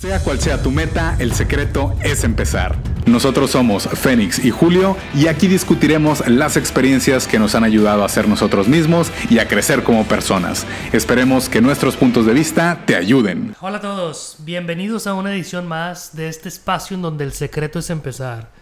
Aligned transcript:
Sea 0.00 0.22
cual 0.22 0.38
sea 0.38 0.62
tu 0.62 0.70
meta, 0.70 1.16
el 1.18 1.32
secreto 1.32 1.92
es 2.04 2.22
empezar. 2.22 2.76
Nosotros 3.06 3.50
somos 3.50 3.88
Fénix 3.88 4.38
y 4.44 4.52
Julio 4.52 4.96
y 5.12 5.26
aquí 5.26 5.48
discutiremos 5.48 6.24
las 6.28 6.56
experiencias 6.56 7.26
que 7.26 7.40
nos 7.40 7.56
han 7.56 7.64
ayudado 7.64 8.04
a 8.04 8.08
ser 8.08 8.28
nosotros 8.28 8.68
mismos 8.68 9.10
y 9.28 9.40
a 9.40 9.48
crecer 9.48 9.82
como 9.82 10.06
personas. 10.06 10.68
Esperemos 10.92 11.48
que 11.48 11.60
nuestros 11.60 11.96
puntos 11.96 12.26
de 12.26 12.32
vista 12.32 12.84
te 12.86 12.94
ayuden. 12.94 13.56
Hola 13.60 13.78
a 13.78 13.80
todos, 13.80 14.36
bienvenidos 14.44 15.08
a 15.08 15.14
una 15.14 15.34
edición 15.34 15.66
más 15.66 16.14
de 16.14 16.28
este 16.28 16.48
espacio 16.48 16.94
en 16.94 17.02
donde 17.02 17.24
el 17.24 17.32
secreto 17.32 17.80
es 17.80 17.90
empezar. 17.90 18.52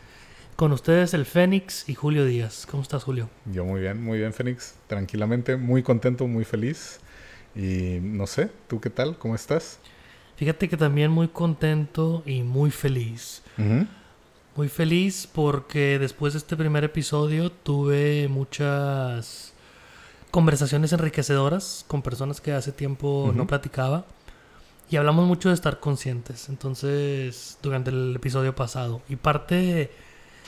Con 0.56 0.72
ustedes 0.72 1.12
el 1.12 1.26
Fénix 1.26 1.86
y 1.86 1.94
Julio 1.94 2.24
Díaz. 2.24 2.66
¿Cómo 2.70 2.82
estás, 2.82 3.04
Julio? 3.04 3.28
Yo 3.52 3.66
muy 3.66 3.82
bien, 3.82 4.02
muy 4.02 4.16
bien, 4.16 4.32
Fénix. 4.32 4.72
Tranquilamente, 4.86 5.58
muy 5.58 5.82
contento, 5.82 6.26
muy 6.26 6.46
feliz. 6.46 6.98
Y 7.54 7.98
no 8.00 8.26
sé, 8.26 8.48
¿tú 8.68 8.80
qué 8.80 8.88
tal? 8.88 9.18
¿Cómo 9.18 9.34
estás? 9.34 9.80
Fíjate 10.36 10.68
que 10.68 10.76
también 10.76 11.10
muy 11.10 11.28
contento 11.28 12.22
y 12.26 12.42
muy 12.42 12.70
feliz. 12.70 13.42
Muy 14.54 14.68
feliz 14.68 15.28
porque 15.32 15.98
después 15.98 16.34
de 16.34 16.38
este 16.38 16.56
primer 16.56 16.84
episodio 16.84 17.50
tuve 17.50 18.28
muchas 18.28 19.54
conversaciones 20.30 20.92
enriquecedoras 20.92 21.86
con 21.88 22.02
personas 22.02 22.42
que 22.42 22.52
hace 22.52 22.70
tiempo 22.70 23.32
no 23.34 23.46
platicaba. 23.46 24.04
Y 24.90 24.96
hablamos 24.96 25.26
mucho 25.26 25.48
de 25.48 25.54
estar 25.54 25.80
conscientes. 25.80 26.48
Entonces, 26.48 27.58
durante 27.62 27.90
el 27.90 28.14
episodio 28.14 28.54
pasado. 28.54 29.00
Y 29.08 29.16
parte 29.16 29.90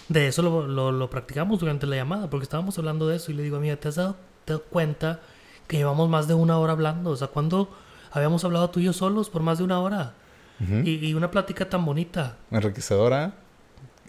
de 0.09 0.27
eso 0.29 0.43
lo, 0.43 0.93
lo, 0.93 1.11
practicamos 1.11 1.59
durante 1.59 1.87
la 1.87 1.97
llamada. 1.97 2.31
Porque 2.31 2.45
estábamos 2.45 2.79
hablando 2.79 3.09
de 3.09 3.17
eso. 3.17 3.33
Y 3.33 3.35
le 3.35 3.43
digo, 3.43 3.57
amiga, 3.57 3.77
¿te 3.77 3.89
has 3.89 3.97
dado, 3.97 4.17
te 4.45 4.53
has 4.53 4.59
dado 4.59 4.71
cuenta 4.71 5.21
que 5.67 5.79
llevamos 5.79 6.09
más 6.09 6.29
de 6.29 6.35
una 6.35 6.59
hora 6.59 6.73
hablando? 6.73 7.11
O 7.11 7.17
sea, 7.17 7.29
cuando 7.29 7.75
habíamos 8.13 8.45
hablado 8.45 8.71
tú 8.71 8.81
y 8.81 8.85
yo 8.85 8.93
solos 8.93 9.31
por 9.31 9.43
más 9.43 9.59
de 9.59 9.65
una 9.65 9.81
hora. 9.81 10.15
y, 10.61 11.15
una 11.15 11.31
plática 11.31 11.69
tan 11.69 11.85
bonita. 11.85 12.37
Enriquecedora. 12.51 13.33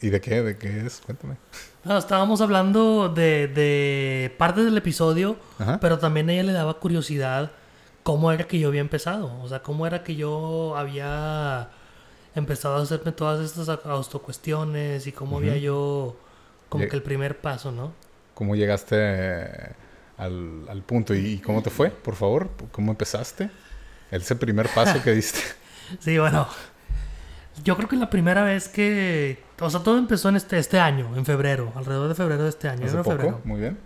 ¿Y 0.02 0.10
de 0.10 0.22
qué? 0.22 0.42
¿De 0.42 0.58
qué 0.58 0.86
es? 0.86 1.02
Cuéntame. 1.06 1.36
estábamos 1.98 2.42
hablando 2.42 3.10
de, 3.10 3.48
de 3.48 4.34
partes 4.38 4.66
del 4.66 4.78
episodio, 4.78 5.38
pero 5.82 6.00
también 6.00 6.30
a 6.30 6.34
ella 6.34 6.44
le 6.44 6.54
daba 6.54 6.80
curiosidad 6.80 7.52
cómo 8.04 8.32
era 8.32 8.48
que 8.48 8.60
yo 8.60 8.70
había 8.70 8.82
empezado. 8.82 9.40
O 9.42 9.50
sea, 9.50 9.62
cómo 9.62 9.86
era 9.86 10.04
que 10.04 10.16
yo 10.16 10.76
había 10.78 11.70
empezado 12.36 12.78
a 12.78 12.82
hacerme 12.82 13.12
todas 13.12 13.46
estas 13.46 13.70
autocuestiones 13.86 15.06
y 15.08 15.12
cómo 15.12 15.38
había 15.38 15.58
yo 15.58 16.16
como 16.70 16.88
que 16.88 16.96
el 16.96 17.04
primer 17.04 17.40
paso, 17.40 17.72
¿no? 17.72 17.94
¿Cómo 18.34 18.56
llegaste 18.56 19.76
al, 20.18 20.66
al 20.70 20.82
punto? 20.84 21.14
¿Y 21.14 21.40
cómo 21.40 21.62
te 21.62 21.70
fue, 21.70 21.90
por 21.90 22.16
favor? 22.16 22.50
¿Cómo 22.72 22.92
empezaste? 22.92 23.50
Ese 24.12 24.36
primer 24.36 24.68
paso 24.70 25.02
que 25.04 25.12
diste. 25.12 25.40
sí, 26.00 26.18
bueno. 26.18 26.48
Yo 27.64 27.76
creo 27.76 27.90
que 27.90 27.96
la 27.96 28.10
primera 28.10 28.44
vez 28.44 28.68
que... 28.70 29.44
O 29.60 29.70
sea, 29.70 29.82
todo 29.82 29.98
empezó 29.98 30.30
en 30.30 30.38
este, 30.38 30.58
este 30.58 30.80
año, 30.80 31.16
en 31.16 31.26
febrero, 31.26 31.74
alrededor 31.76 32.08
de 32.08 32.16
febrero 32.16 32.44
de 32.44 32.50
este 32.50 32.70
año. 32.70 32.86
¿Hace 32.86 32.98
poco? 32.98 33.42
Muy 33.44 33.60
bien. 33.60 33.78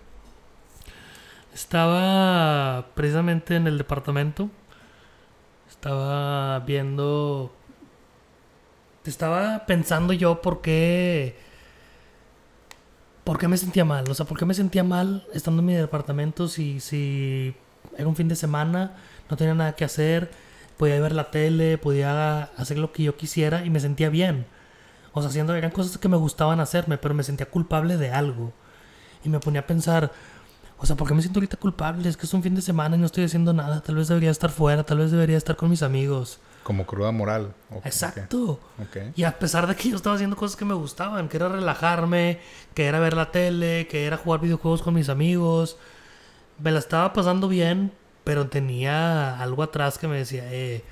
Estaba 1.53 2.88
precisamente 2.93 3.55
en 3.55 3.67
el 3.67 3.77
departamento. 3.77 4.49
Estaba 5.69 6.59
viendo... 6.59 7.53
Estaba 9.05 9.65
pensando 9.65 10.13
yo 10.13 10.41
por 10.41 10.61
qué... 10.61 11.37
¿Por 13.23 13.37
qué 13.37 13.47
me 13.47 13.58
sentía 13.58 13.85
mal? 13.85 14.09
O 14.09 14.13
sea, 14.13 14.25
¿por 14.25 14.37
qué 14.37 14.45
me 14.45 14.53
sentía 14.53 14.83
mal 14.83 15.25
estando 15.33 15.61
en 15.61 15.65
mi 15.65 15.73
departamento 15.73 16.47
si, 16.47 16.80
si 16.80 17.55
era 17.97 18.08
un 18.08 18.16
fin 18.16 18.27
de 18.27 18.36
semana 18.36 18.94
no 19.30 19.38
tenía 19.38 19.53
nada 19.53 19.73
que 19.73 19.86
hacer, 19.86 20.31
podía 20.77 20.99
ver 20.99 21.13
la 21.13 21.31
tele, 21.31 21.77
podía 21.77 22.44
hacer 22.58 22.77
lo 22.77 22.91
que 22.91 23.03
yo 23.03 23.16
quisiera 23.17 23.66
y 23.66 23.69
me 23.69 23.80
sentía 23.80 24.09
bien. 24.09 24.45
O 25.13 25.22
sea, 25.22 25.30
haciendo, 25.30 25.55
eran 25.55 25.72
cosas 25.72 25.97
que 25.97 26.09
me 26.09 26.17
gustaban 26.17 26.59
hacerme, 26.59 26.97
pero 26.97 27.14
me 27.14 27.23
sentía 27.23 27.49
culpable 27.49 27.97
de 27.97 28.11
algo. 28.11 28.52
Y 29.23 29.30
me 29.30 29.39
ponía 29.39 29.61
a 29.61 29.67
pensar, 29.67 30.11
o 30.77 30.86
sea, 30.86 30.95
¿por 30.95 31.08
qué 31.08 31.14
me 31.14 31.21
siento 31.21 31.39
ahorita 31.39 31.58
culpable? 31.58 32.09
Es 32.09 32.17
que 32.17 32.26
es 32.26 32.33
un 32.33 32.43
fin 32.43 32.55
de 32.55 32.61
semana 32.61 32.95
y 32.95 32.99
no 32.99 33.05
estoy 33.05 33.23
haciendo 33.23 33.54
nada. 33.54 33.81
Tal 33.81 33.95
vez 33.95 34.08
debería 34.08 34.31
estar 34.31 34.49
fuera, 34.49 34.83
tal 34.83 34.98
vez 34.98 35.11
debería 35.11 35.37
estar 35.37 35.55
con 35.55 35.70
mis 35.70 35.83
amigos. 35.83 36.39
Como 36.64 36.86
cruda 36.86 37.11
moral. 37.11 37.54
Exacto. 37.83 38.60
Y 39.15 39.23
a 39.23 39.37
pesar 39.37 39.67
de 39.67 39.75
que 39.75 39.89
yo 39.89 39.95
estaba 39.95 40.15
haciendo 40.15 40.36
cosas 40.36 40.55
que 40.55 40.65
me 40.65 40.73
gustaban, 40.73 41.30
que 41.30 41.37
era 41.37 41.49
relajarme, 41.49 42.39
que 42.73 42.86
era 42.86 42.99
ver 42.99 43.14
la 43.15 43.31
tele, 43.31 43.87
que 43.87 44.05
era 44.05 44.17
jugar 44.17 44.42
videojuegos 44.42 44.81
con 44.81 44.93
mis 44.93 45.10
amigos, 45.10 45.77
me 46.63 46.71
la 46.71 46.79
estaba 46.79 47.11
pasando 47.11 47.49
bien, 47.49 47.91
pero 48.23 48.47
tenía 48.47 49.37
algo 49.39 49.63
atrás 49.63 49.97
que 49.97 50.07
me 50.07 50.17
decía, 50.17 50.43
eh, 50.51 50.83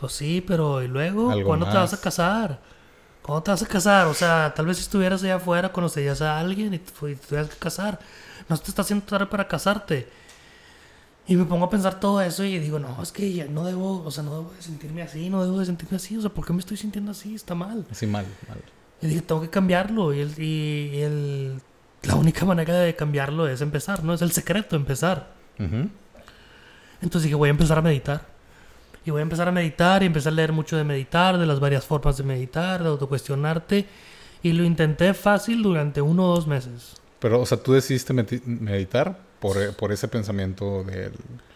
pues 0.00 0.14
sí, 0.14 0.42
pero 0.46 0.82
¿y 0.82 0.88
luego? 0.88 1.32
¿Cuándo 1.44 1.68
te 1.68 1.76
vas 1.76 1.92
a 1.92 2.00
casar? 2.00 2.60
¿Cuándo 3.20 3.42
te 3.42 3.50
vas 3.50 3.62
a 3.62 3.66
casar? 3.66 4.06
O 4.06 4.14
sea, 4.14 4.52
tal 4.56 4.66
vez 4.66 4.78
si 4.78 4.84
estuvieras 4.84 5.22
allá 5.22 5.36
afuera, 5.36 5.70
conocerías 5.70 6.22
a 6.22 6.40
alguien 6.40 6.72
y 6.72 6.78
te, 6.78 6.90
tuvieras 6.90 7.50
que 7.50 7.56
casar. 7.56 8.00
No 8.48 8.56
te 8.56 8.70
está 8.70 8.82
haciendo 8.82 9.04
tarde 9.04 9.26
para 9.26 9.46
casarte. 9.46 10.08
Y 11.26 11.36
me 11.36 11.44
pongo 11.44 11.66
a 11.66 11.70
pensar 11.70 12.00
todo 12.00 12.20
eso 12.22 12.42
y 12.42 12.58
digo, 12.58 12.78
no, 12.78 13.00
es 13.02 13.12
que 13.12 13.32
ya 13.32 13.44
no 13.44 13.64
debo, 13.64 14.02
o 14.02 14.10
sea, 14.10 14.24
no 14.24 14.30
debo 14.38 14.52
de 14.52 14.62
sentirme 14.62 15.02
así, 15.02 15.28
no 15.28 15.44
debo 15.44 15.60
de 15.60 15.66
sentirme 15.66 15.96
así, 15.96 16.16
o 16.16 16.20
sea, 16.20 16.30
¿por 16.30 16.44
qué 16.44 16.52
me 16.52 16.58
estoy 16.58 16.76
sintiendo 16.78 17.12
así? 17.12 17.34
Está 17.34 17.54
mal. 17.54 17.86
Así 17.90 18.06
mal, 18.06 18.26
mal. 18.48 18.58
Y 19.02 19.06
dije, 19.06 19.20
tengo 19.20 19.40
que 19.40 19.50
cambiarlo 19.50 20.12
y, 20.12 20.20
el, 20.20 20.42
y, 20.42 21.00
el, 21.00 21.62
la 22.02 22.16
única 22.16 22.44
manera 22.44 22.78
de 22.78 22.94
cambiarlo 22.96 23.48
es 23.48 23.60
empezar, 23.60 24.02
¿no? 24.02 24.14
Es 24.14 24.22
el 24.22 24.32
secreto, 24.32 24.76
empezar. 24.76 25.32
Entonces 25.58 27.24
dije, 27.24 27.34
voy 27.34 27.48
a 27.48 27.50
empezar 27.50 27.78
a 27.78 27.82
meditar. 27.82 28.26
Y 29.04 29.10
voy 29.10 29.20
a 29.20 29.22
empezar 29.22 29.48
a 29.48 29.52
meditar 29.52 30.02
y 30.02 30.06
empecé 30.06 30.28
a 30.28 30.32
leer 30.32 30.52
mucho 30.52 30.76
de 30.76 30.84
meditar, 30.84 31.38
de 31.38 31.46
las 31.46 31.60
varias 31.60 31.84
formas 31.84 32.16
de 32.16 32.24
meditar, 32.24 32.82
de 32.82 32.88
autocuestionarte. 32.88 33.86
Y 34.42 34.52
lo 34.52 34.64
intenté 34.64 35.14
fácil 35.14 35.62
durante 35.62 36.00
uno 36.00 36.30
o 36.30 36.34
dos 36.34 36.46
meses. 36.46 37.00
Pero, 37.18 37.40
o 37.40 37.46
sea, 37.46 37.58
tú 37.58 37.72
decidiste 37.72 38.12
meditar 38.12 39.16
por, 39.38 39.56
eh, 39.56 39.70
por 39.72 39.92
ese 39.92 40.08
pensamiento 40.08 40.82
del... 40.84 41.12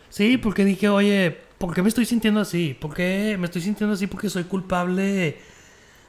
Sí, 0.09 0.39
porque 0.39 0.65
dije, 0.65 0.89
oye, 0.89 1.37
¿por 1.59 1.75
qué 1.75 1.83
me 1.83 1.89
estoy 1.89 2.07
sintiendo 2.07 2.41
así? 2.41 2.77
¿Por 2.81 2.95
qué 2.95 3.37
me 3.39 3.47
estoy 3.47 3.63
sintiendo 3.63 3.95
así? 3.95 4.07
Porque 4.07 4.31
soy 4.31 4.45
culpable 4.45 5.37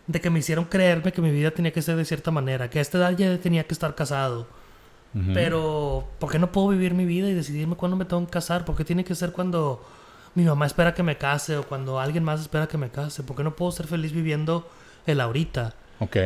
de 0.08 0.22
que 0.22 0.30
me 0.30 0.40
hicieron 0.40 0.66
creerme 0.66 1.12
que 1.12 1.22
mi 1.22 1.32
vida 1.32 1.52
tenía 1.52 1.72
que 1.72 1.82
ser 1.82 1.96
de 1.96 2.06
cierta 2.06 2.32
manera, 2.32 2.70
que 2.70 2.80
a 2.80 2.82
esta 2.82 2.98
edad 2.98 3.12
ya 3.18 3.38
tenía 3.38 3.66
que 3.66 3.74
estar 3.74 3.94
casado, 3.94 4.48
pero, 5.34 6.08
¿por 6.20 6.32
qué 6.32 6.38
no 6.38 6.52
puedo 6.52 6.68
vivir 6.70 6.94
mi 6.94 7.06
vida 7.06 7.30
y 7.30 7.34
decidirme 7.34 7.76
cuándo 7.76 7.98
me 7.98 8.06
tengo 8.06 8.24
que 8.26 8.32
casar? 8.32 8.66
¿Por 8.66 8.76
qué 8.76 8.84
tiene 8.84 9.04
que 9.04 9.16
ser 9.16 9.32
cuando 9.32 9.84
mi 10.36 10.44
mamá 10.44 10.66
espera 10.66 10.94
que 10.94 11.02
me 11.02 11.18
case 11.18 11.58
o 11.58 11.64
cuando 11.64 12.00
alguien 12.00 12.24
más 12.24 12.42
espera 12.42 12.68
que 12.68 12.78
me 12.78 12.90
case? 12.90 13.24
¿Por 13.24 13.36
qué 13.36 13.44
no 13.44 13.56
puedo 13.56 13.72
ser 13.72 13.88
feliz 13.88 14.12
viviendo 14.12 14.70
el 15.06 15.20
ahorita? 15.20 15.74
Ok. 16.00 16.18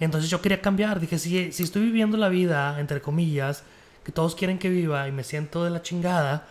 Entonces 0.00 0.30
yo 0.30 0.40
quería 0.40 0.60
cambiar. 0.60 0.98
Dije, 0.98 1.18
si, 1.18 1.52
si 1.52 1.62
estoy 1.62 1.82
viviendo 1.82 2.16
la 2.16 2.28
vida, 2.28 2.80
entre 2.80 3.00
comillas, 3.00 3.62
que 4.04 4.10
todos 4.10 4.34
quieren 4.34 4.58
que 4.58 4.68
viva 4.68 5.06
y 5.06 5.12
me 5.12 5.22
siento 5.22 5.62
de 5.62 5.70
la 5.70 5.82
chingada, 5.82 6.46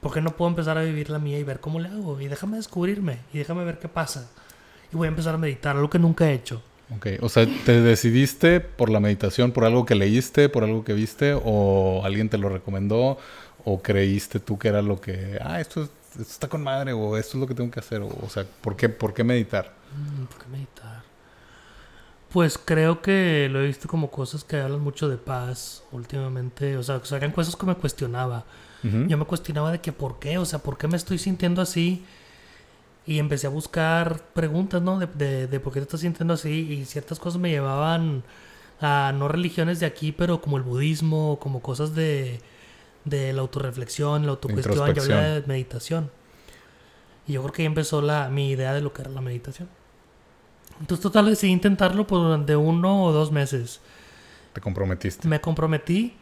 ¿por 0.00 0.12
qué 0.12 0.20
no 0.20 0.36
puedo 0.36 0.48
empezar 0.50 0.78
a 0.78 0.82
vivir 0.82 1.10
la 1.10 1.18
mía 1.18 1.38
y 1.38 1.44
ver 1.44 1.58
cómo 1.58 1.80
le 1.80 1.88
hago? 1.88 2.20
Y 2.20 2.28
déjame 2.28 2.58
descubrirme 2.58 3.18
y 3.32 3.38
déjame 3.38 3.64
ver 3.64 3.78
qué 3.80 3.88
pasa. 3.88 4.30
Y 4.92 4.96
voy 4.96 5.06
a 5.06 5.08
empezar 5.08 5.34
a 5.34 5.38
meditar, 5.38 5.76
algo 5.76 5.88
que 5.88 5.98
nunca 5.98 6.30
he 6.30 6.34
hecho. 6.34 6.62
Ok, 6.96 7.06
o 7.20 7.28
sea, 7.28 7.46
¿te 7.64 7.80
decidiste 7.80 8.60
por 8.60 8.90
la 8.90 9.00
meditación, 9.00 9.52
por 9.52 9.64
algo 9.64 9.86
que 9.86 9.94
leíste, 9.94 10.48
por 10.48 10.64
algo 10.64 10.84
que 10.84 10.92
viste, 10.92 11.34
o 11.34 12.02
alguien 12.04 12.28
te 12.28 12.36
lo 12.36 12.48
recomendó, 12.48 13.18
o 13.64 13.82
creíste 13.82 14.40
tú 14.40 14.58
que 14.58 14.68
era 14.68 14.82
lo 14.82 15.00
que, 15.00 15.38
ah, 15.40 15.60
esto, 15.60 15.88
está 16.20 16.48
con 16.48 16.62
madre, 16.62 16.92
o 16.92 17.16
esto 17.16 17.38
es 17.38 17.40
lo 17.40 17.46
que 17.46 17.54
tengo 17.54 17.70
que 17.70 17.80
hacer, 17.80 18.02
o, 18.02 18.28
sea, 18.28 18.44
¿por 18.60 18.76
qué, 18.76 18.88
¿por 18.88 19.14
qué 19.14 19.24
meditar? 19.24 19.72
Mm, 19.96 20.24
¿Por 20.24 20.38
qué 20.38 20.50
meditar? 20.50 21.02
Pues 22.30 22.58
creo 22.58 23.00
que 23.00 23.48
lo 23.50 23.60
he 23.62 23.66
visto 23.66 23.88
como 23.88 24.10
cosas 24.10 24.44
que 24.44 24.56
hablan 24.56 24.80
mucho 24.80 25.08
de 25.08 25.18
paz 25.18 25.84
últimamente, 25.92 26.76
o 26.76 26.82
sea, 26.82 27.00
que 27.00 27.14
eran 27.14 27.30
cosas 27.30 27.56
que 27.56 27.66
me 27.66 27.74
cuestionaba. 27.74 28.44
Yo 28.82 29.16
me 29.16 29.24
cuestionaba 29.26 29.70
de 29.70 29.80
que 29.80 29.92
por 29.92 30.18
qué, 30.18 30.38
o 30.38 30.44
sea, 30.44 30.58
¿por 30.58 30.76
qué 30.76 30.88
me 30.88 30.96
estoy 30.96 31.16
sintiendo 31.16 31.62
así? 31.62 32.04
Y 33.04 33.18
empecé 33.18 33.48
a 33.48 33.50
buscar 33.50 34.20
preguntas, 34.32 34.80
¿no? 34.80 34.98
De, 34.98 35.46
de, 35.46 35.60
por 35.60 35.72
qué 35.72 35.80
te 35.80 35.84
estás 35.84 36.00
sintiendo 36.00 36.34
así. 36.34 36.72
Y 36.72 36.84
ciertas 36.84 37.18
cosas 37.18 37.40
me 37.40 37.50
llevaban 37.50 38.22
a 38.80 39.12
no 39.14 39.28
religiones 39.28 39.80
de 39.80 39.86
aquí, 39.86 40.12
pero 40.12 40.40
como 40.40 40.56
el 40.56 40.62
budismo, 40.62 41.38
como 41.40 41.60
cosas 41.60 41.94
de, 41.94 42.40
de 43.04 43.32
la 43.32 43.40
autorreflexión, 43.40 44.24
la 44.24 44.32
autocuestión. 44.32 44.76
Yo 44.94 45.02
hablaba 45.02 45.22
de 45.22 45.42
meditación. 45.46 46.10
Y 47.26 47.32
yo 47.32 47.42
creo 47.42 47.52
que 47.52 47.62
ahí 47.62 47.66
empezó 47.66 48.02
la, 48.02 48.28
mi 48.28 48.50
idea 48.50 48.72
de 48.72 48.80
lo 48.80 48.92
que 48.92 49.02
era 49.02 49.10
la 49.10 49.20
meditación. 49.20 49.68
Entonces, 50.80 51.02
total, 51.02 51.26
decidí 51.26 51.52
intentarlo 51.52 52.06
por 52.06 52.18
durante 52.18 52.56
uno 52.56 53.04
o 53.04 53.12
dos 53.12 53.30
meses. 53.30 53.80
¿Te 54.52 54.60
comprometiste? 54.60 55.28
Me 55.28 55.40
comprometí 55.40 56.14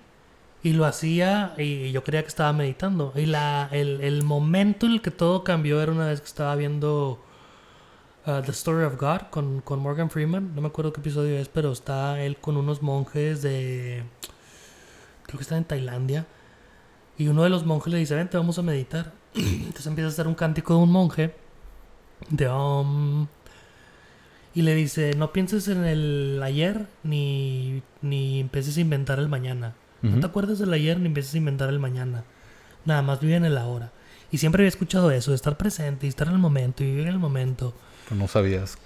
y 0.62 0.72
lo 0.74 0.84
hacía 0.84 1.54
y 1.56 1.90
yo 1.92 2.04
creía 2.04 2.22
que 2.22 2.28
estaba 2.28 2.52
meditando. 2.52 3.12
Y 3.16 3.26
la, 3.26 3.68
el, 3.72 4.00
el, 4.02 4.22
momento 4.22 4.86
en 4.86 4.92
el 4.92 5.02
que 5.02 5.10
todo 5.10 5.42
cambió 5.44 5.80
era 5.80 5.92
una 5.92 6.08
vez 6.08 6.20
que 6.20 6.26
estaba 6.26 6.54
viendo 6.56 7.22
uh, 8.26 8.42
The 8.42 8.50
Story 8.50 8.84
of 8.84 9.00
God 9.00 9.30
con, 9.30 9.60
con, 9.62 9.80
Morgan 9.80 10.10
Freeman. 10.10 10.54
No 10.54 10.60
me 10.60 10.68
acuerdo 10.68 10.92
qué 10.92 11.00
episodio 11.00 11.38
es, 11.38 11.48
pero 11.48 11.72
está 11.72 12.20
él 12.22 12.36
con 12.38 12.56
unos 12.56 12.82
monjes 12.82 13.42
de... 13.42 14.04
Creo 15.24 15.38
que 15.38 15.42
está 15.42 15.56
en 15.56 15.64
Tailandia. 15.64 16.26
Y 17.16 17.28
uno 17.28 17.42
de 17.44 17.50
los 17.50 17.64
monjes 17.64 17.92
le 17.92 17.98
dice, 17.98 18.14
vente, 18.14 18.36
vamos 18.36 18.58
a 18.58 18.62
meditar. 18.62 19.12
Entonces 19.34 19.86
empieza 19.86 20.08
a 20.08 20.10
hacer 20.10 20.26
un 20.26 20.34
cántico 20.34 20.74
de 20.74 20.80
un 20.80 20.92
monje. 20.92 21.34
De... 22.28 22.48
Um, 22.48 23.28
Y 24.54 24.62
le 24.62 24.74
dice, 24.74 25.14
no 25.16 25.32
pienses 25.32 25.68
en 25.68 25.84
el 25.84 26.40
ayer 26.42 26.86
ni, 27.02 27.82
ni 28.02 28.40
empieces 28.40 28.76
a 28.76 28.80
inventar 28.80 29.18
el 29.20 29.28
mañana. 29.28 29.74
No 30.02 30.20
te 30.20 30.26
acuerdes 30.26 30.58
del 30.58 30.72
ayer 30.72 30.98
ni 30.98 31.06
empieces 31.06 31.34
a 31.34 31.38
inventar 31.38 31.68
el 31.68 31.78
mañana. 31.78 32.24
Nada 32.84 33.02
más 33.02 33.20
vive 33.20 33.36
en 33.36 33.44
el 33.44 33.58
ahora. 33.58 33.92
Y 34.30 34.38
siempre 34.38 34.62
había 34.62 34.68
escuchado 34.68 35.10
eso, 35.10 35.32
de 35.32 35.34
estar 35.34 35.56
presente 35.56 36.06
y 36.06 36.08
estar 36.08 36.28
en 36.28 36.34
el 36.34 36.38
momento 36.38 36.82
y 36.82 36.86
vivir 36.86 37.02
en 37.02 37.08
el 37.08 37.18
momento. 37.18 37.74
no 38.10 38.28
sabías. 38.28 38.78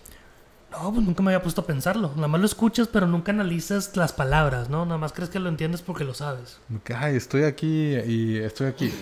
No, 0.71 0.93
pues 0.93 1.07
nunca 1.07 1.23
me 1.23 1.31
había 1.31 1.43
puesto 1.43 1.61
a 1.61 1.67
pensarlo. 1.67 2.13
Nada 2.17 2.27
más 2.27 2.41
lo 2.41 2.47
escuchas, 2.47 2.89
pero 2.89 3.07
nunca 3.07 3.31
analizas 3.31 3.97
las 3.97 4.13
palabras, 4.13 4.69
¿no? 4.71 4.85
Nada 4.85 4.99
más 4.99 5.13
crees 5.13 5.31
que 5.31 5.39
lo 5.39 5.49
entiendes 5.49 5.83
porque 5.83 6.03
lo 6.03 6.15
sabes. 6.15 6.59
Ay, 6.97 7.15
estoy 7.15 7.45
aquí 7.45 7.95
y 7.95 8.39
estoy 8.39 8.67
aquí. 8.67 8.93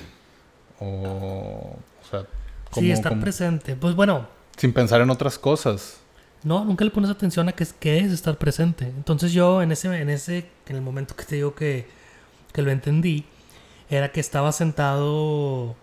O, 0.81 0.87
o 0.87 2.11
sea, 2.11 2.27
sí, 2.75 2.91
estar 2.91 3.19
presente. 3.21 3.75
Pues 3.75 3.95
bueno. 3.95 4.27
Sin 4.57 4.73
pensar 4.75 5.01
en 5.01 5.09
otras 5.09 5.39
cosas. 5.39 5.99
No, 6.45 6.65
nunca 6.65 6.85
le 6.85 6.91
pones 6.91 7.09
atención 7.09 7.49
a 7.49 7.53
qué 7.53 7.63
es, 7.63 7.73
qué 7.73 8.01
es 8.01 8.13
estar 8.13 8.37
presente. 8.37 8.85
Entonces 8.85 9.33
yo 9.33 9.63
en 9.63 9.73
ese, 9.73 9.89
en 9.97 10.11
ese, 10.11 10.51
en 10.67 10.77
el 10.77 10.83
momento 10.83 11.17
que 11.17 11.25
te 11.25 11.37
digo 11.37 11.55
que, 11.55 11.87
que 12.53 12.63
lo 12.63 12.71
entendí, 12.71 13.25
era 13.89 14.13
que 14.13 14.21
estaba 14.21 14.53
sentado 14.53 15.77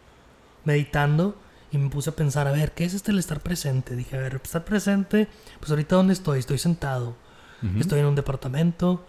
meditando 0.65 1.35
y 1.71 1.77
me 1.77 1.89
puse 1.89 2.09
a 2.09 2.15
pensar, 2.15 2.47
a 2.47 2.51
ver, 2.51 2.71
¿qué 2.71 2.85
es 2.85 2.93
este 2.93 3.11
el 3.11 3.19
estar 3.19 3.41
presente? 3.41 3.95
Dije, 3.95 4.17
a 4.17 4.21
ver, 4.21 4.41
estar 4.43 4.65
presente, 4.65 5.27
pues 5.59 5.69
ahorita 5.69 5.95
dónde 5.95 6.13
estoy, 6.13 6.39
estoy 6.39 6.57
sentado, 6.57 7.15
estoy 7.77 7.99
en 7.99 8.07
un 8.07 8.15
departamento, 8.15 9.05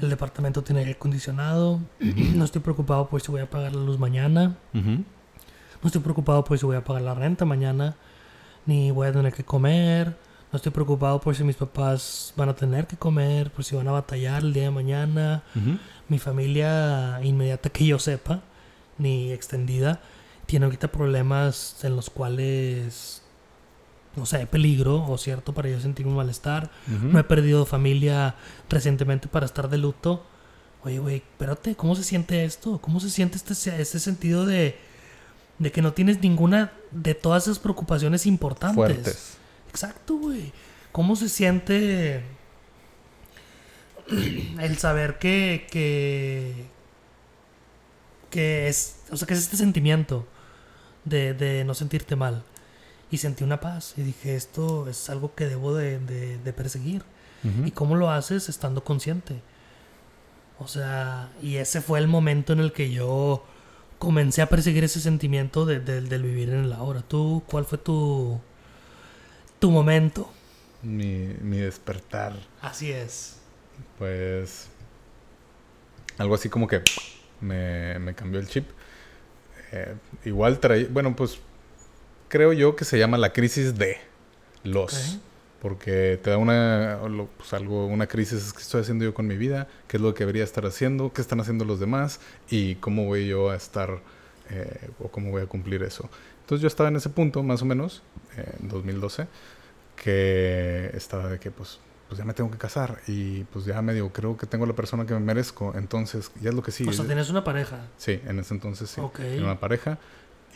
el 0.00 0.10
departamento 0.10 0.62
tiene 0.62 0.80
aire 0.80 0.92
acondicionado, 0.92 1.80
no 2.00 2.44
estoy 2.44 2.60
preocupado 2.60 3.08
por 3.08 3.20
si 3.20 3.30
voy 3.30 3.40
a 3.40 3.50
pagar 3.50 3.74
la 3.74 3.82
luz 3.82 3.98
mañana, 3.98 4.56
no 4.72 5.86
estoy 5.86 6.02
preocupado 6.02 6.44
por 6.44 6.58
si 6.58 6.66
voy 6.66 6.76
a 6.76 6.84
pagar 6.84 7.02
la 7.02 7.14
renta 7.14 7.44
mañana, 7.44 7.96
ni 8.66 8.90
voy 8.90 9.08
a 9.08 9.12
tener 9.12 9.32
que 9.32 9.44
comer, 9.44 10.16
no 10.54 10.58
estoy 10.58 10.70
preocupado 10.70 11.20
por 11.20 11.34
si 11.34 11.42
mis 11.42 11.56
papás 11.56 12.32
van 12.36 12.48
a 12.48 12.54
tener 12.54 12.86
que 12.86 12.96
comer, 12.96 13.50
por 13.50 13.64
si 13.64 13.74
van 13.74 13.88
a 13.88 13.90
batallar 13.90 14.44
el 14.44 14.52
día 14.52 14.62
de 14.62 14.70
mañana, 14.70 15.42
mi 16.08 16.20
familia 16.20 17.18
inmediata 17.24 17.70
que 17.70 17.84
yo 17.84 17.98
sepa, 17.98 18.40
ni 18.96 19.32
extendida, 19.32 20.00
tiene 20.46 20.66
ahorita 20.66 20.92
problemas 20.92 21.82
en 21.82 21.96
los 21.96 22.08
cuales, 22.08 23.22
no 24.14 24.26
sé, 24.26 24.36
hay 24.36 24.46
peligro 24.46 25.04
o 25.04 25.18
cierto 25.18 25.52
para 25.54 25.70
yo 25.70 25.80
sentir 25.80 26.06
un 26.06 26.14
malestar. 26.14 26.70
No 26.86 27.18
he 27.18 27.24
perdido 27.24 27.66
familia 27.66 28.36
recientemente 28.70 29.26
para 29.26 29.46
estar 29.46 29.68
de 29.68 29.78
luto. 29.78 30.24
Oye, 30.84 31.00
güey, 31.00 31.16
espérate, 31.16 31.74
¿cómo 31.74 31.96
se 31.96 32.04
siente 32.04 32.44
esto? 32.44 32.78
¿Cómo 32.80 33.00
se 33.00 33.10
siente 33.10 33.38
este, 33.38 33.82
este 33.82 33.98
sentido 33.98 34.46
de, 34.46 34.78
de 35.58 35.72
que 35.72 35.82
no 35.82 35.94
tienes 35.94 36.20
ninguna 36.20 36.74
de 36.92 37.16
todas 37.16 37.42
esas 37.42 37.58
preocupaciones 37.58 38.24
importantes? 38.24 38.76
Fuertes. 38.76 39.38
Exacto, 39.74 40.14
güey. 40.14 40.52
¿Cómo 40.92 41.16
se 41.16 41.28
siente 41.28 42.22
el 44.60 44.78
saber 44.78 45.18
que, 45.18 45.66
que, 45.68 46.66
que 48.30 48.68
es, 48.68 49.00
o 49.10 49.16
sea, 49.16 49.26
que 49.26 49.34
es 49.34 49.40
este 49.40 49.56
sentimiento 49.56 50.26
de, 51.04 51.34
de, 51.34 51.64
no 51.64 51.74
sentirte 51.74 52.14
mal. 52.14 52.44
Y 53.10 53.18
sentí 53.18 53.42
una 53.42 53.58
paz 53.58 53.94
y 53.96 54.02
dije, 54.02 54.36
esto 54.36 54.88
es 54.88 55.10
algo 55.10 55.34
que 55.34 55.46
debo 55.46 55.74
de, 55.74 55.98
de, 55.98 56.52
perseguir. 56.52 57.02
¿Y 57.64 57.72
cómo 57.72 57.94
lo 57.96 58.10
haces 58.10 58.48
estando 58.48 58.84
consciente? 58.84 59.42
O 60.58 60.68
sea, 60.68 61.30
y 61.42 61.56
ese 61.56 61.82
fue 61.82 61.98
el 61.98 62.06
momento 62.06 62.52
en 62.52 62.60
el 62.60 62.72
que 62.72 62.90
yo 62.90 63.44
comencé 63.98 64.40
a 64.40 64.48
perseguir 64.48 64.84
ese 64.84 65.00
sentimiento 65.00 65.66
de, 65.66 65.80
del 65.80 66.22
vivir 66.22 66.48
en 66.48 66.64
el 66.64 66.72
ahora. 66.72 67.02
¿Tú 67.02 67.42
cuál 67.46 67.66
fue 67.66 67.78
tu, 67.78 68.40
tu 69.64 69.70
momento? 69.70 70.30
Mi, 70.82 71.34
mi 71.40 71.56
despertar. 71.56 72.34
Así 72.60 72.92
es. 72.92 73.36
Pues 73.96 74.68
algo 76.18 76.34
así 76.34 76.50
como 76.50 76.68
que 76.68 76.82
me, 77.40 77.98
me 77.98 78.14
cambió 78.14 78.40
el 78.40 78.46
chip. 78.46 78.66
Eh, 79.72 79.94
igual 80.26 80.60
trae, 80.60 80.84
bueno, 80.84 81.16
pues 81.16 81.38
creo 82.28 82.52
yo 82.52 82.76
que 82.76 82.84
se 82.84 82.98
llama 82.98 83.16
la 83.16 83.32
crisis 83.32 83.78
de 83.78 83.96
los. 84.64 85.18
Porque 85.62 86.20
te 86.22 86.28
da 86.28 86.36
una, 86.36 86.98
pues 87.38 87.54
algo, 87.54 87.86
una 87.86 88.06
crisis, 88.06 88.52
que 88.52 88.60
estoy 88.60 88.82
haciendo 88.82 89.06
yo 89.06 89.14
con 89.14 89.26
mi 89.26 89.38
vida? 89.38 89.66
¿Qué 89.88 89.96
es 89.96 90.02
lo 90.02 90.12
que 90.12 90.24
debería 90.24 90.44
estar 90.44 90.66
haciendo? 90.66 91.10
¿Qué 91.14 91.22
están 91.22 91.40
haciendo 91.40 91.64
los 91.64 91.80
demás? 91.80 92.20
¿Y 92.50 92.74
cómo 92.74 93.06
voy 93.06 93.28
yo 93.28 93.48
a 93.48 93.56
estar 93.56 94.02
eh, 94.50 94.90
o 94.98 95.08
cómo 95.08 95.30
voy 95.30 95.40
a 95.40 95.46
cumplir 95.46 95.82
eso? 95.84 96.10
Entonces 96.42 96.60
yo 96.60 96.68
estaba 96.68 96.90
en 96.90 96.96
ese 96.96 97.08
punto, 97.08 97.42
más 97.42 97.62
o 97.62 97.64
menos, 97.64 98.02
en 98.36 98.68
2012, 98.68 99.26
que 99.96 100.90
estaba 100.94 101.28
de 101.28 101.38
que, 101.38 101.50
pues, 101.50 101.80
pues 102.08 102.18
ya 102.18 102.24
me 102.24 102.34
tengo 102.34 102.50
que 102.50 102.58
casar 102.58 103.00
y 103.06 103.44
pues 103.44 103.64
ya 103.64 103.80
medio 103.82 104.12
creo 104.12 104.36
que 104.36 104.46
tengo 104.46 104.66
la 104.66 104.74
persona 104.74 105.06
que 105.06 105.14
me 105.14 105.20
merezco, 105.20 105.72
entonces 105.76 106.30
ya 106.40 106.50
es 106.50 106.54
lo 106.54 106.62
que 106.62 106.70
sigue. 106.70 106.90
O 106.90 106.92
sea, 106.92 107.06
tienes 107.06 107.30
una 107.30 107.44
pareja. 107.44 107.86
Sí, 107.96 108.20
en 108.26 108.38
ese 108.38 108.54
entonces 108.54 108.90
sí. 108.90 109.00
una 109.40 109.58
pareja. 109.58 109.98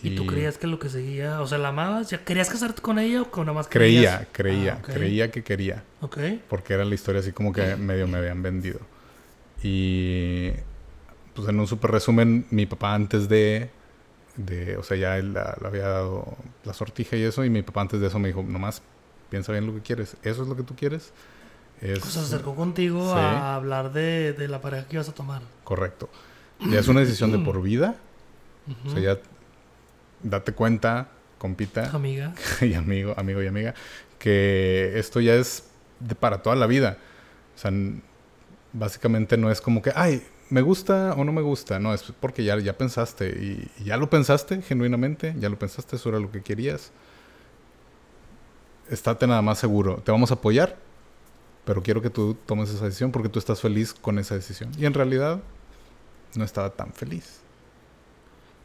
Y... 0.01 0.15
tú 0.15 0.27
creías 0.27 0.59
que 0.59 0.69
lo 0.69 0.79
que 0.79 0.89
seguía, 0.89 1.41
o 1.41 1.47
sea, 1.49 1.59
la 1.59 1.69
amabas? 1.69 2.11
¿Ya 2.11 2.25
¿Querías 2.25 2.49
casarte 2.49 2.81
con 2.81 3.01
ella 3.01 3.23
o 3.23 3.31
con 3.33 3.47
nada 3.47 3.55
más 3.55 3.67
Creía, 3.67 4.29
creía, 4.31 4.79
ah, 4.81 4.83
creía 4.83 5.33
que 5.33 5.43
quería. 5.43 5.83
Ok. 6.01 6.19
Porque 6.49 6.75
era 6.75 6.85
la 6.85 6.95
historia 6.95 7.21
así 7.21 7.33
como 7.33 7.53
que 7.53 7.75
medio 7.77 8.07
me 8.07 8.19
habían 8.19 8.41
vendido. 8.41 8.79
Y 9.61 10.51
pues 11.35 11.49
en 11.49 11.59
un 11.59 11.67
super 11.67 11.91
resumen, 11.91 12.47
mi 12.51 12.67
papá 12.67 12.95
antes 12.95 13.29
de, 13.29 13.71
de 14.37 14.77
o 14.77 14.85
sea, 14.85 14.97
ya 14.97 15.19
él 15.19 15.33
le 15.33 15.41
había 15.67 15.89
dado 15.89 16.37
la 16.65 16.75
sortija 16.75 17.17
y 17.17 17.23
eso, 17.23 17.45
y 17.45 17.51
mi 17.51 17.63
papá 17.63 17.81
antes 17.81 18.01
de 18.01 18.07
eso 18.07 18.21
me 18.21 18.29
dijo, 18.29 18.45
nomás 18.45 18.83
piensa 19.31 19.53
bien 19.53 19.67
lo 19.67 19.75
que 19.75 19.81
quieres, 19.81 20.17
¿eso 20.23 20.43
es 20.43 20.49
lo 20.49 20.57
que 20.57 20.63
tú 20.63 20.75
quieres? 20.75 21.13
Es, 21.81 22.01
se 22.01 22.19
acercó 22.19 22.57
contigo 22.57 23.13
a 23.13 23.55
hablar 23.55 23.93
de, 23.93 24.33
de, 24.33 24.49
la 24.49 24.61
pareja 24.61 24.89
que 24.89 24.97
ibas 24.97 25.09
a 25.09 25.15
tomar. 25.15 25.43
Correcto. 25.63 26.09
Ya 26.71 26.81
es 26.81 26.89
una 26.89 27.01
decisión 27.01 27.31
de 27.31 27.39
por 27.45 27.63
vida. 27.63 27.95
O 28.85 28.91
sea, 28.91 29.01
ya 29.01 29.19
date 30.23 30.53
cuenta, 30.53 31.09
compita. 31.39 31.91
Amiga. 31.91 32.35
y 32.61 32.75
amigo, 32.75 33.15
amigo 33.17 33.43
y 33.43 33.47
amiga, 33.47 33.75
que 34.19 34.99
esto 34.99 35.21
ya 35.21 35.35
es 35.35 35.69
de 36.01 36.15
para 36.15 36.43
toda 36.43 36.57
la 36.57 36.67
vida. 36.67 36.99
O 37.55 37.59
sea, 37.59 37.73
básicamente 38.73 39.37
no 39.37 39.51
es 39.51 39.61
como 39.61 39.81
que, 39.81 39.93
ay, 39.95 40.27
me 40.51 40.63
gusta 40.63 41.15
o 41.17 41.25
no 41.25 41.33
me 41.33 41.43
gusta. 41.43 41.79
No, 41.79 41.95
es 41.95 42.03
porque 42.21 42.43
ya, 42.43 42.59
ya 42.59 42.77
pensaste 42.77 43.29
y, 43.29 43.71
y 43.81 43.85
ya 43.85 43.97
lo 43.97 44.11
pensaste 44.11 44.63
genuinamente, 44.63 45.35
ya 45.39 45.49
lo 45.49 45.59
pensaste, 45.59 45.97
eso 45.97 46.09
era 46.09 46.19
lo 46.19 46.31
que 46.31 46.43
querías. 46.43 46.91
Estate 48.91 49.27
nada 49.27 49.43
más 49.43 49.59
seguro. 49.59 49.97
Te 50.05 50.11
vamos 50.11 50.31
a 50.31 50.35
apoyar, 50.35 50.77
pero 51.65 51.83
quiero 51.83 52.01
que 52.01 52.11
tú 52.11 52.37
tomes 52.47 52.71
esa 52.71 52.85
decisión 52.85 53.13
porque 53.13 53.29
tú 53.29 53.39
estás 53.39 53.61
feliz 53.61 53.93
con 53.95 54.19
esa 54.19 54.35
decisión. 54.35 54.71
Y 54.79 54.87
en 54.87 54.95
realidad 54.95 55.41
no 56.35 56.45
estaba 56.45 56.71
tan 56.71 56.93
feliz. 56.93 57.41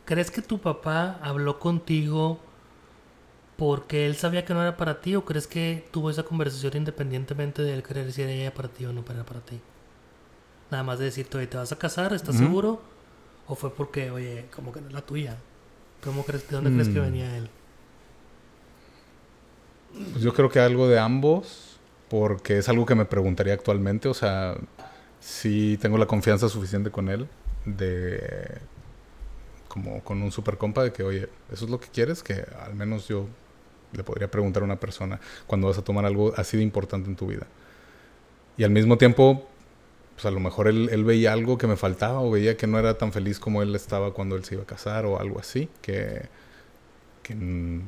¿Crees 0.05 0.31
que 0.31 0.41
tu 0.41 0.59
papá 0.59 1.19
habló 1.21 1.59
contigo 1.59 2.39
porque 3.57 4.05
él 4.05 4.15
sabía 4.15 4.43
que 4.43 4.53
no 4.53 4.61
era 4.61 4.75
para 4.75 4.99
ti 4.99 5.15
o 5.15 5.23
crees 5.23 5.47
que 5.47 5.87
tuvo 5.91 6.09
esa 6.09 6.23
conversación 6.23 6.73
independientemente 6.75 7.61
de 7.61 7.73
él 7.73 7.83
querer 7.83 8.11
si 8.11 8.21
era 8.21 8.31
ella 8.31 8.53
para 8.53 8.67
ti 8.67 8.85
o 8.85 8.91
no 8.91 9.03
era 9.09 9.23
para 9.23 9.39
ti? 9.39 9.59
Nada 10.71 10.83
más 10.83 10.99
de 10.99 11.05
decirte, 11.05 11.37
oye, 11.37 11.47
¿te 11.47 11.57
vas 11.57 11.71
a 11.71 11.77
casar? 11.77 12.13
¿Estás 12.13 12.35
seguro? 12.35 12.81
¿O 13.47 13.55
fue 13.55 13.73
porque, 13.73 14.11
oye, 14.11 14.47
como 14.55 14.71
que 14.71 14.81
no 14.81 14.87
es 14.87 14.93
la 14.93 15.01
tuya? 15.01 15.37
¿Cómo 16.03 16.23
crees, 16.25 16.47
¿De 16.49 16.55
dónde 16.55 16.71
crees 16.71 16.89
que 16.89 16.99
mm. 16.99 17.03
venía 17.03 17.37
él? 17.37 17.49
Pues 19.93 20.23
yo 20.23 20.33
creo 20.33 20.49
que 20.49 20.59
algo 20.59 20.87
de 20.87 20.99
ambos 20.99 21.77
porque 22.09 22.59
es 22.59 22.69
algo 22.69 22.85
que 22.85 22.95
me 22.95 23.05
preguntaría 23.05 23.53
actualmente, 23.53 24.07
o 24.07 24.13
sea, 24.13 24.55
si 25.19 25.77
tengo 25.77 25.97
la 25.97 26.05
confianza 26.05 26.49
suficiente 26.49 26.91
con 26.91 27.09
él 27.09 27.27
de 27.65 28.59
como 29.67 30.03
con 30.03 30.21
un 30.21 30.31
super 30.31 30.57
compa 30.57 30.83
de 30.83 30.93
que, 30.93 31.01
oye, 31.01 31.29
eso 31.51 31.65
es 31.65 31.71
lo 31.71 31.79
que 31.79 31.87
quieres, 31.87 32.21
que 32.21 32.45
al 32.63 32.75
menos 32.75 33.07
yo 33.07 33.25
le 33.93 34.03
podría 34.03 34.29
preguntar 34.29 34.61
a 34.61 34.65
una 34.65 34.79
persona 34.79 35.19
cuando 35.47 35.67
vas 35.67 35.77
a 35.79 35.83
tomar 35.83 36.05
algo 36.05 36.33
así 36.37 36.57
de 36.57 36.63
importante 36.63 37.09
en 37.09 37.15
tu 37.15 37.27
vida. 37.27 37.47
Y 38.57 38.63
al 38.63 38.69
mismo 38.69 38.99
tiempo, 38.99 39.47
pues 40.13 40.25
a 40.25 40.31
lo 40.31 40.39
mejor 40.39 40.67
él, 40.67 40.89
él, 40.91 41.03
veía 41.03 41.33
algo 41.33 41.57
que 41.57 41.65
me 41.65 41.75
faltaba 41.75 42.19
o 42.21 42.29
veía 42.29 42.55
que 42.57 42.67
no 42.67 42.77
era 42.77 42.97
tan 42.99 43.11
feliz 43.11 43.39
como 43.39 43.63
él 43.63 43.73
estaba 43.75 44.13
cuando 44.13 44.35
él 44.35 44.45
se 44.45 44.53
iba 44.55 44.63
a 44.63 44.67
casar 44.67 45.07
o 45.07 45.19
algo 45.19 45.39
así, 45.39 45.69
que, 45.81 46.27
que 47.23 47.35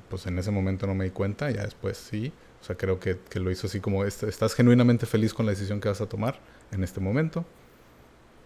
pues 0.10 0.26
en 0.26 0.40
ese 0.40 0.50
momento 0.50 0.88
no 0.88 0.96
me 0.96 1.06
di 1.06 1.12
cuenta, 1.12 1.52
ya 1.52 1.64
después 1.64 1.98
sí. 1.98 2.34
O 2.62 2.64
sea, 2.66 2.76
creo 2.76 3.00
que, 3.00 3.20
lo 3.36 3.52
hizo 3.52 3.68
así 3.68 3.80
como, 3.80 4.04
estás 4.06 4.56
genuinamente 4.56 5.06
feliz 5.06 5.34
con 5.34 5.46
la 5.46 5.52
decisión 5.52 5.80
que 5.80 5.90
vas 5.90 6.02
a 6.02 6.10
tomar 6.10 6.40
en 6.72 6.84
este 6.84 7.00
momento. 7.00 7.46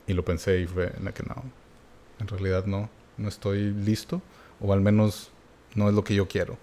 Y 0.07 0.13
lo 0.13 0.25
pensé 0.25 0.59
y 0.59 0.67
fue 0.67 0.91
en 0.97 1.05
la 1.05 1.13
que 1.13 1.23
no, 1.23 1.43
en 2.19 2.27
realidad 2.27 2.65
no, 2.65 2.89
no 3.17 3.29
estoy 3.29 3.71
listo, 3.71 4.21
o 4.59 4.73
al 4.73 4.81
menos 4.81 5.31
no 5.75 5.87
es 5.87 5.95
lo 5.95 6.03
que 6.03 6.15
yo 6.15 6.27
quiero. 6.27 6.57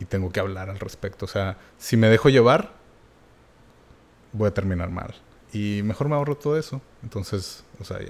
Y 0.00 0.04
tengo 0.04 0.30
que 0.32 0.40
hablar 0.40 0.68
al 0.68 0.80
respecto. 0.80 1.24
O 1.24 1.28
sea, 1.28 1.56
si 1.78 1.96
me 1.96 2.08
dejo 2.08 2.28
llevar, 2.28 2.72
voy 4.32 4.48
a 4.48 4.54
terminar 4.54 4.90
mal. 4.90 5.14
Y 5.52 5.82
mejor 5.84 6.08
me 6.08 6.16
ahorro 6.16 6.36
todo 6.36 6.58
eso. 6.58 6.82
Entonces, 7.02 7.64
o 7.80 7.84
sea, 7.84 8.00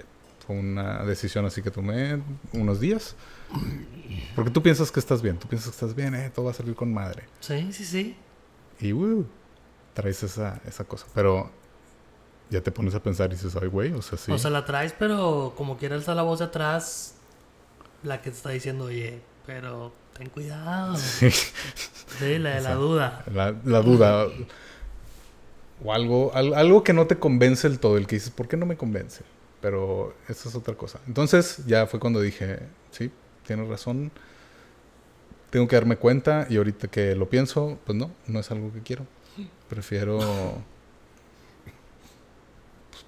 fue 0.46 0.56
una 0.56 1.04
decisión 1.04 1.44
así 1.46 1.62
que 1.62 1.70
tomé 1.70 2.20
unos 2.52 2.80
días 2.80 3.14
porque 4.34 4.50
tú 4.50 4.62
piensas 4.62 4.90
que 4.90 5.00
estás 5.00 5.22
bien, 5.22 5.38
tú 5.38 5.48
piensas 5.48 5.70
que 5.70 5.74
estás 5.74 5.94
bien, 5.94 6.14
eh, 6.14 6.30
todo 6.34 6.46
va 6.46 6.50
a 6.50 6.54
salir 6.54 6.74
con 6.74 6.92
madre. 6.92 7.24
Sí, 7.40 7.72
sí, 7.72 7.84
sí. 7.84 8.16
Y 8.80 8.92
uh, 8.92 9.24
traes 9.94 10.22
esa, 10.22 10.60
esa 10.66 10.84
cosa. 10.84 11.06
Pero 11.14 11.50
ya 12.50 12.60
te 12.60 12.70
pones 12.72 12.94
a 12.94 13.02
pensar 13.02 13.30
y 13.32 13.36
dices, 13.36 13.56
ay, 13.60 13.68
güey, 13.68 13.92
o 13.92 14.02
sea, 14.02 14.18
sí. 14.18 14.32
O 14.32 14.38
sea, 14.38 14.50
la 14.50 14.64
traes, 14.64 14.92
pero 14.98 15.54
como 15.56 15.76
quiera 15.78 15.96
está 15.96 16.14
la 16.14 16.22
voz 16.22 16.40
de 16.40 16.46
atrás, 16.46 17.14
la 18.02 18.20
que 18.20 18.30
te 18.30 18.36
está 18.36 18.50
diciendo, 18.50 18.84
oye, 18.86 19.20
pero 19.46 19.92
ten 20.18 20.28
cuidado. 20.28 20.96
Sí. 20.96 21.30
Sí, 21.30 22.38
la 22.38 22.56
de 22.56 22.60
la 22.60 22.74
duda. 22.74 23.24
La, 23.32 23.54
la 23.64 23.80
duda. 23.80 24.26
O 25.84 25.92
algo, 25.92 26.32
al- 26.34 26.54
algo 26.54 26.84
que 26.84 26.92
no 26.92 27.06
te 27.06 27.18
convence 27.18 27.66
el 27.66 27.78
todo, 27.80 27.96
el 27.96 28.06
que 28.06 28.16
dices, 28.16 28.30
¿por 28.30 28.46
qué 28.48 28.56
no 28.56 28.66
me 28.66 28.76
convence? 28.76 29.22
Pero 29.64 30.14
esa 30.28 30.50
es 30.50 30.54
otra 30.54 30.74
cosa. 30.74 31.00
Entonces 31.06 31.62
ya 31.66 31.86
fue 31.86 31.98
cuando 31.98 32.20
dije, 32.20 32.58
sí, 32.90 33.10
tienes 33.46 33.66
razón. 33.66 34.12
Tengo 35.48 35.66
que 35.66 35.74
darme 35.74 35.96
cuenta 35.96 36.46
y 36.50 36.58
ahorita 36.58 36.88
que 36.88 37.14
lo 37.14 37.30
pienso, 37.30 37.78
pues 37.86 37.96
no, 37.96 38.10
no 38.26 38.40
es 38.40 38.50
algo 38.50 38.70
que 38.74 38.82
quiero. 38.82 39.06
Prefiero 39.70 40.18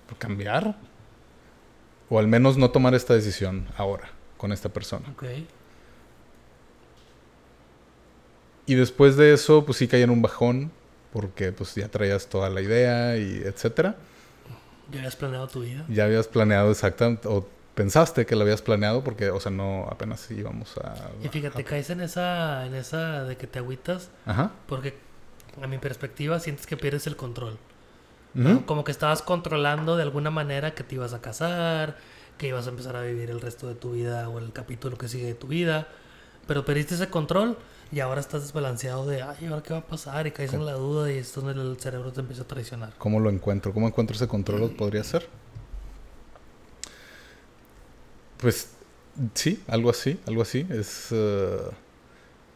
pues, 0.06 0.18
cambiar. 0.18 0.78
O 2.08 2.18
al 2.18 2.26
menos 2.26 2.56
no 2.56 2.70
tomar 2.70 2.94
esta 2.94 3.12
decisión 3.12 3.68
ahora 3.76 4.08
con 4.38 4.50
esta 4.50 4.70
persona. 4.70 5.14
Y 8.64 8.76
después 8.76 9.18
de 9.18 9.34
eso, 9.34 9.66
pues 9.66 9.76
sí 9.76 9.88
caí 9.88 10.00
en 10.00 10.08
un 10.08 10.22
bajón, 10.22 10.72
porque 11.12 11.52
pues 11.52 11.74
ya 11.74 11.88
traías 11.88 12.28
toda 12.28 12.48
la 12.48 12.62
idea 12.62 13.18
y 13.18 13.42
etcétera. 13.44 13.96
¿Ya 14.90 14.98
habías 15.00 15.16
planeado 15.16 15.48
tu 15.48 15.60
vida? 15.60 15.84
Ya 15.88 16.04
habías 16.04 16.28
planeado 16.28 16.70
exactamente, 16.70 17.26
o 17.28 17.48
pensaste 17.74 18.24
que 18.26 18.36
lo 18.36 18.42
habías 18.42 18.62
planeado, 18.62 19.02
porque, 19.04 19.30
o 19.30 19.40
sea, 19.40 19.50
no 19.52 19.86
apenas 19.90 20.30
íbamos 20.30 20.76
a... 20.78 20.94
Y 21.22 21.28
fíjate, 21.28 21.62
a- 21.62 21.64
caes 21.64 21.90
en 21.90 22.00
esa, 22.00 22.64
en 22.66 22.74
esa 22.74 23.24
de 23.24 23.36
que 23.36 23.46
te 23.46 23.58
agüitas, 23.58 24.10
Ajá. 24.24 24.52
porque 24.66 24.94
a 25.60 25.66
mi 25.66 25.78
perspectiva 25.78 26.38
sientes 26.40 26.66
que 26.66 26.76
pierdes 26.76 27.06
el 27.06 27.16
control. 27.16 27.58
Como 28.66 28.84
que 28.84 28.92
estabas 28.92 29.22
controlando 29.22 29.96
de 29.96 30.02
alguna 30.02 30.30
manera 30.30 30.74
que 30.74 30.84
te 30.84 30.96
ibas 30.96 31.14
a 31.14 31.22
casar, 31.22 31.96
que 32.36 32.48
ibas 32.48 32.66
a 32.66 32.68
empezar 32.70 32.94
a 32.94 33.00
vivir 33.00 33.30
el 33.30 33.40
resto 33.40 33.66
de 33.66 33.74
tu 33.74 33.92
vida 33.92 34.28
o 34.28 34.38
el 34.38 34.52
capítulo 34.52 34.98
que 34.98 35.08
sigue 35.08 35.24
de 35.24 35.34
tu 35.34 35.46
vida, 35.46 35.88
pero 36.46 36.66
perdiste 36.66 36.96
ese 36.96 37.08
control 37.08 37.56
y 37.92 38.00
ahora 38.00 38.20
estás 38.20 38.42
desbalanceado 38.42 39.06
de, 39.06 39.22
ay, 39.22 39.46
¿ahora 39.46 39.62
qué 39.62 39.72
va 39.72 39.80
a 39.80 39.86
pasar? 39.86 40.26
Y 40.26 40.32
caes 40.32 40.52
en 40.52 40.66
la 40.66 40.72
duda 40.72 41.12
y 41.12 41.18
es 41.18 41.34
donde 41.34 41.52
el 41.52 41.76
cerebro 41.78 42.12
te 42.12 42.20
empieza 42.20 42.42
a 42.42 42.46
traicionar. 42.46 42.92
¿Cómo 42.98 43.20
lo 43.20 43.30
encuentro? 43.30 43.72
¿Cómo 43.72 43.86
encuentro 43.86 44.16
ese 44.16 44.26
control? 44.26 44.70
¿Podría 44.72 45.04
ser? 45.04 45.28
Pues 48.38 48.70
sí, 49.34 49.62
algo 49.68 49.90
así, 49.90 50.20
algo 50.26 50.42
así. 50.42 50.66
Es... 50.70 51.08
eh, 51.12 51.58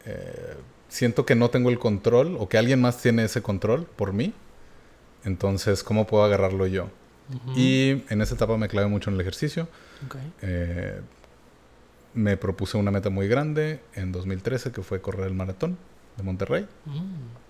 eh, 0.07 0.57
siento 0.89 1.25
que 1.25 1.35
no 1.35 1.51
tengo 1.51 1.71
el 1.71 1.79
control 1.79 2.37
o 2.39 2.49
que 2.49 2.59
alguien 2.59 2.81
más 2.81 3.01
tiene 3.01 3.25
ese 3.25 3.41
control 3.41 3.87
por 3.87 4.13
mí. 4.13 4.35
Entonces, 5.25 5.83
¿cómo 5.83 6.07
puedo 6.07 6.25
agarrarlo 6.25 6.67
yo? 6.67 6.89
Ujú. 7.33 7.53
Y 7.57 8.05
en 8.09 8.21
esa 8.21 8.35
etapa 8.35 8.57
me 8.57 8.69
clavé 8.69 8.89
mucho 8.89 9.11
en 9.11 9.15
el 9.15 9.21
ejercicio. 9.21 9.69
Ok. 10.07 10.17
Eh, 10.43 11.01
me 12.15 12.37
propuse 12.37 12.77
una 12.77 12.91
meta 12.91 13.11
muy 13.11 13.29
grande 13.29 13.81
en 13.95 14.13
2013 14.13 14.73
que 14.73 14.83
fue 14.83 15.01
correr 15.01 15.27
el 15.27 15.35
maratón 15.35 15.77
de 16.17 16.23
Monterrey. 16.23 16.67
Mm. 16.87 17.41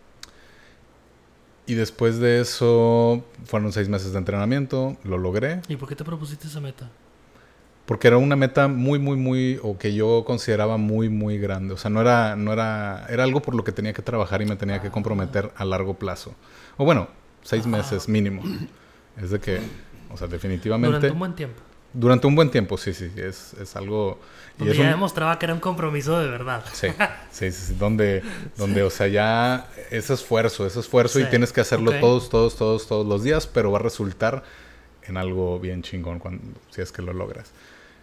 Y 1.66 1.74
después 1.74 2.18
de 2.18 2.40
eso 2.40 3.24
fueron 3.44 3.72
seis 3.72 3.88
meses 3.88 4.12
de 4.12 4.18
entrenamiento, 4.18 4.96
lo 5.04 5.18
logré. 5.18 5.62
¿Y 5.68 5.76
por 5.76 5.88
qué 5.88 5.94
te 5.94 6.04
propusiste 6.04 6.48
esa 6.48 6.60
meta? 6.60 6.90
Porque 7.86 8.08
era 8.08 8.18
una 8.18 8.36
meta 8.36 8.68
muy, 8.68 8.98
muy, 8.98 9.16
muy, 9.16 9.58
o 9.62 9.78
que 9.78 9.94
yo 9.94 10.24
consideraba 10.24 10.76
muy, 10.76 11.08
muy 11.08 11.38
grande. 11.38 11.74
O 11.74 11.76
sea, 11.76 11.90
no 11.90 12.00
era, 12.00 12.36
no 12.36 12.52
era, 12.52 13.06
era 13.08 13.24
algo 13.24 13.40
por 13.40 13.54
lo 13.54 13.64
que 13.64 13.72
tenía 13.72 13.92
que 13.92 14.02
trabajar 14.02 14.42
y 14.42 14.46
me 14.46 14.56
tenía 14.56 14.80
que 14.80 14.90
comprometer 14.90 15.52
a 15.56 15.64
largo 15.64 15.94
plazo. 15.94 16.34
O 16.76 16.84
bueno, 16.84 17.08
seis 17.42 17.66
meses 17.66 18.08
mínimo. 18.08 18.42
Es 19.20 19.30
de 19.30 19.40
que, 19.40 19.60
o 20.10 20.16
sea, 20.16 20.28
definitivamente... 20.28 20.86
Durante 20.86 21.10
un 21.12 21.18
buen 21.18 21.34
tiempo. 21.34 21.60
Durante 21.92 22.26
un 22.26 22.36
buen 22.36 22.50
tiempo, 22.50 22.78
sí, 22.78 22.94
sí, 22.94 23.10
es, 23.16 23.54
es 23.54 23.74
algo... 23.76 24.20
Y 24.56 24.60
Donde 24.60 24.72
es 24.72 24.78
ya 24.78 24.84
un- 24.84 24.90
demostraba 24.90 25.38
que 25.38 25.46
era 25.46 25.54
un 25.54 25.60
compromiso 25.60 26.18
de 26.20 26.28
verdad. 26.28 26.62
Sí, 26.72 26.88
sí, 27.32 27.50
sí, 27.50 27.66
sí, 27.68 27.74
donde, 27.78 28.22
donde, 28.56 28.82
o 28.82 28.90
sea, 28.90 29.08
ya 29.08 29.68
ese 29.90 30.14
esfuerzo, 30.14 30.66
ese 30.66 30.80
esfuerzo 30.80 31.18
y 31.18 31.24
Sí, 31.24 31.30
tienes 31.30 31.52
que 31.52 31.60
hacerlo 31.62 31.90
ok. 31.90 32.00
todos, 32.00 32.28
todos, 32.30 32.56
todos, 32.56 32.86
todos 32.86 33.06
los 33.06 33.22
días, 33.24 33.46
pero 33.46 33.72
va 33.72 33.78
a 33.78 33.82
resultar 33.82 34.44
en 35.04 35.16
algo 35.16 35.58
bien 35.58 35.82
chingón 35.82 36.18
cuando, 36.18 36.42
si 36.70 36.80
es 36.82 36.92
que 36.92 37.02
lo 37.02 37.12
logras. 37.12 37.50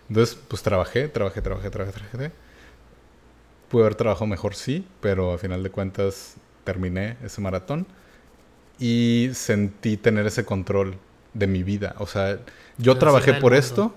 Entonces, 0.10 0.38
pues 0.48 0.62
trabajé, 0.64 1.08
trabajé, 1.10 1.42
trabajé, 1.42 1.70
trabajé, 1.70 1.92
trabajé. 1.94 2.32
Pude 3.70 3.82
haber 3.84 3.96
trabajado 3.96 4.28
mejor, 4.28 4.56
sí, 4.56 4.88
pero 5.02 5.34
a 5.34 5.38
final 5.38 5.62
de 5.62 5.70
cuentas 5.70 6.36
terminé 6.64 7.18
ese 7.24 7.42
maratón 7.42 7.86
y 8.80 9.30
sentí 9.34 9.98
tener 9.98 10.26
ese 10.28 10.46
control 10.46 10.98
de 11.34 11.48
mi 11.48 11.64
vida. 11.64 11.96
O 12.00 12.08
sea, 12.08 12.40
yo 12.78 12.98
trabajé 12.98 13.34
por 13.34 13.52
mundo. 13.52 13.56
esto. 13.56 13.96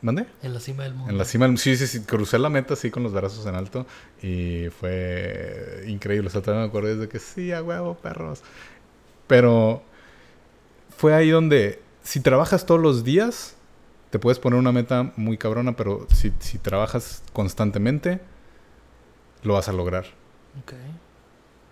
¿Mande? 0.00 0.26
En 0.42 0.52
la 0.52 0.58
cima 0.58 0.82
del 0.82 0.94
mundo. 0.94 1.10
En 1.12 1.16
la 1.18 1.24
cima, 1.24 1.46
del- 1.46 1.58
sí, 1.58 1.76
sí, 1.76 1.86
sí, 1.86 2.00
crucé 2.02 2.36
la 2.38 2.48
meta 2.48 2.74
así 2.74 2.90
con 2.90 3.04
los 3.04 3.12
brazos 3.12 3.46
en 3.46 3.54
alto 3.54 3.86
y 4.20 4.66
fue 4.80 5.84
increíble. 5.86 6.26
O 6.26 6.30
sea, 6.30 6.42
todavía 6.42 6.62
me 6.64 6.68
acuerdo 6.68 6.88
desde 6.88 7.08
que 7.08 7.20
sí, 7.20 7.52
a 7.52 7.62
huevo, 7.62 7.94
perros. 7.94 8.42
Pero 9.28 9.82
fue 10.96 11.14
ahí 11.14 11.30
donde, 11.30 11.80
si 12.02 12.18
trabajas 12.20 12.66
todos 12.66 12.80
los 12.80 13.04
días, 13.04 13.54
te 14.10 14.18
puedes 14.18 14.40
poner 14.40 14.58
una 14.58 14.72
meta 14.72 15.12
muy 15.16 15.38
cabrona, 15.38 15.76
pero 15.76 16.06
si, 16.12 16.32
si 16.40 16.58
trabajas 16.58 17.22
constantemente, 17.32 18.20
lo 19.44 19.54
vas 19.54 19.68
a 19.68 19.72
lograr. 19.72 20.06
Ok. 20.62 20.72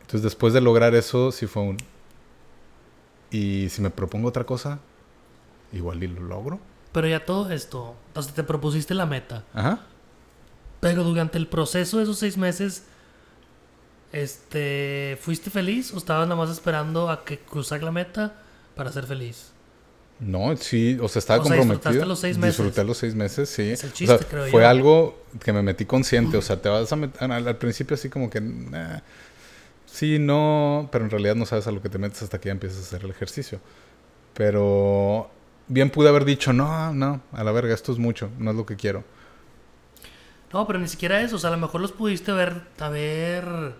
Entonces, 0.03 0.23
después 0.23 0.53
de 0.53 0.61
lograr 0.61 0.95
eso, 0.95 1.33
sí 1.33 1.47
fue 1.49 1.63
un. 1.63 1.77
Y 3.31 3.69
si 3.71 3.81
me 3.83 3.91
propongo 3.91 4.29
otra 4.29 4.45
cosa, 4.45 4.79
igual 5.73 6.03
y 6.03 6.09
lo 6.09 6.23
logro. 6.23 6.59
Pero 6.93 7.07
ya 7.07 7.25
todo 7.25 7.51
esto, 7.51 7.95
o 8.15 8.23
sea, 8.23 8.35
te 8.35 8.43
propusiste 8.43 8.95
la 8.95 9.07
meta. 9.07 9.45
Ajá. 9.55 9.81
Pero 10.81 11.05
durante 11.05 11.39
el 11.39 11.47
proceso 11.47 11.99
de 11.99 12.05
esos 12.05 12.19
seis 12.19 12.37
meses, 12.37 12.85
este, 14.13 15.19
¿fuiste 15.21 15.51
feliz 15.51 15.93
o 15.95 15.99
estabas 15.99 16.27
nada 16.27 16.41
más 16.41 16.51
esperando 16.51 17.11
a 17.11 17.25
que 17.25 17.39
cruzar 17.39 17.83
la 17.83 17.93
meta 17.93 18.35
para 18.75 18.91
ser 18.91 19.07
feliz? 19.07 19.53
No, 20.19 20.55
sí, 20.57 20.99
o 21.01 21.09
sea, 21.09 21.21
estaba 21.21 21.41
O 21.41 21.45
sea, 21.47 21.57
comprometido. 21.57 21.91
disfrutaste 21.93 22.07
los 22.07 22.19
seis 22.21 22.37
meses. 22.39 22.57
Disfruté 22.59 22.85
los 22.85 22.99
seis 22.99 23.15
meses, 23.15 23.49
sí. 23.49 23.71
Es 23.71 23.85
el 23.85 23.91
O 23.91 23.93
chiste, 23.95 24.19
sea, 24.19 24.27
creo 24.29 24.47
fue 24.49 24.63
yo. 24.63 24.69
algo 24.69 25.23
que 25.43 25.53
me 25.53 25.63
metí 25.63 25.87
consciente. 25.87 26.37
O 26.37 26.43
sea, 26.43 26.61
te 26.61 26.69
vas 26.69 26.93
a 26.93 26.97
meter 26.97 27.31
al, 27.31 27.47
al 27.49 27.57
principio 27.57 27.95
así 27.95 28.11
como 28.11 28.29
que. 28.29 28.41
nah, 28.41 28.99
sí, 29.91 30.19
no, 30.19 30.89
pero 30.93 31.05
en 31.05 31.11
realidad 31.11 31.35
no 31.35 31.47
sabes 31.47 31.67
a 31.67 31.73
lo 31.73 31.83
que 31.83 31.89
te 31.89 31.99
metes 31.99 32.23
hasta 32.23 32.41
que 32.41 32.49
ya 32.49 32.53
empiezas 32.53 32.79
a 32.79 32.83
hacer 32.83 33.05
el 33.05 33.11
ejercicio. 33.11 33.61
Pero 34.35 35.31
bien 35.69 35.91
pude 35.91 36.09
haber 36.09 36.25
dicho, 36.25 36.53
no, 36.53 36.93
no, 36.93 37.23
a 37.33 37.45
la 37.45 37.53
verga, 37.53 37.75
esto 37.75 37.93
es 37.93 37.99
mucho, 37.99 38.31
no 38.39 38.51
es 38.51 38.57
lo 38.57 38.67
que 38.67 38.77
quiero. 38.77 39.05
No, 40.53 40.67
pero 40.67 40.79
ni 40.79 40.89
siquiera 40.89 41.21
eso. 41.21 41.37
O 41.37 41.39
sea, 41.39 41.49
a 41.49 41.53
lo 41.53 41.59
mejor 41.59 41.81
los 41.81 41.93
pudiste 41.93 42.33
haber, 42.33 42.63
haber 42.79 43.75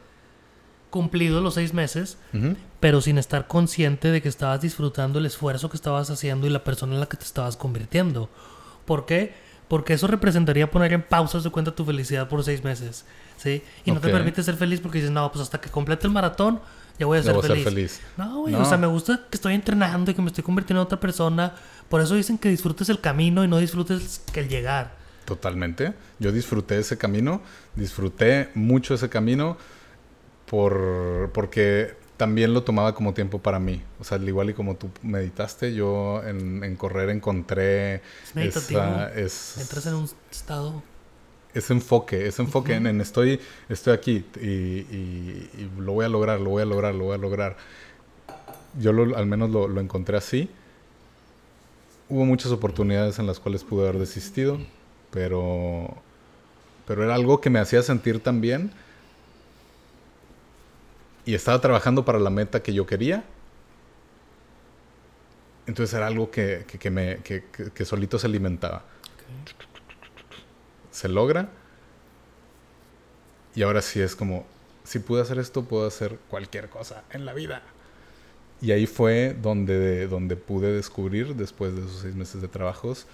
cumplido 0.91 1.41
los 1.41 1.55
seis 1.55 1.75
meses, 1.75 2.19
pero 2.79 3.01
sin 3.01 3.19
estar 3.19 3.47
consciente 3.47 4.11
de 4.11 4.23
que 4.23 4.29
estabas 4.29 4.61
disfrutando 4.61 5.19
el 5.19 5.27
esfuerzo 5.27 5.71
que 5.71 5.77
estabas 5.77 6.11
haciendo 6.11 6.47
y 6.47 6.51
la 6.51 6.65
persona 6.65 6.95
en 6.95 7.01
la 7.01 7.07
que 7.07 7.17
te 7.17 7.25
estabas 7.25 7.57
convirtiendo. 7.57 8.29
¿Por 8.85 9.07
qué? 9.07 9.35
Porque 9.71 9.93
eso 9.93 10.09
representaría 10.09 10.69
poner 10.69 10.93
en 10.93 11.03
pausa 11.03 11.39
de 11.39 11.49
cuenta 11.49 11.71
tu 11.73 11.85
felicidad 11.85 12.29
por 12.29 12.43
seis 12.43 12.65
meses. 12.65 13.05
¿Sí? 13.37 13.63
Y 13.85 13.93
no 13.93 14.01
te 14.01 14.09
permite 14.11 14.43
ser 14.43 14.57
feliz 14.57 14.81
porque 14.81 14.99
dices, 14.99 15.13
no, 15.13 15.31
pues 15.31 15.43
hasta 15.43 15.61
que 15.61 15.71
complete 15.71 16.09
el 16.09 16.13
maratón, 16.13 16.61
ya 16.99 17.07
voy 17.07 17.19
a 17.19 17.23
ser 17.23 17.35
voy 17.35 17.39
a 17.45 17.47
ser 17.47 17.51
feliz. 17.53 17.65
feliz. 17.65 18.01
No, 18.17 18.41
güey, 18.41 18.53
No. 18.53 18.63
o 18.63 18.65
sea, 18.65 18.77
me 18.79 18.89
gusta 18.89 19.21
que 19.31 19.37
estoy 19.37 19.55
entrenando 19.55 20.11
y 20.11 20.15
que 20.15 20.23
me 20.23 20.27
estoy 20.27 20.43
convirtiendo 20.43 20.81
en 20.83 20.87
otra 20.87 20.99
persona. 20.99 21.55
Por 21.89 22.01
eso 22.01 22.17
dicen 22.17 22.37
que 22.37 22.49
disfrutes 22.49 22.89
el 22.89 23.01
camino 23.01 23.45
y 23.45 23.49
no 23.49 23.59
disfrutes 23.59 24.21
que 24.33 24.41
el 24.41 24.49
llegar. 24.49 24.97
Totalmente. 25.25 25.95
Yo 26.19 26.33
disfruté 26.33 26.81
ese 26.81 26.99
camino, 26.99 27.41
disfruté 27.77 28.51
mucho 28.57 28.95
ese 28.95 29.09
camino 29.09 29.57
por, 30.47 31.31
porque 31.33 31.95
también 32.21 32.53
lo 32.53 32.63
tomaba 32.65 32.95
como 32.95 33.15
tiempo 33.15 33.39
para 33.39 33.59
mí. 33.59 33.81
O 33.99 34.05
sea, 34.05 34.19
al 34.19 34.29
igual 34.29 34.51
y 34.51 34.53
como 34.53 34.77
tú 34.77 34.91
meditaste, 35.03 35.73
yo 35.73 36.23
en, 36.23 36.63
en 36.63 36.77
correr 36.77 37.09
encontré 37.09 37.95
Es 37.95 38.35
meditativo. 38.35 38.79
esa, 38.79 39.15
es, 39.15 39.57
Entras 39.59 39.87
en 39.87 39.95
un 39.95 40.11
estado. 40.31 40.83
ese 41.55 41.73
enfoque, 41.73 42.27
ese 42.27 42.43
enfoque 42.43 42.75
en, 42.75 42.87
en 42.87 43.01
estoy, 43.01 43.41
estoy 43.71 43.95
aquí 43.95 44.27
y, 44.39 44.47
y- 44.47 45.51
y 45.57 45.71
lo 45.81 45.93
voy 45.93 46.05
a 46.05 46.11
lograr, 46.11 46.39
lo 46.41 46.51
voy 46.51 46.61
a 46.63 46.67
lograr, 46.67 46.95
lo 46.95 47.05
voy 47.05 47.15
a 47.15 47.19
lograr. 47.19 47.57
Yo 48.79 48.93
lo- 48.93 49.17
al 49.17 49.25
menos 49.25 49.49
lo, 49.49 49.67
lo 49.67 49.81
encontré 49.81 50.19
así. 50.19 50.51
Hubo 52.11 52.27
muchas 52.27 52.53
oportunidades 52.53 53.19
en 53.19 53.27
las 53.27 53.41
cuales 53.41 53.65
pude 53.65 53.89
haber 53.89 53.99
desistido, 53.99 54.59
pero, 55.11 55.89
pero 56.87 57.03
era 57.03 57.15
algo 57.15 57.41
que 57.41 57.49
me 57.49 57.61
hacía 57.61 57.83
sentir 57.83 58.21
tan 58.23 58.43
bien. 58.43 58.73
Y 61.25 61.35
estaba 61.35 61.61
trabajando 61.61 62.05
para 62.05 62.19
la 62.19 62.31
meta 62.31 62.63
que 62.63 62.73
yo 62.75 62.87
quería. 62.87 63.25
Entonces 65.67 65.95
era 65.95 66.07
algo 66.07 66.31
que, 66.31 66.65
que- 66.67 66.79
que 66.79 66.91
me, 66.91 67.19
que- 67.23 67.45
que- 67.53 67.71
que 67.71 67.85
solito 67.85 68.19
se 68.19 68.27
alimentaba 68.27 68.85
se 70.91 71.09
logra. 71.09 71.49
Y 73.55 73.63
ahora 73.63 73.83
sí 73.83 74.01
es 74.01 74.15
como, 74.15 74.47
si 74.85 74.99
pude 75.01 75.23
hacer 75.23 75.39
esto, 75.39 75.65
puedo 75.65 75.87
hacer 75.87 76.19
cualquier 76.29 76.69
cosa 76.69 77.03
en 77.11 77.25
la 77.27 77.33
vida. 77.35 77.63
Y 78.61 78.73
ahí 78.73 78.87
fue 78.87 79.37
donde, 79.41 80.07
donde 80.07 80.37
pude 80.37 80.73
descubrir, 80.73 81.35
después 81.37 81.75
de 81.75 81.83
esos 81.83 82.01
seis 82.03 82.15
meses 82.15 82.43
de 82.43 82.49
trabajos, 82.49 83.07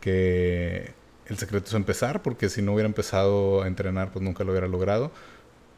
que 0.00 0.92
el 1.26 1.38
secreto 1.38 1.68
es 1.68 1.74
empezar, 1.74 2.22
porque 2.22 2.48
si 2.48 2.62
no 2.62 2.72
hubiera 2.74 2.88
empezado 2.88 3.62
a 3.62 3.68
entrenar, 3.68 4.12
pues 4.12 4.24
nunca 4.24 4.44
lo 4.44 4.52
hubiera 4.52 4.66
logrado. 4.68 5.12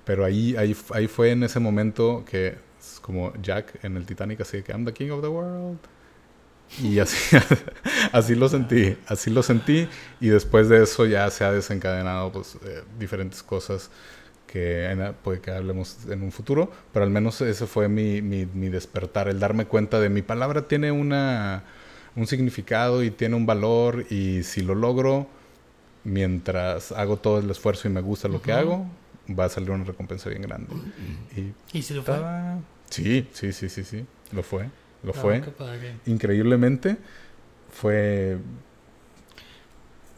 Pero 0.05 0.25
ahí, 0.25 0.57
ahí, 0.57 0.77
ahí 0.93 1.07
fue 1.07 1.31
en 1.31 1.45
ese 1.45 1.61
momento 1.61 2.25
que 2.29 2.57
es 2.81 2.99
como 3.01 3.33
Jack 3.41 3.85
en 3.85 3.97
el 3.97 4.05
Titanic, 4.07 4.41
así 4.41 4.63
que 4.63 4.73
I'm 4.73 4.85
the 4.85 4.93
king 4.93 5.11
of 5.11 5.23
the 5.23 5.29
world. 5.29 5.79
Y 6.83 6.99
así, 7.01 7.37
así 8.13 8.35
lo 8.35 8.49
sentí, 8.49 8.97
así 9.07 9.31
lo 9.31 9.43
sentí. 9.43 9.89
Y 10.21 10.29
después 10.29 10.69
de 10.69 10.83
eso 10.83 11.07
ya 11.07 11.31
se 11.31 11.45
ha 11.45 11.53
desencadenado 11.53 12.33
pues, 12.33 12.57
eh, 12.65 12.83
diferentes 12.99 13.43
cosas 13.43 13.91
que 14.53 15.15
puede 15.23 15.41
que 15.41 15.51
hablemos 15.51 15.97
en 16.11 16.23
un 16.23 16.31
futuro, 16.31 16.71
pero 16.93 17.07
al 17.07 17.11
menos 17.11 17.41
ese 17.41 17.67
fue 17.67 17.89
mi, 17.89 18.21
mi, 18.21 18.45
mi, 18.45 18.69
despertar, 18.69 19.29
el 19.29 19.41
darme 19.41 19.65
cuenta 19.65 19.99
de 19.99 20.11
mi 20.11 20.21
palabra 20.21 20.69
tiene 20.69 20.93
una, 20.93 21.65
un 22.17 22.27
significado 22.27 23.03
y 23.03 23.11
tiene 23.11 23.35
un 23.35 23.47
valor 23.47 24.05
y 24.11 24.43
si 24.43 24.61
lo 24.61 24.75
logro, 24.75 25.27
mientras 26.05 26.93
hago 26.93 27.17
todo 27.17 27.39
el 27.39 27.51
esfuerzo 27.51 27.89
y 27.89 27.93
me 27.93 28.03
gusta 28.03 28.29
lo 28.29 28.43
que 28.43 28.53
hago, 28.53 28.87
va 29.29 29.45
a 29.47 29.49
salir 29.49 29.71
una 29.71 29.85
recompensa 29.85 30.29
bien 30.29 30.43
grande. 30.43 30.75
Y, 31.37 31.79
¿Y 31.79 31.83
si 31.83 31.95
lo 31.95 32.03
fue? 32.03 32.17
Sí, 32.91 33.29
sí, 33.33 33.53
sí, 33.53 33.69
sí, 33.69 33.85
sí, 33.85 34.05
lo 34.33 34.43
fue, 34.43 34.69
lo 35.03 35.13
fue. 35.13 35.43
Increíblemente 36.07 36.99
fue 37.71 38.39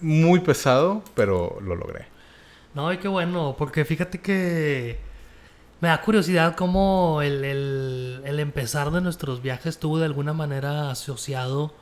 muy 0.01 0.41
pesado, 0.41 1.03
pero 1.15 1.59
lo 1.63 1.77
logré. 1.77 2.07
No, 2.75 2.93
y 2.93 2.99
qué 2.99 3.09
bueno, 3.09 3.55
porque 3.57 3.85
fíjate 3.85 4.21
que 4.21 4.99
me 5.81 5.89
da 5.89 6.01
curiosidad 6.01 6.57
cómo 6.57 7.23
el, 7.23 7.45
el, 7.45 8.41
empezar 8.41 8.91
de 8.91 9.01
nuestros 9.01 9.43
viajes 9.43 9.67
estuvo 9.67 9.99
de 9.99 10.07
alguna 10.07 10.33
manera 10.33 10.91
asociado 10.91 11.73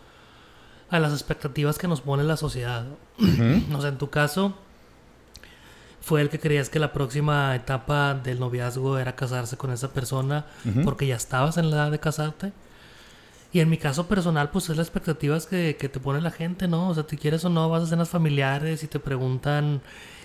a 0.90 0.98
las 0.98 1.12
expectativas 1.12 1.78
que 1.78 1.88
nos 1.88 2.02
pone 2.02 2.22
la 2.24 2.36
sociedad. 2.36 2.86
O 3.74 3.80
sea, 3.80 3.88
en 3.88 3.98
tu 3.98 4.10
caso, 4.10 4.54
fue 6.02 6.20
el 6.20 6.28
que 6.28 6.40
creías 6.40 6.68
que 6.68 6.80
la 6.80 6.92
próxima 6.92 7.54
etapa 7.54 8.14
del 8.14 8.40
noviazgo 8.40 8.98
era 8.98 9.14
casarse 9.14 9.56
con 9.56 9.72
esa 9.72 9.92
persona 9.92 10.46
porque 10.84 11.06
ya 11.06 11.16
estabas 11.16 11.56
en 11.56 11.70
la 11.70 11.76
edad 11.76 11.90
de 11.92 12.00
casarte. 12.00 12.52
Y 13.52 13.60
en 13.60 13.68
mi 13.68 13.76
caso 13.76 14.08
personal, 14.08 14.50
pues 14.50 14.68
es 14.70 14.76
las 14.76 14.86
expectativas 14.86 15.46
que, 15.46 15.76
que 15.78 15.88
te 15.88 16.00
pone 16.00 16.20
la 16.20 16.30
gente, 16.30 16.68
¿no? 16.68 16.88
O 16.88 16.94
sea, 16.94 17.04
si 17.08 17.18
quieres 17.18 17.44
o 17.44 17.50
no, 17.50 17.68
vas 17.68 17.82
a 17.82 17.86
cenas 17.86 18.08
familiares 18.08 18.82
y 18.82 18.86
te 18.86 18.98
preguntan 18.98 19.82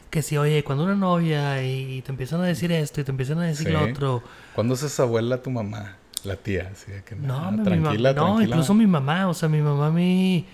que 0.09 0.21
si, 0.21 0.37
oye, 0.37 0.63
cuando 0.63 0.85
una 0.85 0.95
novia 0.95 1.61
y, 1.63 2.01
te 2.01 2.11
empiezan 2.11 2.41
a 2.41 2.45
decir 2.45 2.71
esto 2.71 3.01
y 3.01 3.03
te 3.03 3.11
empiezan 3.11 3.39
a 3.39 3.43
decir 3.43 3.69
lo 3.69 3.83
otro. 3.83 4.23
¿Cuándo 4.55 4.73
es 4.73 4.99
abuela 4.99 5.41
tu 5.41 5.51
mamá? 5.51 5.97
La 6.23 6.35
tía, 6.37 6.71
así 6.71 6.91
que 7.05 7.15
no, 7.15 7.63
tranquila, 7.63 8.13
no, 8.13 8.41
incluso 8.41 8.73
mi 8.73 8.87
mamá, 8.87 9.27
o 9.27 9.33
sea, 9.33 9.47
mi 9.47 9.61
mamá 9.61 9.87
a 9.87 9.91
mí 9.91 10.45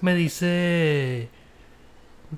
me 0.00 0.14
dice 0.14 1.28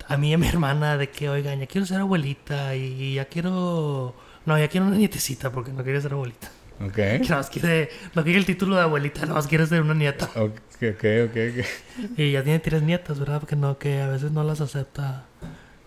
a 0.08 0.16
mí 0.16 0.30
y 0.30 0.34
a 0.34 0.38
mi 0.38 0.49
hermana 0.49 0.96
de 0.96 1.11
que, 1.11 1.28
oigan, 1.28 1.61
ya 1.61 1.66
quiero 1.66 1.87
ser 1.87 2.00
abuelita 2.00 2.75
y, 2.75 3.14
ya 3.14 3.26
quiero, 3.26 4.14
no, 4.46 4.58
ya 4.58 4.68
quiero 4.68 4.87
una 4.87 4.96
nietecita 4.96 5.50
porque 5.50 5.72
no 5.72 5.82
quiere 5.82 6.00
ser 6.00 6.12
abuelita. 6.12 6.49
Ok. 6.80 6.94
Que 6.94 7.18
nada 7.20 7.37
más 7.37 7.50
quiere, 7.50 7.90
no 8.14 8.25
quiere 8.25 8.38
el 8.38 8.46
título 8.46 8.76
de 8.76 8.82
abuelita, 8.82 9.22
nada 9.22 9.34
más 9.34 9.46
quiere 9.46 9.66
ser 9.66 9.82
una 9.82 9.94
nieta. 9.94 10.26
Ok, 10.34 10.58
ok, 10.82 11.04
ok. 11.28 12.16
Y 12.16 12.32
ya 12.32 12.42
tiene 12.42 12.58
tres 12.58 12.82
nietas, 12.82 13.18
¿verdad? 13.18 13.40
Porque 13.40 13.56
no, 13.56 13.78
que 13.78 14.00
a 14.00 14.08
veces 14.08 14.32
no 14.32 14.42
las 14.42 14.61
acepta 14.61 15.26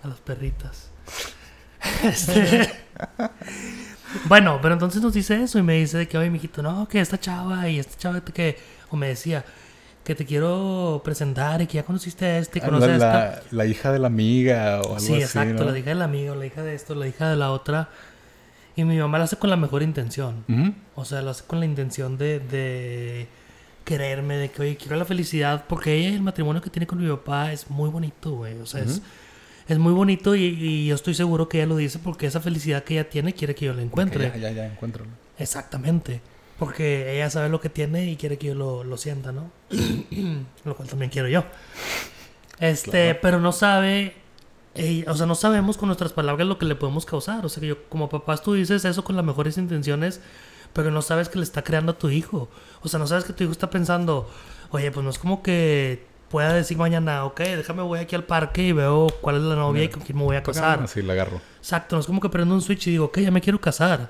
a 0.03 0.07
las 0.07 0.19
perritas. 0.19 0.91
Este, 2.03 2.67
bueno, 4.25 4.57
pero 4.59 4.73
entonces 4.73 5.03
nos 5.03 5.13
dice 5.13 5.43
eso 5.43 5.59
y 5.59 5.61
me 5.61 5.75
dice 5.75 6.07
que, 6.07 6.17
oye, 6.17 6.31
mijito, 6.31 6.63
no, 6.63 6.87
que 6.87 6.99
esta 6.99 7.19
chava 7.19 7.69
y 7.69 7.77
esta 7.77 7.95
chava 7.95 8.21
que, 8.21 8.57
o 8.89 8.95
me 8.95 9.09
decía, 9.09 9.45
que 10.05 10.15
te 10.15 10.25
quiero 10.25 11.01
presentar 11.03 11.61
y 11.61 11.67
que 11.67 11.75
ya 11.75 11.83
conociste 11.83 12.25
a 12.25 12.37
este 12.37 12.59
y 12.59 12.61
ah, 12.61 12.65
conoces 12.65 12.99
la, 12.99 13.11
a 13.11 13.33
esta. 13.33 13.55
La, 13.55 13.65
hija 13.65 13.91
de 13.91 13.99
la 13.99 14.07
amiga 14.07 14.79
o 14.81 14.95
algo 14.95 14.99
sí, 14.99 15.13
así. 15.13 15.15
Sí, 15.15 15.21
exacto, 15.21 15.65
la 15.65 15.77
hija 15.77 15.89
del 15.89 16.01
amigo, 16.01 16.35
la 16.35 16.45
hija 16.45 16.63
de 16.63 16.75
esto, 16.75 16.95
la 16.95 17.07
hija 17.07 17.29
de 17.29 17.35
la 17.35 17.51
otra. 17.51 17.89
Y 18.77 18.83
mi 18.85 18.97
mamá 18.97 19.17
lo 19.17 19.25
hace 19.25 19.35
con 19.35 19.49
la 19.49 19.57
mejor 19.57 19.83
intención. 19.83 20.45
O 20.95 21.03
sea, 21.05 21.21
lo 21.21 21.31
hace 21.31 21.43
con 21.45 21.59
la 21.59 21.65
intención 21.65 22.17
de, 22.17 22.39
de 22.39 23.27
quererme, 23.83 24.37
de 24.37 24.51
que, 24.51 24.61
oye, 24.61 24.77
quiero 24.77 24.95
la 24.95 25.05
felicidad, 25.05 25.65
porque 25.67 25.95
ella 25.95 26.09
el 26.09 26.21
matrimonio 26.21 26.61
que 26.61 26.69
tiene 26.69 26.85
con 26.85 27.01
mi 27.01 27.09
papá 27.09 27.51
es 27.51 27.69
muy 27.69 27.89
bonito, 27.89 28.31
güey. 28.31 28.59
O 28.59 28.65
sea, 28.65 28.81
es 28.81 29.01
es 29.67 29.79
muy 29.79 29.93
bonito 29.93 30.35
y, 30.35 30.85
yo 30.85 30.95
estoy 30.95 31.15
seguro 31.15 31.49
que 31.49 31.57
ella 31.57 31.67
lo 31.67 31.77
dice 31.77 31.99
porque 31.99 32.27
esa 32.27 32.39
felicidad 32.39 32.83
que 32.83 32.95
ella 32.95 33.09
tiene 33.09 33.33
quiere 33.33 33.55
que 33.55 33.65
yo 33.65 33.73
la 33.73 33.81
encuentre. 33.81 34.29
ya, 34.29 34.37
ya, 34.37 34.51
ya, 34.51 34.65
encuentro. 34.67 35.05
Exactamente. 35.39 36.21
Porque 36.59 37.13
ella 37.15 37.29
sabe 37.29 37.49
lo 37.49 37.59
que 37.59 37.69
tiene 37.69 38.09
y 38.09 38.15
quiere 38.15 38.37
que 38.37 38.47
yo 38.47 38.55
lo, 38.55 38.83
lo 38.83 38.97
sienta, 38.97 39.31
¿no? 39.31 39.51
lo 40.63 40.75
cual 40.75 40.87
también 40.87 41.11
quiero 41.11 41.27
yo. 41.27 41.43
Este, 42.59 43.15
pero 43.15 43.39
no 43.39 43.51
sabe, 43.51 44.15
o 45.07 45.13
sea, 45.15 45.25
no 45.25 45.35
sabemos 45.35 45.77
con 45.77 45.87
nuestras 45.87 46.13
palabras 46.13 46.47
lo 46.47 46.57
que 46.57 46.65
le 46.65 46.75
podemos 46.75 47.05
causar. 47.05 47.45
O 47.45 47.49
sea, 47.49 47.61
que 47.61 47.67
yo, 47.67 47.83
como 47.89 48.09
papás, 48.09 48.41
tú 48.41 48.53
dices 48.53 48.85
eso 48.85 49.03
con 49.03 49.15
las 49.15 49.25
mejores 49.25 49.57
intenciones, 49.57 50.21
pero 50.73 50.91
no 50.91 51.01
sabes 51.01 51.29
que 51.29 51.37
le 51.37 51.43
está 51.43 51.63
creando 51.63 51.93
a 51.93 51.97
tu 51.97 52.09
hijo. 52.09 52.49
O 52.81 52.87
sea, 52.87 52.99
no 52.99 53.07
sabes 53.07 53.25
que 53.25 53.33
tu 53.33 53.43
hijo 53.43 53.51
está 53.51 53.69
pensando, 53.69 54.29
oye, 54.71 54.91
pues 54.91 55.03
no 55.03 55.09
es 55.09 55.19
como 55.19 55.43
que 55.43 56.05
pueda 56.29 56.53
decir 56.53 56.77
mañana, 56.77 57.23
ok, 57.25 57.39
déjame 57.39 57.83
voy 57.83 57.99
aquí 57.99 58.15
al 58.15 58.23
parque 58.23 58.63
y 58.63 58.71
veo 58.71 59.07
cuál 59.21 59.37
es 59.37 59.43
la 59.43 59.55
novia 59.55 59.83
y 59.83 59.89
con 59.89 60.03
quién 60.03 60.17
me 60.17 60.23
voy 60.23 60.35
a 60.35 60.43
casar. 60.43 60.81
Así 60.83 61.01
la 61.01 61.13
agarro. 61.13 61.39
Exacto, 61.59 61.95
no 61.95 61.99
es 62.01 62.07
como 62.07 62.19
que 62.19 62.29
prendo 62.29 62.53
un 62.53 62.61
switch 62.61 62.87
y 62.87 62.91
digo, 62.91 63.05
ok, 63.05 63.19
ya 63.19 63.31
me 63.31 63.41
quiero 63.41 63.59
casar. 63.61 64.09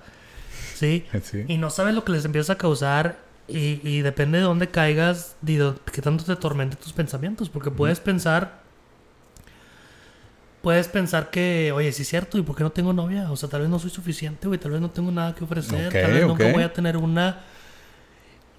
¿Sí? 0.75 1.05
Y 1.47 1.57
no 1.57 1.69
sabes 1.69 1.95
lo 1.95 2.03
que 2.03 2.11
les 2.11 2.25
empieza 2.25 2.53
a 2.53 2.57
causar 2.57 3.17
y, 3.47 3.79
y 3.87 4.01
depende 4.01 4.39
de 4.39 4.43
dónde 4.43 4.67
caigas, 4.69 5.37
qué 5.45 6.01
tanto 6.01 6.25
te 6.25 6.35
tormente 6.35 6.75
tus 6.75 6.91
pensamientos, 6.91 7.49
porque 7.49 7.71
puedes 7.71 7.99
pensar, 7.99 8.61
puedes 10.61 10.87
pensar 10.87 11.29
que, 11.29 11.71
oye, 11.73 11.91
sí 11.93 12.01
es 12.01 12.09
cierto, 12.09 12.37
¿y 12.37 12.41
por 12.41 12.55
qué 12.55 12.63
no 12.63 12.71
tengo 12.71 12.91
novia? 12.91 13.31
O 13.31 13.37
sea, 13.37 13.47
tal 13.47 13.61
vez 13.61 13.69
no 13.69 13.79
soy 13.79 13.89
suficiente, 13.89 14.47
güey, 14.47 14.59
tal 14.59 14.71
vez 14.71 14.81
no 14.81 14.89
tengo 14.89 15.11
nada 15.11 15.33
que 15.33 15.43
ofrecer, 15.43 15.93
tal 15.93 16.11
vez 16.11 16.27
nunca 16.27 16.51
voy 16.51 16.63
a 16.63 16.73
tener 16.73 16.97
una. 16.97 17.41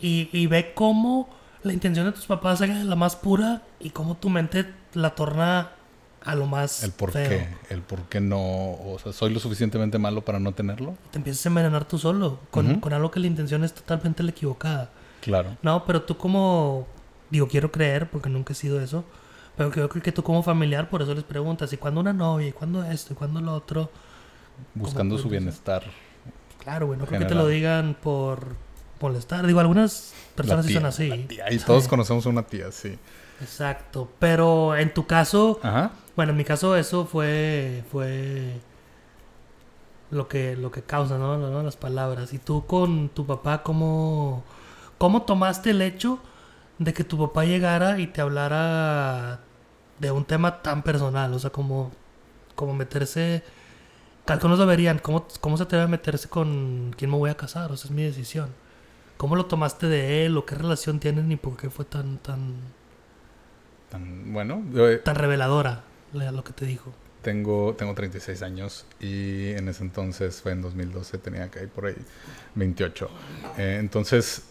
Y, 0.00 0.28
y 0.32 0.46
ve 0.46 0.72
cómo 0.74 1.28
la 1.62 1.72
intención 1.72 2.06
de 2.06 2.12
tus 2.12 2.26
papás 2.26 2.60
era 2.60 2.82
la 2.84 2.96
más 2.96 3.16
pura 3.16 3.62
y 3.80 3.90
cómo 3.90 4.16
tu 4.16 4.30
mente 4.30 4.66
la 4.94 5.14
torna 5.14 5.70
a 6.26 6.34
lo 6.34 6.46
más 6.46 6.82
el 6.82 6.92
por 6.92 7.12
qué 7.12 7.48
el 7.70 7.80
por 7.82 8.02
qué 8.08 8.20
no 8.20 8.38
o 8.40 8.98
sea 9.02 9.12
soy 9.12 9.32
lo 9.32 9.40
suficientemente 9.40 9.98
malo 9.98 10.22
para 10.22 10.38
no 10.38 10.52
tenerlo 10.52 10.94
te 11.10 11.18
empiezas 11.18 11.46
a 11.46 11.48
envenenar 11.48 11.86
tú 11.86 11.98
solo 11.98 12.40
con, 12.50 12.80
con 12.80 12.92
algo 12.92 13.10
que 13.10 13.20
la 13.20 13.28
intención 13.28 13.64
es 13.64 13.72
totalmente 13.72 14.22
la 14.22 14.30
equivocada. 14.30 14.90
Claro. 15.22 15.56
No 15.62 15.84
pero 15.84 16.02
tú 16.02 16.16
como 16.16 16.86
digo 17.30 17.48
quiero 17.48 17.72
creer 17.72 18.10
porque 18.10 18.28
nunca 18.28 18.52
he 18.52 18.56
sido 18.56 18.80
eso 18.80 19.04
pero 19.56 19.70
creo 19.70 19.88
que 19.88 20.12
tú 20.12 20.22
como 20.22 20.42
familiar 20.42 20.90
por 20.90 21.02
eso 21.02 21.14
les 21.14 21.24
preguntas 21.24 21.72
y 21.72 21.76
cuándo 21.76 22.00
una 22.00 22.12
novia 22.12 22.48
y 22.48 22.52
cuándo 22.52 22.84
esto 22.84 23.14
y 23.14 23.16
cuándo 23.16 23.40
lo 23.40 23.54
otro 23.54 23.90
buscando 24.74 25.16
su 25.18 25.28
bienestar 25.28 25.84
claro 26.62 26.88
bueno 26.88 27.06
creo 27.06 27.20
que 27.20 27.26
te 27.26 27.34
lo 27.34 27.46
digan 27.46 27.96
por 28.00 28.66
molestar. 29.00 29.46
Digo, 29.46 29.60
algunas 29.60 30.12
personas 30.34 30.66
son 30.66 30.86
así. 30.86 31.26
y 31.50 31.58
todos 31.58 31.88
conocemos 31.88 32.26
a 32.26 32.28
una 32.28 32.42
tía, 32.42 32.70
sí. 32.72 32.98
Exacto. 33.40 34.10
Pero 34.18 34.76
en 34.76 34.92
tu 34.92 35.06
caso, 35.06 35.60
bueno, 36.16 36.32
en 36.32 36.38
mi 36.38 36.44
caso 36.44 36.76
eso 36.76 37.04
fue 37.06 37.84
fue 37.90 38.60
lo 40.10 40.28
que 40.28 40.56
lo 40.56 40.70
que 40.70 40.82
causa, 40.82 41.18
¿no? 41.18 41.62
Las 41.62 41.76
palabras. 41.76 42.32
Y 42.32 42.38
tú 42.38 42.66
con 42.66 43.10
tu 43.10 43.26
papá 43.26 43.62
cómo 43.62 44.44
cómo 44.98 45.22
tomaste 45.22 45.70
el 45.70 45.82
hecho 45.82 46.18
de 46.78 46.94
que 46.94 47.04
tu 47.04 47.18
papá 47.18 47.44
llegara 47.44 47.98
y 48.00 48.06
te 48.08 48.20
hablara 48.22 49.40
de 49.98 50.10
un 50.10 50.24
tema 50.24 50.62
tan 50.62 50.82
personal, 50.82 51.32
o 51.34 51.38
sea, 51.38 51.50
como 51.50 51.92
como 52.54 52.74
meterse 52.74 53.42
algunos 54.26 54.58
lo 54.58 54.66
verían, 54.66 54.98
¿cómo, 54.98 55.26
¿cómo 55.40 55.56
se 55.56 55.66
te 55.66 55.78
a 55.80 55.86
meterse 55.86 56.28
con 56.28 56.92
quién 56.96 57.10
me 57.10 57.16
voy 57.16 57.30
a 57.30 57.36
casar? 57.36 57.70
O 57.72 57.76
sea, 57.76 57.88
es 57.88 57.92
mi 57.92 58.02
decisión. 58.02 58.50
¿Cómo 59.18 59.36
lo 59.36 59.46
tomaste 59.46 59.86
de 59.86 60.26
él 60.26 60.36
o 60.36 60.44
qué 60.44 60.56
relación 60.56 60.98
tienen 61.00 61.30
y 61.32 61.36
por 61.36 61.56
qué 61.56 61.70
fue 61.70 61.84
tan 61.84 62.18
tan 62.18 62.54
tan 63.90 64.32
bueno, 64.32 64.62
tan 65.04 65.14
reveladora 65.14 65.84
lo 66.12 66.44
que 66.44 66.52
te 66.52 66.66
dijo? 66.66 66.92
Tengo 67.22 67.74
tengo 67.76 67.94
36 67.94 68.42
años 68.42 68.86
y 69.00 69.50
en 69.52 69.68
ese 69.68 69.82
entonces 69.82 70.40
fue 70.40 70.52
en 70.52 70.62
2012 70.62 71.18
tenía 71.18 71.50
que 71.50 71.62
ir 71.62 71.68
por 71.68 71.86
ahí 71.86 71.96
28. 72.54 73.10
Eh, 73.58 73.78
entonces 73.80 74.42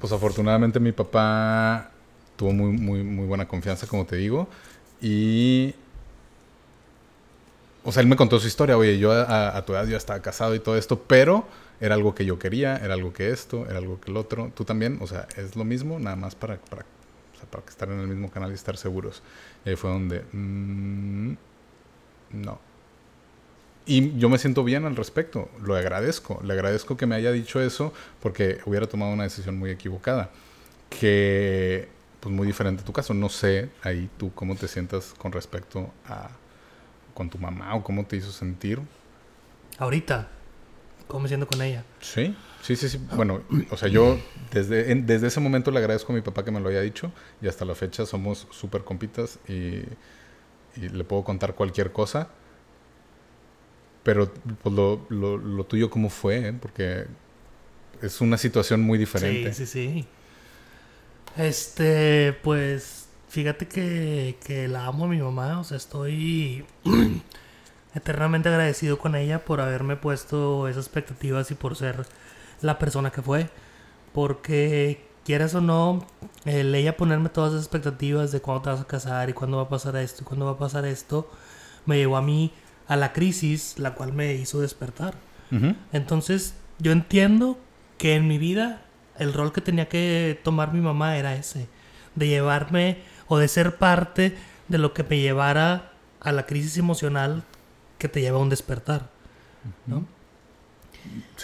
pues 0.00 0.12
afortunadamente 0.12 0.80
mi 0.80 0.92
papá 0.92 1.90
tuvo 2.36 2.52
muy 2.52 2.72
muy 2.72 3.02
muy 3.04 3.26
buena 3.26 3.46
confianza 3.46 3.86
como 3.86 4.04
te 4.04 4.16
digo 4.16 4.48
y 5.00 5.74
o 7.84 7.92
sea, 7.92 8.00
él 8.00 8.08
me 8.08 8.16
contó 8.16 8.40
su 8.40 8.46
historia, 8.46 8.78
oye, 8.78 8.98
yo 8.98 9.12
a, 9.12 9.56
a 9.56 9.64
tu 9.66 9.74
edad 9.74 9.86
ya 9.86 9.98
estaba 9.98 10.20
casado 10.22 10.54
y 10.54 10.58
todo 10.58 10.76
esto, 10.78 11.02
pero 11.02 11.46
era 11.80 11.94
algo 11.94 12.14
que 12.14 12.24
yo 12.24 12.38
quería, 12.38 12.76
era 12.76 12.94
algo 12.94 13.12
que 13.12 13.30
esto, 13.30 13.66
era 13.68 13.76
algo 13.76 14.00
que 14.00 14.10
el 14.10 14.16
otro. 14.16 14.50
Tú 14.54 14.64
también, 14.64 14.98
o 15.02 15.06
sea, 15.06 15.28
es 15.36 15.54
lo 15.54 15.64
mismo, 15.64 15.98
nada 15.98 16.16
más 16.16 16.34
para, 16.34 16.56
para, 16.56 16.82
o 16.82 17.38
sea, 17.38 17.50
para 17.50 17.62
estar 17.66 17.90
en 17.90 18.00
el 18.00 18.06
mismo 18.06 18.30
canal 18.30 18.50
y 18.52 18.54
estar 18.54 18.78
seguros. 18.78 19.22
Y 19.64 19.70
ahí 19.70 19.76
fue 19.76 19.90
donde, 19.90 20.24
mm, 20.32 21.32
no. 22.32 22.58
Y 23.86 24.16
yo 24.18 24.28
me 24.28 24.38
siento 24.38 24.64
bien 24.64 24.86
al 24.86 24.96
respecto, 24.96 25.50
lo 25.62 25.76
agradezco, 25.76 26.40
le 26.42 26.54
agradezco 26.54 26.96
que 26.96 27.06
me 27.06 27.16
haya 27.16 27.32
dicho 27.32 27.60
eso 27.60 27.92
porque 28.22 28.58
hubiera 28.64 28.86
tomado 28.86 29.12
una 29.12 29.24
decisión 29.24 29.58
muy 29.58 29.70
equivocada, 29.70 30.30
que 30.88 31.88
pues 32.20 32.34
muy 32.34 32.46
diferente 32.46 32.82
a 32.82 32.84
tu 32.86 32.94
caso, 32.94 33.12
no 33.12 33.28
sé 33.28 33.68
ahí 33.82 34.08
tú 34.16 34.32
cómo 34.34 34.56
te 34.56 34.68
sientas 34.68 35.12
con 35.18 35.32
respecto 35.32 35.90
a 36.06 36.30
con 37.12 37.28
tu 37.30 37.38
mamá 37.38 37.74
o 37.74 37.84
cómo 37.84 38.04
te 38.06 38.16
hizo 38.16 38.32
sentir. 38.32 38.80
Ahorita, 39.78 40.28
¿cómo 41.06 41.24
me 41.24 41.28
siento 41.28 41.46
con 41.46 41.60
ella? 41.60 41.84
Sí, 42.00 42.34
sí, 42.64 42.76
sí, 42.76 42.88
sí. 42.88 42.98
Bueno, 43.14 43.42
o 43.70 43.76
sea, 43.76 43.88
yo 43.88 44.18
desde, 44.52 44.94
desde 44.94 45.26
ese 45.28 45.40
momento 45.40 45.70
le 45.70 45.78
agradezco 45.78 46.12
a 46.12 46.16
mi 46.16 46.22
papá 46.22 46.44
que 46.44 46.50
me 46.50 46.60
lo 46.60 46.68
haya 46.68 46.80
dicho 46.80 47.12
y 47.40 47.48
hasta 47.48 47.64
la 47.64 47.74
fecha 47.74 48.06
somos 48.06 48.48
súper 48.50 48.82
compitas 48.82 49.38
y, 49.48 49.82
le 50.76 51.04
puedo 51.04 51.22
contar 51.22 51.54
cualquier 51.54 51.92
cosa 51.92 52.30
pero 54.04 54.32
pues, 54.62 54.74
lo, 54.74 55.06
lo, 55.08 55.38
lo 55.38 55.64
tuyo, 55.64 55.90
¿cómo 55.90 56.10
fue? 56.10 56.52
Porque 56.60 57.06
es 58.02 58.20
una 58.20 58.36
situación 58.36 58.82
muy 58.82 58.98
diferente. 58.98 59.52
Sí, 59.54 59.66
sí, 59.66 59.72
sí. 59.72 60.06
Este, 61.36 62.34
pues, 62.42 63.08
fíjate 63.28 63.66
que, 63.66 64.36
que 64.44 64.68
la 64.68 64.86
amo 64.86 65.06
a 65.06 65.08
mi 65.08 65.20
mamá. 65.20 65.58
O 65.58 65.64
sea, 65.64 65.78
estoy 65.78 66.64
eternamente 67.94 68.50
agradecido 68.50 68.98
con 68.98 69.16
ella 69.16 69.44
por 69.44 69.60
haberme 69.60 69.96
puesto 69.96 70.68
esas 70.68 70.84
expectativas 70.84 71.50
y 71.50 71.54
por 71.54 71.74
ser 71.74 72.06
la 72.64 72.78
persona 72.78 73.10
que 73.10 73.22
fue. 73.22 73.50
Porque, 74.12 75.06
quieras 75.24 75.54
o 75.54 75.60
no, 75.60 76.06
el 76.44 76.74
ella 76.74 76.96
ponerme 76.96 77.28
todas 77.28 77.52
esas 77.52 77.64
expectativas 77.64 78.32
de 78.32 78.40
cuándo 78.40 78.62
te 78.62 78.70
vas 78.70 78.80
a 78.80 78.86
casar 78.86 79.28
y 79.30 79.32
cuándo 79.32 79.58
va 79.58 79.64
a 79.64 79.68
pasar 79.68 79.96
esto 79.96 80.22
y 80.22 80.24
cuándo 80.24 80.46
va 80.46 80.52
a 80.52 80.58
pasar 80.58 80.84
esto, 80.84 81.30
me 81.86 81.96
llevó 81.96 82.16
a 82.16 82.22
mí 82.22 82.52
a 82.88 82.96
la 82.96 83.12
crisis, 83.12 83.78
la 83.78 83.94
cual 83.94 84.12
me 84.12 84.34
hizo 84.34 84.60
despertar. 84.60 85.14
Entonces, 85.92 86.54
yo 86.80 86.90
entiendo 86.90 87.58
que 87.96 88.16
en 88.16 88.26
mi 88.26 88.38
vida 88.38 88.82
el 89.18 89.32
rol 89.32 89.52
que 89.52 89.60
tenía 89.60 89.88
que 89.88 90.40
tomar 90.42 90.72
mi 90.72 90.80
mamá 90.80 91.16
era 91.16 91.36
ese, 91.36 91.68
de 92.16 92.26
llevarme 92.26 92.98
o 93.28 93.38
de 93.38 93.46
ser 93.46 93.76
parte 93.76 94.36
de 94.66 94.78
lo 94.78 94.92
que 94.94 95.04
me 95.04 95.20
llevara 95.20 95.92
a 96.20 96.32
la 96.32 96.46
crisis 96.46 96.76
emocional 96.76 97.44
que 97.98 98.08
te 98.08 98.20
lleva 98.20 98.38
a 98.38 98.40
un 98.40 98.48
despertar. 98.48 99.10
¿no? 99.86 100.04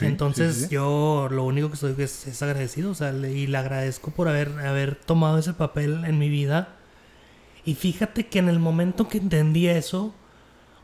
Entonces 0.01 0.71
yo 0.71 1.29
lo 1.31 1.45
único 1.45 1.69
que 1.69 1.75
estoy 1.75 1.95
es, 1.99 2.27
es 2.27 2.43
agradecido, 2.43 2.91
o 2.91 2.95
sea, 2.95 3.13
y 3.13 3.47
le 3.47 3.59
agradezco 3.59 4.11
por 4.11 4.29
haber, 4.29 4.49
haber 4.61 4.95
tomado 4.97 5.39
ese 5.39 5.53
papel 5.53 6.05
en 6.05 6.19
mi 6.19 6.29
vida. 6.29 6.77
Y 7.65 7.75
fíjate 7.75 8.27
que 8.27 8.39
en 8.39 8.49
el 8.49 8.59
momento 8.59 9.09
que 9.09 9.19
entendí 9.19 9.69
eso, 9.69 10.15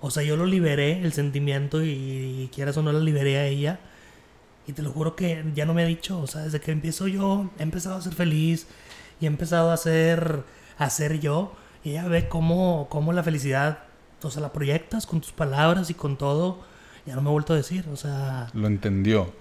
o 0.01 0.11
sea, 0.11 0.23
yo 0.23 0.37
lo 0.37 0.47
liberé, 0.47 1.03
el 1.03 1.12
sentimiento, 1.12 1.83
y, 1.83 2.51
quieras 2.55 2.77
o 2.77 2.83
no 2.83 2.93
la 2.93 3.01
liberé 3.01 3.39
a 3.39 3.47
ella. 3.47 3.81
Y 4.67 4.73
te 4.73 4.83
lo 4.83 4.91
juro 4.91 5.17
que 5.17 5.45
ya 5.55 5.65
no 5.65 5.75
me 5.75 5.83
ha 5.83 5.87
dicho, 5.87 6.21
o 6.21 6.27
sea, 6.27 6.43
desde 6.43 6.61
que 6.61 6.73
empiezo 6.73 7.07
yo, 7.09 7.51
he 7.59 7.62
empezado 7.62 7.97
a 7.97 8.03
ser 8.03 8.15
feliz 8.15 8.67
y 9.21 9.25
he 9.25 9.29
empezado 9.29 9.71
a 9.71 9.77
ser, 9.77 10.43
a 10.79 10.91
ser 10.91 11.21
yo. 11.21 11.55
Y 11.85 11.91
ella 11.91 12.09
ve 12.09 12.29
cómo, 12.29 12.89
cómo 12.91 13.12
la 13.12 13.23
felicidad, 13.23 13.79
o 14.23 14.31
sea, 14.31 14.43
la 14.43 14.53
proyectas 14.53 15.07
con 15.07 15.21
tus 15.21 15.33
palabras 15.33 15.89
y 15.91 15.95
con 15.95 16.17
todo. 16.17 16.61
Ya 17.07 17.14
no 17.14 17.23
me 17.23 17.29
ha 17.29 17.33
vuelto 17.33 17.53
a 17.53 17.57
decir, 17.57 17.87
o 17.92 17.97
sea... 17.97 18.49
Lo 18.53 18.66
entendió. 18.66 19.33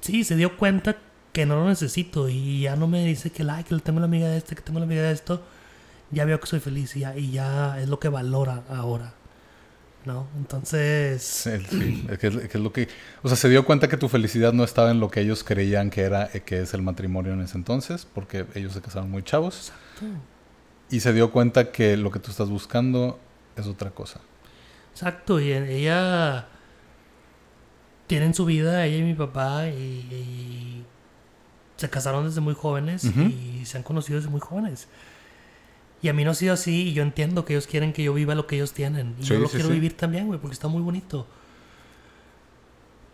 Sí, 0.00 0.24
se 0.24 0.36
dio 0.36 0.56
cuenta 0.56 0.96
que 1.32 1.46
no 1.46 1.56
lo 1.56 1.68
necesito 1.68 2.28
y 2.28 2.62
ya 2.62 2.76
no 2.76 2.88
me 2.88 3.04
dice 3.04 3.30
que, 3.30 3.44
like, 3.44 3.68
que 3.68 3.80
tengo 3.80 4.00
la 4.00 4.06
amiga 4.06 4.28
de 4.28 4.38
este, 4.38 4.54
que 4.54 4.62
tengo 4.62 4.78
la 4.78 4.84
amiga 4.84 5.02
de 5.02 5.12
esto. 5.12 5.42
Ya 6.10 6.24
veo 6.24 6.38
que 6.40 6.46
soy 6.46 6.60
feliz 6.60 6.94
y 6.96 7.00
ya, 7.00 7.16
y 7.16 7.30
ya 7.30 7.80
es 7.80 7.88
lo 7.88 7.98
que 7.98 8.08
valora 8.08 8.62
ahora. 8.68 9.14
¿no? 10.04 10.26
Entonces... 10.36 11.22
Sí, 11.22 11.50
es 12.10 12.18
que, 12.18 12.26
es 12.26 12.54
lo 12.54 12.72
que... 12.72 12.88
O 13.22 13.28
sea, 13.28 13.36
se 13.36 13.48
dio 13.48 13.64
cuenta 13.64 13.88
que 13.88 13.96
tu 13.96 14.08
felicidad 14.08 14.52
no 14.52 14.64
estaba 14.64 14.90
en 14.90 15.00
lo 15.00 15.10
que 15.10 15.20
ellos 15.20 15.44
creían 15.44 15.90
que 15.90 16.02
era, 16.02 16.28
eh, 16.32 16.40
que 16.40 16.60
es 16.60 16.74
el 16.74 16.82
matrimonio 16.82 17.32
en 17.32 17.40
ese 17.40 17.56
entonces, 17.56 18.06
porque 18.12 18.46
ellos 18.54 18.72
se 18.72 18.80
casaron 18.80 19.10
muy 19.10 19.22
chavos. 19.22 19.72
Exacto. 19.94 20.06
Y 20.90 21.00
se 21.00 21.12
dio 21.12 21.30
cuenta 21.30 21.72
que 21.72 21.96
lo 21.96 22.10
que 22.10 22.18
tú 22.18 22.30
estás 22.30 22.50
buscando 22.50 23.18
es 23.56 23.66
otra 23.66 23.90
cosa. 23.90 24.20
Exacto, 24.92 25.40
y 25.40 25.52
ella... 25.52 26.48
Tienen 28.06 28.34
su 28.34 28.44
vida, 28.44 28.84
ella 28.84 28.98
y 28.98 29.02
mi 29.02 29.14
papá, 29.14 29.68
y, 29.68 30.84
se 31.76 31.90
casaron 31.90 32.26
desde 32.26 32.40
muy 32.40 32.54
jóvenes 32.54 33.04
y 33.04 33.64
se 33.64 33.76
han 33.76 33.82
conocido 33.82 34.18
desde 34.18 34.30
muy 34.30 34.40
jóvenes. 34.40 34.86
Y 36.02 36.08
a 36.08 36.12
mí 36.12 36.24
no 36.24 36.32
ha 36.32 36.34
sido 36.34 36.52
así 36.52 36.88
y 36.88 36.92
yo 36.92 37.02
entiendo 37.02 37.44
que 37.44 37.54
ellos 37.54 37.66
quieren 37.66 37.92
que 37.92 38.02
yo 38.02 38.12
viva 38.12 38.34
lo 38.34 38.46
que 38.46 38.56
ellos 38.56 38.72
tienen. 38.72 39.14
Y 39.20 39.22
yo 39.22 39.38
lo 39.38 39.48
quiero 39.48 39.68
vivir 39.68 39.96
también, 39.96 40.26
güey, 40.26 40.40
porque 40.40 40.54
está 40.54 40.68
muy 40.68 40.82
bonito. 40.82 41.26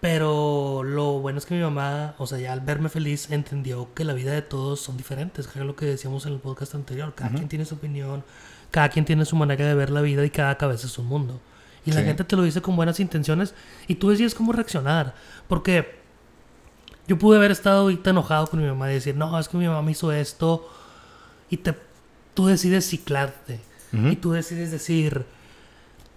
Pero 0.01 0.83
lo 0.85 1.19
bueno 1.19 1.39
es 1.39 1.47
que 1.47 1.55
mi 1.55 1.61
mamá, 1.61 2.15
o 2.19 2.27
sea, 2.27 2.39
ya 2.39 2.53
al 2.53 2.61
verme 2.61 2.89
feliz, 2.89 3.31
entendió 3.31 3.93
que 3.95 4.05
la 4.05 4.15
vida 4.15 4.33
de 4.33 4.43
todos 4.43 4.81
son 4.81 4.97
diferentes, 4.97 5.49
que 5.49 5.59
es 5.59 5.65
lo 5.65 5.77
que 5.77 5.87
decíamos 5.87 6.25
en 6.25 6.35
el 6.35 6.39
podcast 6.39 6.75
anterior. 6.75 7.15
Cada 7.15 7.31
quien 7.31 7.49
tiene 7.49 7.65
su 7.65 7.75
opinión, 7.75 8.25
cada 8.71 8.89
quien 8.89 9.05
tiene 9.05 9.25
su 9.25 9.37
manera 9.37 9.67
de 9.67 9.75
ver 9.75 9.91
la 9.91 10.01
vida 10.01 10.25
y 10.25 10.31
cada 10.31 10.57
cabeza 10.57 10.87
es 10.87 10.99
un 10.99 11.07
mundo. 11.07 11.41
Y 11.89 11.93
la 11.93 12.03
gente 12.03 12.23
te 12.23 12.37
lo 12.37 12.43
dice 12.43 12.61
con 12.61 12.77
buenas 12.77 13.01
intenciones 13.01 13.55
y 13.87 13.95
tú 13.95 14.11
decides 14.11 14.35
cómo 14.35 14.53
reaccionar. 14.53 15.15
Porque 15.49 15.99
yo 17.07 17.19
pude 17.19 17.39
haber 17.39 17.51
estado 17.51 17.81
ahorita 17.81 18.11
enojado 18.11 18.47
con 18.47 18.61
mi 18.61 18.67
mamá 18.67 18.91
y 18.91 18.95
decir, 18.95 19.17
no, 19.17 19.39
es 19.39 19.49
que 19.49 19.57
mi 19.57 19.67
mamá 19.67 19.81
me 19.81 19.93
hizo 19.93 20.13
esto. 20.13 20.69
Y 21.49 21.57
te 21.57 21.75
tú 22.35 22.47
decides 22.47 22.87
ciclarte. 22.89 23.59
Y 23.93 24.17
tú 24.17 24.33
decides 24.33 24.71
decir, 24.71 25.25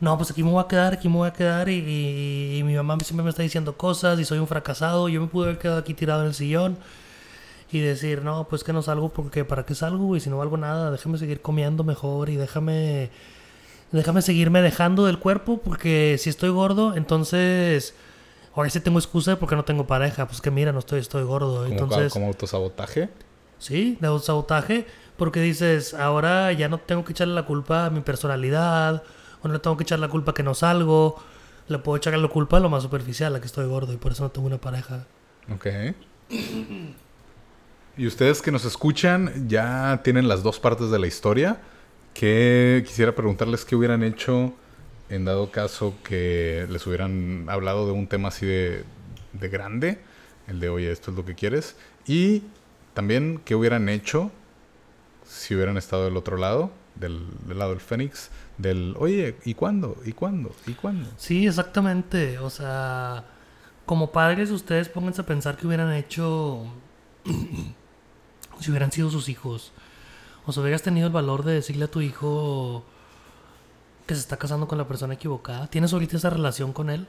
no, 0.01 0.17
pues 0.17 0.29
aquí 0.29 0.43
me 0.43 0.51
voy 0.51 0.62
a 0.62 0.67
quedar, 0.67 0.93
aquí 0.93 1.07
me 1.07 1.15
voy 1.15 1.29
a 1.29 1.34
quedar. 1.34 1.69
Y, 1.69 2.62
mi 2.65 2.75
mamá 2.75 2.97
siempre 2.99 3.23
me 3.23 3.29
está 3.29 3.43
diciendo 3.43 3.77
cosas 3.77 4.19
y 4.19 4.25
soy 4.25 4.39
un 4.39 4.45
fracasado. 4.45 5.07
Yo 5.07 5.21
me 5.21 5.27
pude 5.27 5.45
haber 5.45 5.57
quedado 5.57 5.79
aquí 5.79 5.93
tirado 5.93 6.21
en 6.21 6.27
el 6.27 6.34
sillón 6.34 6.77
y 7.71 7.79
decir, 7.79 8.23
no, 8.23 8.45
pues 8.49 8.63
que 8.65 8.73
no 8.73 8.81
salgo 8.81 9.10
porque 9.10 9.45
para 9.45 9.65
qué 9.65 9.73
salgo, 9.73 10.15
y 10.17 10.19
si 10.19 10.29
no 10.29 10.38
valgo 10.38 10.57
nada, 10.57 10.91
déjame 10.91 11.17
seguir 11.17 11.41
comiendo 11.41 11.86
mejor 11.86 12.29
y 12.29 12.36
déjame 12.36 13.10
déjame 13.91 14.21
seguirme 14.21 14.62
dejando 14.62 15.06
del 15.06 15.19
cuerpo 15.19 15.60
porque 15.63 16.17
si 16.19 16.30
estoy 16.30 16.49
gordo, 16.49 16.95
entonces 16.95 17.93
ahora 18.56 18.69
sí 18.69 18.80
tengo 18.80 18.99
excusa 18.99 19.38
porque 19.38 19.56
no 19.56 19.65
tengo 19.65 19.88
pareja, 19.88 20.27
pues 20.27 20.41
que 20.41 20.51
mira, 20.51 20.71
no 20.71 20.80
estoy 20.80 20.99
estoy 20.99 21.23
gordo, 21.23 21.65
entonces 21.65 22.12
como 22.12 22.27
autosabotaje. 22.27 23.10
Sí, 23.60 23.97
de 23.99 24.08
autosabotaje 24.08 24.88
porque 25.17 25.39
dices, 25.39 25.93
ahora 25.93 26.51
ya 26.51 26.67
no 26.67 26.80
tengo 26.80 27.06
que 27.06 27.12
echarle 27.12 27.36
la 27.36 27.45
culpa 27.45 27.86
a 27.86 27.89
mi 27.91 28.01
personalidad, 28.01 29.04
o 29.41 29.47
no 29.47 29.54
le 29.54 29.60
tengo 29.60 29.77
que 29.77 29.84
echar 29.84 29.99
la 29.99 30.08
culpa 30.08 30.34
que 30.34 30.41
no 30.41 30.56
salgo, 30.56 31.21
le 31.67 31.77
puedo 31.77 31.97
echarle 31.97 32.19
la 32.19 32.27
culpa 32.27 32.58
a 32.58 32.60
lo 32.60 32.69
más 32.69 32.84
superficial, 32.84 33.36
a 33.36 33.39
que 33.39 33.45
estoy 33.45 33.67
gordo 33.67 33.93
y 33.93 33.97
por 33.97 34.13
eso 34.13 34.23
no 34.23 34.32
tengo 34.32 34.47
una 34.47 34.60
pareja. 34.60 35.06
Ok. 35.54 35.67
y 37.97 38.08
ustedes 38.08 38.41
que 38.41 38.51
nos 38.51 38.65
escuchan 38.65 39.47
ya 39.47 40.01
tienen 40.04 40.27
las 40.27 40.43
dos 40.43 40.60
partes 40.60 40.89
de 40.89 40.99
la 40.99 41.08
historia. 41.08 41.62
Que 42.13 42.84
quisiera 42.86 43.15
preguntarles 43.15 43.65
qué 43.65 43.76
hubieran 43.76 44.04
hecho 44.04 44.54
en 45.10 45.26
dado 45.26 45.52
caso 45.52 45.95
que 46.04 46.67
les 46.69 46.86
hubieran 46.88 47.45
hablado 47.50 47.86
de 47.86 47.91
un 47.91 48.08
tema 48.08 48.30
así 48.30 48.45
de, 48.45 48.84
de 49.34 49.50
grande, 49.50 50.00
el 50.47 50.60
de 50.60 50.69
oye, 50.69 50.91
esto 50.91 51.12
es 51.12 51.17
lo 51.17 51.26
que 51.26 51.36
quieres. 51.36 51.76
Y 52.06 52.43
también 52.93 53.41
qué 53.43 53.56
hubieran 53.56 53.89
hecho 53.89 54.32
si 55.26 55.56
hubieran 55.56 55.78
estado 55.78 56.06
del 56.06 56.17
otro 56.17 56.38
lado, 56.38 56.71
del, 56.95 57.26
lado 57.47 57.71
del 57.71 57.80
Fénix, 57.80 58.30
del, 58.58 58.95
oye, 59.00 59.38
¿y 59.45 59.54
cuándo? 59.54 59.97
¿Y 60.06 60.12
cuándo? 60.12 60.54
¿Y 60.67 60.74
cuándo? 60.74 61.10
Sí, 61.17 61.47
exactamente. 61.47 62.38
O 62.39 62.50
sea, 62.50 63.24
como 63.86 64.12
padres 64.12 64.52
ustedes 64.52 64.89
pónganse 64.89 65.21
a 65.21 65.26
pensar 65.26 65.58
que 65.58 65.67
hubieran 65.67 65.93
hecho 65.93 66.65
si 68.60 68.69
hubieran 68.69 68.91
sido 68.91 69.10
sus 69.10 69.30
hijos. 69.30 69.71
O 70.51 70.53
sea, 70.53 70.63
hubieras 70.63 70.83
tenido 70.83 71.07
el 71.07 71.13
valor 71.13 71.43
de 71.43 71.53
decirle 71.53 71.85
a 71.85 71.87
tu 71.91 72.01
hijo 72.01 72.83
que 74.05 74.13
se 74.13 74.21
está 74.21 74.37
casando 74.37 74.67
con 74.67 74.77
la 74.77 74.87
persona 74.87 75.13
equivocada. 75.13 75.67
¿Tienes 75.67 75.93
ahorita 75.93 76.17
esa 76.17 76.29
relación 76.29 76.73
con 76.73 76.89
él? 76.89 77.07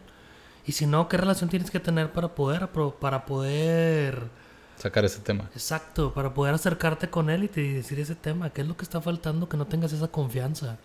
Y 0.65 0.73
si 0.73 0.87
no, 0.87 1.09
¿qué 1.09 1.17
relación 1.17 1.51
tienes 1.51 1.71
que 1.71 1.81
tener 1.81 2.13
para 2.13 2.35
poder, 2.35 2.69
para 3.01 3.27
poder 3.27 4.31
sacar 4.77 5.05
ese 5.05 5.21
tema. 5.21 5.45
Exacto, 5.55 6.13
para 6.13 6.35
poder 6.35 6.55
acercarte 6.55 7.09
con 7.09 7.31
él 7.31 7.45
y 7.45 7.49
te 7.49 7.61
decir 7.61 8.01
ese 8.01 8.15
tema, 8.15 8.51
qué 8.51 8.63
es 8.63 8.67
lo 8.67 8.77
que 8.77 8.85
está 8.85 9.01
faltando, 9.01 9.49
que 9.49 9.57
no 9.57 9.67
tengas 9.67 9.93
esa 9.93 10.09
confianza. 10.09 10.79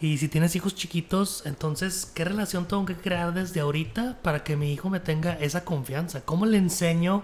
Y 0.00 0.18
si 0.18 0.28
tienes 0.28 0.56
hijos 0.56 0.74
chiquitos, 0.74 1.46
entonces, 1.46 2.10
¿qué 2.14 2.24
relación 2.24 2.66
tengo 2.66 2.84
que 2.84 2.96
crear 2.96 3.32
desde 3.32 3.60
ahorita 3.60 4.18
para 4.22 4.42
que 4.42 4.56
mi 4.56 4.72
hijo 4.72 4.90
me 4.90 5.00
tenga 5.00 5.34
esa 5.34 5.64
confianza? 5.64 6.22
¿Cómo 6.22 6.44
le 6.44 6.58
enseño 6.58 7.22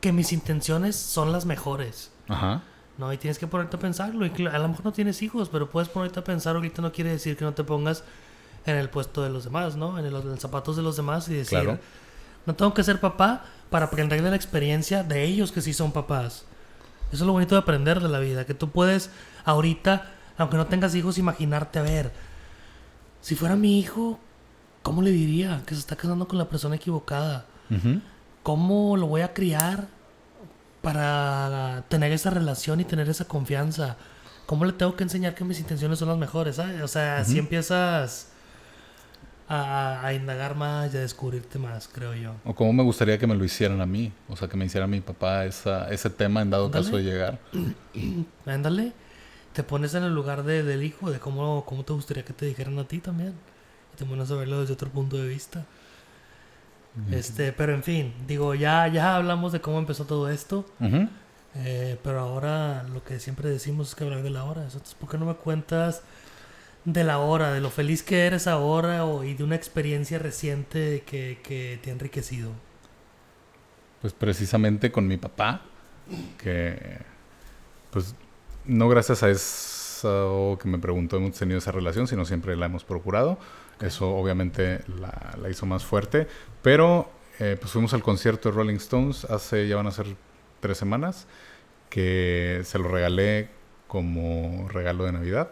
que 0.00 0.12
mis 0.12 0.32
intenciones 0.32 0.96
son 0.96 1.32
las 1.32 1.46
mejores? 1.46 2.10
Ajá. 2.28 2.62
No, 2.98 3.12
y 3.12 3.16
tienes 3.16 3.38
que 3.38 3.46
ponerte 3.46 3.76
a 3.76 3.80
pensarlo. 3.80 4.26
Y 4.26 4.46
a 4.46 4.58
lo 4.58 4.68
mejor 4.68 4.84
no 4.84 4.92
tienes 4.92 5.22
hijos, 5.22 5.48
pero 5.48 5.70
puedes 5.70 5.88
ponerte 5.88 6.18
a 6.18 6.24
pensar 6.24 6.56
ahorita 6.56 6.82
no 6.82 6.92
quiere 6.92 7.10
decir 7.10 7.36
que 7.36 7.44
no 7.44 7.54
te 7.54 7.62
pongas 7.64 8.02
en 8.66 8.76
el 8.76 8.90
puesto 8.90 9.22
de 9.22 9.30
los 9.30 9.44
demás, 9.44 9.76
¿no? 9.76 9.98
En, 9.98 10.04
el, 10.04 10.12
los 10.12 10.40
zapatos 10.40 10.76
de 10.76 10.82
los 10.82 10.96
demás 10.96 11.28
y 11.28 11.34
decir, 11.34 11.78
no 12.44 12.54
tengo 12.54 12.74
que 12.74 12.82
ser 12.82 13.00
papá, 13.00 13.44
para 13.70 13.86
aprender 13.86 14.22
de 14.22 14.30
la 14.30 14.36
experiencia 14.36 15.02
de 15.02 15.24
ellos 15.24 15.52
que 15.52 15.60
sí 15.60 15.72
son 15.72 15.92
papás. 15.92 16.44
Eso 17.12 17.22
es 17.24 17.26
lo 17.26 17.32
bonito 17.32 17.54
de 17.54 17.60
aprender 17.60 18.00
de 18.00 18.08
la 18.08 18.18
vida, 18.18 18.44
que 18.44 18.54
tú 18.54 18.70
puedes 18.70 19.10
ahorita, 19.44 20.10
aunque 20.36 20.56
no 20.56 20.66
tengas 20.66 20.94
hijos, 20.94 21.18
imaginarte, 21.18 21.78
a 21.78 21.82
ver, 21.82 22.12
si 23.20 23.34
fuera 23.34 23.56
mi 23.56 23.78
hijo, 23.78 24.18
¿cómo 24.82 25.02
le 25.02 25.10
diría 25.10 25.62
que 25.66 25.74
se 25.74 25.80
está 25.80 25.96
casando 25.96 26.28
con 26.28 26.38
la 26.38 26.48
persona 26.48 26.76
equivocada? 26.76 27.46
¿Cómo 28.48 28.96
lo 28.96 29.06
voy 29.08 29.20
a 29.20 29.34
criar 29.34 29.88
para 30.80 31.84
tener 31.90 32.12
esa 32.12 32.30
relación 32.30 32.80
y 32.80 32.84
tener 32.84 33.06
esa 33.10 33.26
confianza? 33.26 33.98
¿Cómo 34.46 34.64
le 34.64 34.72
tengo 34.72 34.96
que 34.96 35.02
enseñar 35.04 35.34
que 35.34 35.44
mis 35.44 35.60
intenciones 35.60 35.98
son 35.98 36.08
las 36.08 36.16
mejores? 36.16 36.56
¿sabes? 36.56 36.80
O 36.80 36.88
sea, 36.88 37.22
si 37.26 37.38
empiezas 37.38 38.28
a, 39.50 40.00
a 40.02 40.14
indagar 40.14 40.54
más 40.54 40.94
y 40.94 40.96
a 40.96 41.00
descubrirte 41.00 41.58
más, 41.58 41.88
creo 41.92 42.14
yo. 42.14 42.36
O 42.46 42.54
cómo 42.54 42.72
me 42.72 42.82
gustaría 42.82 43.18
que 43.18 43.26
me 43.26 43.34
lo 43.34 43.44
hicieran 43.44 43.82
a 43.82 43.86
mí. 43.86 44.14
O 44.30 44.34
sea, 44.36 44.48
que 44.48 44.56
me 44.56 44.64
hiciera 44.64 44.86
mi 44.86 45.02
papá 45.02 45.44
esa, 45.44 45.90
ese 45.90 46.08
tema 46.08 46.40
en 46.40 46.48
dado 46.48 46.64
Ándale. 46.66 46.84
caso 46.86 46.96
de 46.96 47.02
llegar. 47.02 47.38
Ándale, 48.46 48.94
te 49.52 49.62
pones 49.62 49.92
en 49.92 50.04
el 50.04 50.14
lugar 50.14 50.42
de- 50.44 50.62
del 50.62 50.84
hijo, 50.84 51.10
de 51.10 51.18
cómo, 51.18 51.66
cómo 51.66 51.84
te 51.84 51.92
gustaría 51.92 52.24
que 52.24 52.32
te 52.32 52.46
dijeran 52.46 52.78
a 52.78 52.84
ti 52.84 53.00
también. 53.00 53.34
Y 53.92 53.98
te 53.98 54.06
pones 54.06 54.30
a 54.30 54.36
verlo 54.36 54.62
desde 54.62 54.72
otro 54.72 54.88
punto 54.88 55.18
de 55.18 55.28
vista. 55.28 55.66
Este, 57.10 57.52
pero 57.52 57.74
en 57.74 57.82
fin, 57.82 58.12
digo, 58.26 58.54
ya, 58.54 58.88
ya 58.88 59.16
hablamos 59.16 59.52
de 59.52 59.60
cómo 59.60 59.78
empezó 59.78 60.04
todo 60.04 60.28
esto. 60.28 60.66
Eh, 61.54 61.98
pero 62.02 62.20
ahora 62.20 62.84
lo 62.84 63.02
que 63.02 63.18
siempre 63.18 63.48
decimos 63.48 63.88
es 63.88 63.94
que 63.94 64.04
hablar 64.04 64.22
de 64.22 64.30
la 64.30 64.44
hora. 64.44 64.64
Entonces, 64.64 64.94
¿por 64.94 65.08
qué 65.08 65.18
no 65.18 65.26
me 65.26 65.34
cuentas 65.34 66.02
de 66.84 67.04
la 67.04 67.18
hora, 67.18 67.52
de 67.52 67.60
lo 67.60 67.70
feliz 67.70 68.02
que 68.02 68.26
eres 68.26 68.46
ahora 68.46 69.04
o, 69.04 69.24
y 69.24 69.34
de 69.34 69.44
una 69.44 69.56
experiencia 69.56 70.18
reciente 70.18 71.02
que, 71.06 71.38
que 71.42 71.78
te 71.82 71.90
ha 71.90 71.92
enriquecido? 71.92 72.50
Pues 74.00 74.12
precisamente 74.12 74.92
con 74.92 75.08
mi 75.08 75.16
papá, 75.16 75.62
que 76.38 76.98
pues 77.90 78.14
no 78.64 78.88
gracias 78.88 79.22
a 79.22 79.30
eso 79.30 80.58
que 80.62 80.68
me 80.68 80.78
preguntó 80.78 81.16
hemos 81.16 81.36
tenido 81.36 81.58
esa 81.58 81.72
relación, 81.72 82.06
sino 82.06 82.24
siempre 82.24 82.54
la 82.54 82.66
hemos 82.66 82.84
procurado. 82.84 83.38
Eso 83.80 84.14
obviamente 84.14 84.80
la, 85.00 85.48
hizo 85.50 85.66
más 85.66 85.84
fuerte. 85.84 86.26
Pero 86.62 87.10
eh, 87.38 87.56
pues 87.60 87.72
fuimos 87.72 87.94
al 87.94 88.02
concierto 88.02 88.50
de 88.50 88.56
Rolling 88.56 88.76
Stones 88.76 89.24
hace 89.24 89.68
ya 89.68 89.76
van 89.76 89.86
a 89.86 89.90
ser 89.90 90.06
tres 90.60 90.78
semanas, 90.78 91.26
que 91.90 92.62
se 92.64 92.78
lo 92.78 92.88
regalé 92.88 93.48
como 93.86 94.68
regalo 94.68 95.04
de 95.04 95.12
Navidad, 95.12 95.50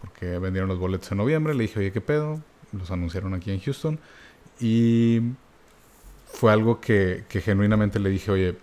porque 0.00 0.38
vendieron 0.38 0.68
los 0.68 0.78
boletos 0.78 1.10
en 1.12 1.18
noviembre. 1.18 1.54
Le 1.54 1.62
dije, 1.62 1.80
oye, 1.80 1.92
¿qué 1.92 2.00
pedo? 2.00 2.40
Los 2.72 2.90
anunciaron 2.90 3.34
aquí 3.34 3.50
en 3.50 3.60
Houston. 3.60 3.98
Y 4.60 5.20
fue 6.26 6.52
algo 6.52 6.80
que, 6.80 7.24
que 7.28 7.40
genuinamente 7.40 7.98
le 7.98 8.10
dije, 8.10 8.30
oye, 8.30 8.56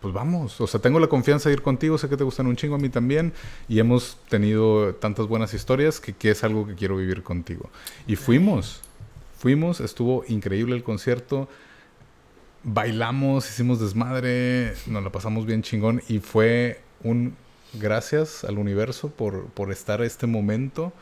pues 0.00 0.14
vamos, 0.14 0.60
o 0.60 0.66
sea, 0.66 0.80
tengo 0.80 0.98
la 0.98 1.08
confianza 1.08 1.48
de 1.48 1.54
ir 1.54 1.62
contigo, 1.62 1.98
sé 1.98 2.08
que 2.08 2.16
te 2.16 2.24
gustan 2.24 2.46
un 2.46 2.56
chingo 2.56 2.74
a 2.74 2.78
mí 2.78 2.88
también, 2.88 3.32
y 3.68 3.78
hemos 3.78 4.16
tenido 4.28 4.94
tantas 4.94 5.26
buenas 5.26 5.52
historias 5.52 6.00
que, 6.00 6.14
que 6.14 6.30
es 6.30 6.42
algo 6.42 6.66
que 6.66 6.74
quiero 6.74 6.96
vivir 6.96 7.22
contigo. 7.22 7.68
Y 8.06 8.16
fuimos, 8.16 8.80
fuimos, 9.38 9.80
estuvo 9.80 10.24
increíble 10.28 10.74
el 10.74 10.82
concierto, 10.82 11.48
bailamos, 12.62 13.48
hicimos 13.48 13.80
desmadre, 13.80 14.74
nos 14.86 15.04
la 15.04 15.10
pasamos 15.10 15.46
bien 15.46 15.62
chingón, 15.62 16.02
y 16.08 16.18
fue 16.18 16.80
un 17.02 17.34
gracias 17.74 18.44
al 18.44 18.58
universo 18.58 19.10
por, 19.10 19.46
por 19.46 19.70
estar 19.70 20.02
este 20.02 20.26
momento 20.26 20.92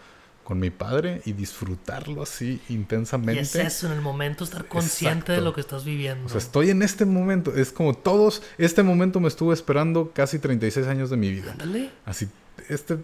con 0.49 0.61
mi 0.61 0.71
padre 0.71 1.21
y 1.27 1.33
disfrutarlo 1.35 2.23
así 2.23 2.59
intensamente. 2.71 3.35
Y 3.35 3.39
es 3.41 3.55
eso, 3.55 3.87
en 3.87 3.93
el 3.93 4.01
momento 4.01 4.45
estar 4.45 4.65
consciente 4.67 5.33
de 5.33 5.39
Exacto. 5.41 5.45
lo 5.45 5.53
que 5.55 5.61
estás 5.61 5.85
viviendo. 5.85 6.25
O 6.25 6.29
sea, 6.31 6.39
estoy 6.39 6.71
en 6.71 6.83
este 6.83 7.05
momento. 7.05 7.55
Es 7.55 7.71
como 7.71 7.93
todos. 7.93 8.43
Este 8.57 8.83
momento 8.83 9.21
me 9.21 9.29
estuvo 9.29 9.53
esperando 9.53 10.11
casi 10.15 10.39
36 10.39 10.87
años 10.87 11.11
de 11.11 11.19
mi 11.19 11.31
vida. 11.33 11.53
Ándale. 11.53 11.91
Así, 12.07 12.31
este. 12.71 12.97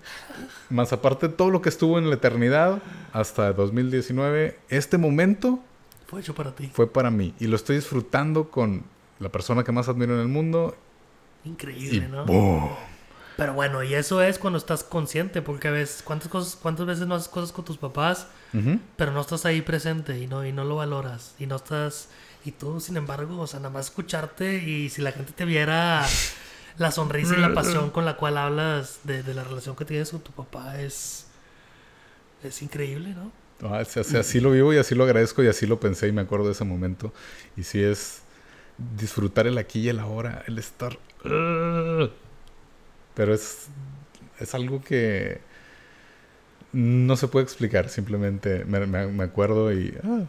Más 0.71 0.95
aparte 0.95 1.29
de 1.29 1.35
todo 1.35 1.51
lo 1.51 1.61
que 1.61 1.69
estuvo 1.69 1.99
en 1.99 2.09
la 2.09 2.15
eternidad 2.15 2.81
hasta 3.13 3.53
2019, 3.53 4.59
este 4.71 4.97
momento 4.97 5.61
Fue 6.07 6.23
hecho 6.23 6.35
para 6.35 6.55
ti. 6.55 6.71
fue 6.73 6.91
para 6.91 7.11
mí. 7.11 7.35
Y 7.41 7.47
lo 7.49 7.57
estoy 7.57 7.77
disfrutando 7.77 8.49
con 8.51 8.85
la 9.21 9.29
persona 9.29 9.65
que 9.65 9.71
más 9.71 9.91
admiro 9.91 10.15
en 10.15 10.21
el 10.23 10.29
mundo. 10.29 10.75
Y 11.45 11.51
Increíble, 11.51 12.09
¿no? 12.09 12.25
¡boom! 12.25 12.71
Pero 13.37 13.53
bueno, 13.55 13.83
y 13.83 13.95
eso 13.95 14.23
es 14.23 14.39
cuando 14.39 14.59
estás 14.59 14.85
consciente, 14.85 15.43
porque 15.43 15.69
a 15.69 15.73
veces, 15.73 16.03
¿cuántas, 16.03 16.29
cosas, 16.29 16.57
cuántas 16.61 16.87
veces 16.87 17.07
no 17.07 17.17
haces 17.17 17.29
cosas 17.29 17.53
con 17.53 17.65
tus 17.65 17.79
papás, 17.79 18.29
pero 18.97 19.11
no 19.11 19.21
estás 19.21 19.45
ahí 19.45 19.61
presente 19.61 20.19
y 20.19 20.27
no, 20.29 20.47
y 20.47 20.53
no 20.53 20.65
lo 20.65 20.77
valoras? 20.77 21.35
Y 21.39 21.47
no 21.47 21.57
estás. 21.57 22.09
Y 22.45 22.53
tú, 22.53 22.79
sin 22.79 22.97
embargo, 22.97 23.41
o 23.41 23.47
sea, 23.47 23.59
nada 23.59 23.71
más 23.71 23.87
escucharte 23.87 24.57
y 24.57 24.89
si 24.91 25.03
la 25.03 25.13
gente 25.13 25.33
te 25.33 25.45
viera 25.45 26.07
la 26.79 26.91
sonrisa 26.91 27.37
y 27.37 27.41
la 27.41 27.55
pasión 27.55 27.91
con 27.91 28.05
la 28.05 28.17
cual 28.17 28.39
hablas 28.39 29.01
de, 29.05 29.23
de 29.23 29.35
la 29.35 29.43
relación 29.43 29.75
que 29.75 29.85
tienes 29.85 30.11
con 30.11 30.21
tu 30.21 30.33
papá 30.33 30.81
es. 30.81 31.27
Es 32.43 32.61
increíble, 32.61 33.15
¿no? 33.15 33.33
Ah, 33.63 33.81
o 33.81 34.05
sea, 34.05 34.21
así 34.21 34.41
lo 34.41 34.51
vivo 34.51 34.75
y 34.75 34.77
así 34.77 34.95
lo 34.95 35.05
agradezco 35.05 35.43
y 35.43 35.49
así 35.49 35.67
lo 35.67 35.81
pensé 35.81 36.09
y 36.09 36.13
me 36.13 36.21
acuerdo 36.21 36.47
de 36.47 36.53
ese 36.53 36.65
momento. 36.65 37.13
Y 37.57 37.63
sí 37.63 37.83
es 37.83 38.23
disfrutar 38.99 39.47
el 39.47 39.57
aquí 39.57 39.81
y 39.81 39.89
el 39.89 39.99
ahora, 39.99 40.45
el 40.47 40.59
estar... 40.59 40.99
¡Ugh! 41.25 42.11
Pero 43.15 43.35
es, 43.35 43.69
es 44.41 44.55
algo 44.55 44.83
que 44.83 45.41
no 46.73 47.17
se 47.17 47.29
puede 47.29 47.45
explicar, 47.45 47.89
simplemente 47.89 48.65
me, 48.65 48.81
me- 48.87 49.07
me 49.07 49.25
acuerdo 49.25 49.73
y 49.73 49.95
ah, 50.03 50.23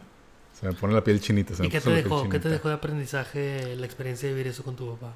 se 0.52 0.66
me 0.66 0.72
pone 0.74 0.94
la 0.94 1.02
piel 1.04 1.20
chinita. 1.20 1.54
Se 1.54 1.62
¿Y 1.62 1.66
me 1.66 1.70
qué 1.70 1.80
te 1.80 1.90
dejó? 1.90 2.28
¿Qué 2.30 2.38
te 2.40 2.48
dejó 2.48 2.68
de 2.68 2.74
aprendizaje 2.74 3.76
la 3.76 3.84
experiencia 3.86 4.28
de 4.28 4.34
vivir 4.34 4.48
eso 4.48 4.62
con 4.64 4.74
tu 4.76 4.90
papá? 4.96 5.14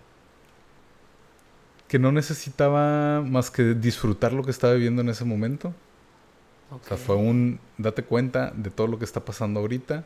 Que 1.89 1.99
no 1.99 2.13
necesitaba 2.13 3.21
más 3.23 3.51
que 3.51 3.75
disfrutar 3.75 4.33
lo 4.33 4.45
que 4.45 4.53
estaba 4.53 4.75
viviendo 4.75 5.03
en 5.03 5.09
ese 5.09 5.25
momento. 5.25 5.75
O 6.85 6.89
sea, 6.89 6.97
fue 6.97 7.17
un 7.17 7.61
date 7.79 8.05
cuenta 8.05 8.53
de 8.55 8.71
todo 8.71 8.87
lo 8.87 8.99
que 8.99 9.05
está 9.05 9.25
pasando 9.25 9.61
ahorita. 9.61 10.05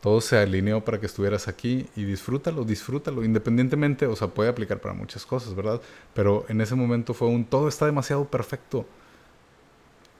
Todo 0.00 0.20
se 0.22 0.38
alineó 0.38 0.82
para 0.82 0.98
que 0.98 1.06
estuvieras 1.06 1.46
aquí 1.46 1.86
y 1.94 2.04
disfrútalo, 2.04 2.64
disfrútalo, 2.64 3.22
independientemente, 3.22 4.06
o 4.06 4.16
sea, 4.16 4.28
puede 4.28 4.48
aplicar 4.48 4.80
para 4.80 4.94
muchas 4.94 5.26
cosas, 5.26 5.54
¿verdad? 5.54 5.80
Pero 6.14 6.46
en 6.48 6.60
ese 6.62 6.74
momento 6.74 7.12
fue 7.12 7.28
un 7.28 7.44
todo 7.44 7.68
está 7.68 7.84
demasiado 7.84 8.24
perfecto. 8.24 8.86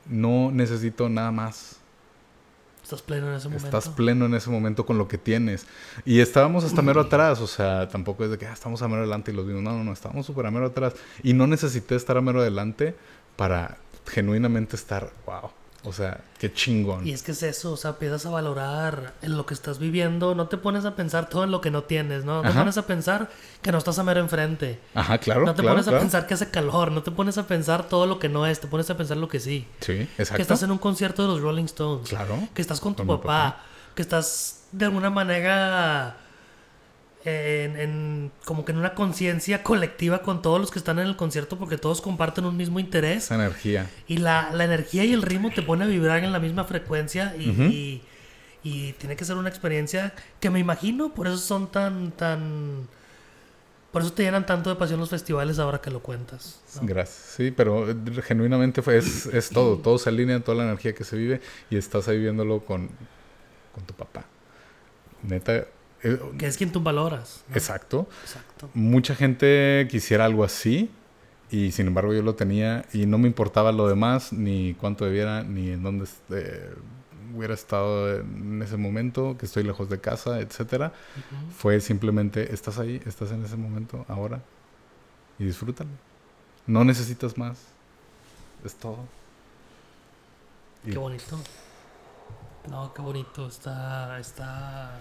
No 0.07 0.51
necesito 0.51 1.09
nada 1.09 1.31
más. 1.31 1.79
Estás 2.83 3.03
pleno 3.03 3.29
en 3.29 3.35
ese 3.35 3.49
momento. 3.49 3.67
Estás 3.67 3.89
pleno 3.89 4.27
en 4.27 4.35
ese 4.35 4.51
momento 4.51 4.85
con 4.85 4.99
lo 4.99 5.09
que 5.09 5.17
tienes. 5.17 5.67
Y 6.05 6.21
estábamos 6.21 6.65
hasta 6.65 6.83
mero 6.83 7.01
atrás, 7.01 7.41
o 7.41 7.47
sea, 7.47 7.89
tampoco 7.89 8.25
es 8.25 8.31
de 8.31 8.39
que 8.39 8.47
ah, 8.47 8.53
estamos 8.53 8.83
a 8.83 8.89
mero 8.89 9.01
adelante 9.01 9.31
y 9.31 9.35
los 9.35 9.47
vimos. 9.47 9.63
No, 9.63 9.73
no, 9.73 9.85
no, 9.85 9.93
estábamos 9.93 10.27
súper 10.27 10.47
a 10.47 10.51
mero 10.51 10.67
atrás. 10.67 10.95
Y 11.23 11.33
no 11.33 11.47
necesité 11.47 11.95
estar 11.95 12.17
a 12.17 12.21
mero 12.21 12.41
adelante 12.41 12.95
para 13.37 13.79
genuinamente 14.07 14.77
estar, 14.77 15.13
wow. 15.25 15.51
O 15.83 15.93
sea, 15.95 16.21
qué 16.39 16.53
chingón. 16.53 17.07
Y 17.07 17.13
es 17.13 17.23
que 17.23 17.33
es 17.33 17.43
eso, 17.43 17.73
o 17.73 17.77
sea, 17.77 17.93
empiezas 17.93 18.27
a 18.27 18.31
valorar 18.31 19.15
en 19.23 19.37
lo 19.37 19.47
que 19.47 19.55
estás 19.55 19.79
viviendo, 19.79 20.35
no 20.35 20.47
te 20.47 20.59
pones 20.59 20.85
a 20.85 20.95
pensar 20.95 21.31
todo 21.31 21.45
en 21.45 21.51
lo 21.51 21.63
que 21.63 21.71
no 21.71 21.85
tienes, 21.85 22.25
¿no? 22.25 22.37
No 22.37 22.43
te 22.43 22.49
Ajá. 22.49 22.61
pones 22.61 22.77
a 22.77 22.87
pensar 22.87 23.31
que 23.63 23.73
no 23.73 23.79
estás 23.79 23.99
a 23.99 24.03
mero 24.03 24.21
enfrente. 24.21 24.79
Ajá, 24.95 25.17
claro. 25.19 25.47
no 25.47 25.55
te 25.55 25.63
claro, 25.63 25.77
pones 25.77 25.87
a 25.89 25.91
claro. 25.93 26.03
pensar 26.03 26.27
que 26.27 26.35
hace 26.35 26.51
calor, 26.51 26.93
no 26.93 27.03
te 27.03 27.11
pones 27.11 27.39
a 27.39 27.47
pensar 27.47 27.89
todo 27.89 28.05
lo 28.05 28.19
que 28.19 28.29
no 28.29 28.47
es, 28.47 28.61
te 28.61 28.67
pones 28.67 28.91
a 28.91 28.97
pensar 28.97 29.17
lo 29.17 29.29
que 29.29 29.41
sí. 29.41 29.67
Sí, 29.81 29.93
exacto. 30.19 30.37
Que 30.37 30.43
estás 30.43 30.63
en 30.63 30.71
un 30.71 30.79
concierto 30.79 31.23
de 31.23 31.29
los 31.29 31.41
Rolling 31.41 31.65
Stones. 31.65 32.11
Claro. 32.11 32.37
Que 32.53 32.61
estás 32.61 32.79
con 32.81 32.95
tu 32.95 33.07
Con 33.07 33.19
papá, 33.19 33.63
Que 33.95 34.03
estás 34.03 34.65
de 34.73 34.85
alguna 34.85 35.09
manera 35.09 36.17
en, 37.25 37.77
en- 37.79 38.33
como 38.45 38.65
que 38.65 38.73
en 38.73 38.79
una 38.79 38.95
conciencia 38.95 39.63
colectiva 39.63 40.23
con 40.23 40.43
todos 40.43 40.61
los 40.61 40.71
que 40.71 40.79
están 40.79 40.99
en 40.99 41.07
el 41.07 41.17
concierto 41.17 41.59
porque 41.59 41.77
todos 41.79 42.01
comparten 42.01 42.45
un 42.45 42.57
mismo 42.57 42.81
interés. 42.81 43.25
Esa 43.25 43.35
energía. 43.37 43.91
Y 44.09 44.19
la, 44.19 44.51
la 44.53 44.65
energía 44.65 45.05
y 45.05 45.13
el 45.13 45.23
ritmo 45.23 45.51
te 45.51 45.63
pone 45.63 45.85
a 45.85 45.87
vibrar 45.87 46.25
en 46.25 46.33
la 46.33 46.39
misma 46.41 46.65
frecuencia 46.65 47.35
y, 47.37 47.51
y- 47.69 48.03
y 48.63 48.93
tiene 48.95 49.17
que 49.17 49.25
ser 49.25 49.37
una 49.37 49.49
experiencia 49.49 50.13
que 50.39 50.51
me 50.51 50.59
imagino, 50.59 51.15
por 51.15 51.27
eso 51.27 51.39
son 51.39 51.71
tan, 51.71 52.11
tan... 52.13 52.87
Por 53.93 54.03
eso 54.03 54.13
te 54.13 54.23
llenan 54.23 54.47
tanto 54.47 54.71
de 54.71 54.77
pasión 54.77 55.01
los 55.01 55.11
festivales 55.11 55.59
ahora 55.59 55.81
que 55.81 55.91
lo 55.91 56.01
cuentas. 56.01 56.61
¿no? 56.81 56.87
Gracias. 56.87 57.35
Sí, 57.37 57.51
pero 57.51 57.91
eh, 57.91 57.95
genuinamente 58.23 58.83
fue, 58.83 58.99
es, 58.99 59.27
es 59.27 59.49
todo. 59.53 59.79
Todo 59.79 59.99
se 59.99 60.11
alinea, 60.11 60.41
toda 60.41 60.59
la 60.59 60.65
energía 60.65 60.95
que 60.95 61.03
se 61.05 61.17
vive 61.17 61.41
y 61.71 61.77
estás 61.77 62.07
ahí 62.07 62.19
viéndolo 62.21 62.61
con, 62.65 62.89
con 63.75 63.85
tu 63.85 63.95
papá. 63.95 64.25
Neta. 65.23 65.67
Eh, 66.03 66.21
Que 66.39 66.47
es 66.47 66.57
quien 66.57 66.73
tú 66.73 66.81
valoras. 66.81 67.45
¿no? 67.49 67.57
exacto. 67.57 68.09
Exacto. 68.23 68.71
Mucha 68.75 69.15
gente 69.15 69.87
quisiera 69.91 70.25
algo 70.25 70.45
así 70.45 70.91
y 71.51 71.73
sin 71.73 71.89
embargo 71.89 72.15
yo 72.15 72.23
lo 72.23 72.35
tenía 72.35 72.85
y 72.93 73.07
no 73.07 73.19
me 73.19 73.27
importaba 73.27 73.73
lo 73.73 73.89
demás, 73.89 74.33
ni 74.33 74.75
cuánto 74.75 75.05
debiera, 75.05 75.43
ni 75.43 75.71
en 75.71 75.83
dónde 75.83 76.07
eh, 76.31 76.75
hubiera 77.35 77.55
estado 77.55 78.21
en 78.21 78.63
ese 78.63 78.77
momento, 78.77 79.37
que 79.37 79.47
estoy 79.47 79.65
lejos 79.65 79.89
de 79.89 80.01
casa, 80.01 80.41
etcétera. 80.41 80.93
Fue 81.57 81.81
simplemente, 81.81 82.53
estás 82.55 82.79
ahí, 82.79 83.01
estás 83.05 83.33
en 83.33 83.45
ese 83.45 83.57
momento, 83.57 84.05
ahora, 84.09 84.43
y 85.39 85.45
disfrútalo. 85.45 85.91
No 86.67 86.85
necesitas 86.85 87.37
más. 87.37 87.59
Es 88.65 88.75
todo. 88.75 88.99
Y 90.85 90.93
Qué 90.93 90.99
bonito. 90.99 91.39
No, 92.69 92.93
qué 92.95 93.03
bonito. 93.03 93.49
Está, 93.49 94.21
está 94.21 95.01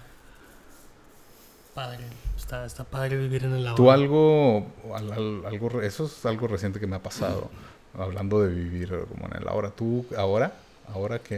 padre. 1.79 2.03
Está, 2.37 2.65
está 2.65 2.83
padre 2.83 3.17
vivir 3.17 3.43
en 3.43 3.53
el 3.55 3.67
ahora. 3.67 3.75
tú 3.75 3.91
algo, 3.91 4.65
al- 4.95 5.11
al- 5.11 5.45
algo, 5.45 5.81
eso 5.81 6.05
es 6.05 6.25
algo 6.25 6.47
reciente 6.47 6.79
que 6.79 6.87
me 6.87 6.95
ha 6.95 7.03
pasado. 7.03 7.49
Hablando 7.97 8.41
de 8.41 8.53
vivir 8.53 8.89
como 9.09 9.25
en 9.27 9.41
el 9.41 9.47
ahora. 9.47 9.71
¿Tú 9.71 10.05
ahora? 10.17 10.53
¿Ahora 10.93 11.19
qué, 11.19 11.37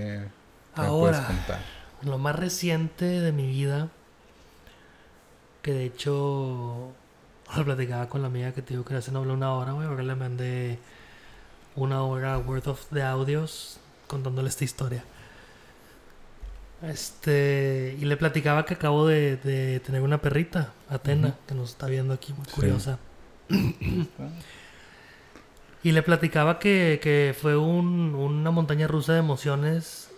me 0.77 0.83
Ahora. 0.85 1.11
puedes 1.11 1.25
contar? 1.25 1.59
Lo 2.03 2.17
más 2.17 2.35
reciente 2.35 3.05
de 3.05 3.31
mi 3.31 3.47
vida, 3.47 3.89
que 5.61 5.73
de 5.73 5.85
hecho 5.85 6.91
lo 7.55 7.65
platicaba 7.65 8.07
con 8.09 8.21
la 8.21 8.27
amiga 8.27 8.51
que 8.53 8.61
te 8.61 8.73
digo 8.73 8.83
que 8.85 8.93
no 9.11 9.19
hablé 9.19 9.33
una 9.33 9.53
hora, 9.53 9.73
güey, 9.73 9.87
porque 9.87 10.03
le 10.03 10.15
mandé 10.15 10.79
una 11.75 12.03
hora 12.03 12.37
worth 12.37 12.67
of 12.67 12.89
de 12.91 13.03
audios 13.03 13.77
contándole 14.07 14.49
esta 14.49 14.63
historia. 14.63 15.03
Este, 16.83 17.95
y 17.99 18.05
le 18.05 18.17
platicaba 18.17 18.65
que 18.65 18.73
acabo 18.73 19.05
de, 19.05 19.37
de 19.37 19.79
tener 19.81 20.01
una 20.01 20.19
perrita, 20.19 20.73
Atena, 20.89 21.35
que 21.47 21.53
nos 21.53 21.69
está 21.71 21.87
viendo 21.87 22.13
aquí, 22.13 22.33
muy 22.33 22.45
Sí. 22.45 22.51
curiosa. 22.53 22.97
Y 25.83 25.93
le 25.93 26.03
platicaba 26.03 26.59
que, 26.59 26.99
que 27.01 27.35
fue 27.39 27.57
un- 27.57 28.13
una 28.13 28.51
montaña 28.51 28.87
rusa 28.87 29.13
de 29.13 29.19
emociones 29.19 30.09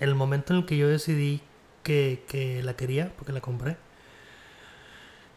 el 0.00 0.16
momento 0.16 0.52
en 0.52 0.60
el 0.60 0.66
que 0.66 0.76
yo 0.76 0.88
decidí 0.88 1.40
que, 1.84 2.24
que 2.28 2.60
la 2.64 2.74
quería, 2.74 3.12
porque 3.16 3.32
la 3.32 3.40
compré. 3.40 3.76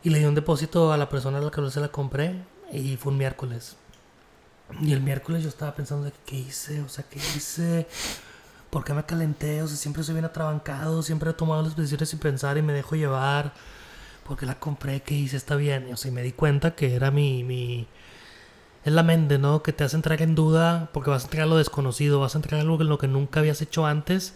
Y 0.04 0.10
le 0.10 0.18
di 0.20 0.26
un 0.26 0.34
depósito 0.34 0.92
a 0.92 0.98
la 0.98 1.08
persona 1.08 1.38
a 1.38 1.42
la 1.42 1.52
que 1.52 1.70
se 1.70 1.80
la 1.80 1.90
compré 1.90 2.34
y 2.74 2.98
fue 2.98 3.12
un 3.12 3.20
miércoles. 3.20 3.76
Y 4.82 4.94
el 4.94 5.02
miércoles 5.02 5.44
yo 5.44 5.50
estaba 5.50 5.76
pensando 5.76 6.12
qué 6.26 6.36
hice, 6.36 6.82
o 6.82 6.90
sea, 6.90 7.06
qué 7.08 7.20
hice, 7.20 7.86
por 8.76 8.84
qué 8.84 8.94
me 8.94 9.06
calenté, 9.06 9.62
o 9.62 9.68
sea, 9.70 9.78
siempre 9.78 10.04
soy 10.04 10.16
bien 10.16 10.26
atrabancado, 10.26 11.02
siempre 11.02 11.30
he 11.30 11.34
tomado 11.34 11.62
las 11.62 11.78
decisiones 11.78 12.10
sin 12.10 12.20
pensar 12.20 12.58
y 12.58 12.62
me 12.62 12.74
dejo 12.74 12.98
llevar, 12.98 13.54
porque 14.26 14.46
la 14.46 14.60
compré, 14.60 15.02
qué 15.02 15.16
hice, 15.16 15.38
está 15.38 15.56
bien. 15.56 15.88
O 15.94 15.96
sea, 15.96 16.12
y 16.12 16.14
me 16.14 16.22
di 16.22 16.34
cuenta 16.34 16.76
que 16.76 16.94
era 16.94 17.10
mi, 17.10 17.46
mi, 17.46 17.88
es 18.84 18.92
la 18.92 19.02
mente, 19.02 19.38
¿no? 19.38 19.64
Que 19.64 19.72
te 19.72 19.86
hace 19.86 19.96
entrar 19.96 20.22
en 20.22 20.36
duda 20.36 20.90
porque 20.92 21.10
vas 21.10 21.24
a 21.24 21.28
entrar 21.28 21.44
a 21.44 21.46
lo 21.46 21.56
desconocido, 21.56 22.20
vas 22.20 22.36
a 22.36 22.40
entrar 22.40 22.60
a 22.60 22.64
algo 22.64 22.82
en 22.82 22.90
lo 22.90 22.98
que 22.98 23.08
nunca 23.08 23.40
habías 23.40 23.62
hecho 23.62 23.86
antes 23.86 24.34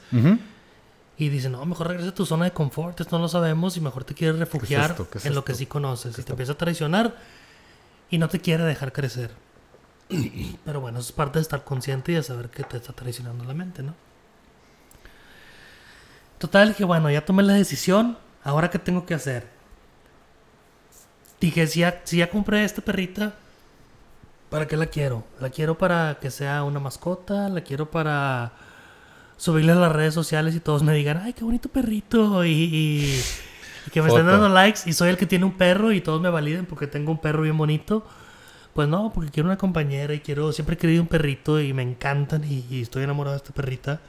y 1.18 1.28
dice, 1.28 1.50
no, 1.50 1.66
mejor 1.66 1.90
regresa 1.90 2.12
a 2.12 2.16
tu 2.16 2.26
zona 2.26 2.46
de 2.46 2.52
confort, 2.52 2.98
esto 3.02 3.18
no 3.18 3.24
lo 3.24 3.28
sabemos 3.28 3.76
y 3.76 3.82
mejor 3.82 4.06
te 4.06 4.14
quieres 4.14 4.40
refugiar 4.40 4.96
en 5.22 5.36
lo 5.36 5.44
que 5.44 5.54
sí 5.54 5.66
conoces 5.66 6.18
y 6.18 6.24
te 6.24 6.32
empieza 6.32 6.54
a 6.54 6.58
traicionar 6.58 7.14
y 8.10 8.18
no 8.18 8.30
te 8.30 8.40
quiere 8.40 8.64
dejar 8.64 8.94
crecer. 8.94 9.32
Pero 10.64 10.80
bueno, 10.80 11.00
eso 11.00 11.10
es 11.10 11.12
parte 11.12 11.40
de 11.40 11.44
estar 11.44 11.66
consciente 11.66 12.14
y 12.14 12.16
de 12.16 12.24
saber 12.24 12.50
que 12.50 12.64
te 12.64 12.78
está 12.78 12.94
traicionando 12.94 13.44
la 13.44 13.54
mente, 13.54 13.84
¿no? 13.84 14.08
Total, 16.40 16.70
dije, 16.70 16.84
bueno, 16.86 17.10
ya 17.12 17.24
tomé 17.26 17.44
la 17.44 17.54
decisión, 17.54 18.18
ahora 18.44 18.70
qué 18.72 18.80
tengo 18.80 19.06
que 19.06 19.14
hacer. 19.14 19.48
Dije, 21.40 21.68
si 21.68 21.80
ya, 21.82 22.02
si 22.04 22.18
ya 22.18 22.30
compré 22.30 22.64
esta 22.66 22.82
perrita, 22.82 23.34
¿para 24.50 24.68
qué 24.68 24.76
la 24.78 24.88
quiero? 24.88 25.24
La 25.40 25.50
quiero 25.50 25.78
para 25.78 26.18
que 26.22 26.32
sea 26.32 26.64
una 26.64 26.80
mascota, 26.80 27.50
la 27.50 27.62
quiero 27.62 27.90
para 27.92 28.52
subirle 29.38 29.72
a 29.72 29.76
las 29.76 29.92
redes 29.94 30.14
sociales 30.14 30.56
y 30.56 30.60
todos 30.60 30.84
me 30.84 30.94
digan, 30.94 31.18
ay, 31.24 31.34
qué 31.34 31.44
bonito 31.46 31.70
perrito, 31.70 32.44
y, 32.44 32.52
y- 32.52 33.22
y 33.88 33.92
que 33.92 34.02
me 34.02 34.10
estén 34.10 34.26
dando 34.28 34.50
likes 34.50 34.82
y 34.86 34.94
soy 34.94 35.10
el 35.10 35.18
que 35.18 35.26
tiene 35.26 35.46
un 35.46 35.54
perro 35.58 35.94
y 35.94 36.02
todos 36.02 36.22
me 36.22 36.30
validen 36.30 36.66
porque 36.66 36.88
tengo 36.88 37.12
un 37.12 37.20
perro 37.20 37.44
bien 37.44 37.58
bonito. 37.58 38.06
Pues 38.74 38.88
no, 38.88 39.12
porque 39.14 39.32
quiero 39.32 39.48
una 39.50 39.58
compañera 39.58 40.14
y 40.14 40.20
quiero, 40.22 40.52
siempre 40.54 40.76
he 40.76 40.78
querido 40.78 41.02
un 41.02 41.08
perrito 41.08 41.60
y 41.62 41.74
me 41.74 41.84
encantan 41.84 42.44
y, 42.44 42.66
y 42.70 42.82
estoy 42.82 43.04
enamorado 43.04 43.34
de 43.36 43.38
esta 43.44 43.54
perrita. 43.54 44.00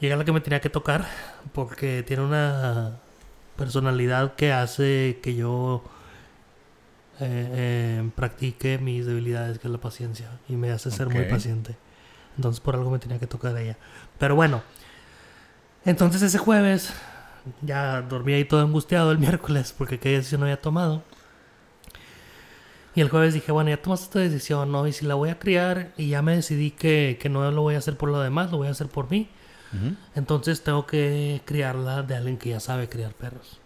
Llega 0.00 0.16
la 0.16 0.24
que 0.24 0.32
me 0.32 0.40
tenía 0.40 0.60
que 0.60 0.70
tocar 0.70 1.06
porque 1.52 2.02
tiene 2.02 2.22
una 2.22 3.00
personalidad 3.56 4.34
que 4.34 4.52
hace 4.52 5.20
que 5.22 5.34
yo 5.34 5.84
eh, 7.20 7.48
eh, 7.52 8.10
practique 8.16 8.78
mis 8.78 9.04
debilidades, 9.04 9.58
que 9.58 9.68
es 9.68 9.72
la 9.72 9.78
paciencia, 9.78 10.30
y 10.48 10.56
me 10.56 10.70
hace 10.70 10.90
ser 10.90 11.08
muy 11.10 11.24
paciente. 11.24 11.76
Entonces 12.36 12.60
por 12.60 12.76
algo 12.76 12.90
me 12.90 12.98
tenía 12.98 13.18
que 13.18 13.26
tocar 13.26 13.56
ella. 13.58 13.76
Pero 14.18 14.34
bueno, 14.34 14.62
entonces 15.84 16.22
ese 16.22 16.38
jueves 16.38 16.94
ya 17.60 18.00
dormí 18.00 18.32
ahí 18.32 18.46
todo 18.46 18.62
angustiado 18.62 19.12
el 19.12 19.18
miércoles 19.26 19.74
porque 19.76 19.98
qué 19.98 20.12
decisión 20.12 20.42
había 20.42 20.62
tomado. 20.62 21.02
Y 22.94 23.02
el 23.02 23.10
jueves 23.10 23.34
dije, 23.34 23.52
bueno, 23.52 23.68
ya 23.68 23.80
tomaste 23.82 24.04
esta 24.04 24.18
decisión, 24.20 24.72
¿no? 24.72 24.86
Y 24.86 24.92
si 24.92 25.04
la 25.04 25.14
voy 25.14 25.28
a 25.28 25.38
criar 25.38 25.92
y 25.98 26.08
ya 26.08 26.22
me 26.22 26.34
decidí 26.34 26.70
que, 26.70 27.18
que 27.20 27.28
no 27.28 27.50
lo 27.50 27.60
voy 27.60 27.74
a 27.74 27.78
hacer 27.78 27.98
por 27.98 28.08
lo 28.08 28.20
demás, 28.20 28.50
lo 28.50 28.56
voy 28.56 28.68
a 28.68 28.70
hacer 28.70 28.88
por 28.88 29.10
mí. 29.10 29.28
Entonces 30.14 30.62
tengo 30.62 30.86
que 30.86 31.42
criarla 31.44 32.02
de 32.02 32.16
alguien 32.16 32.38
que 32.38 32.50
ya 32.50 32.60
sabe 32.60 32.88
criar 32.88 33.12
perros. 33.14 33.60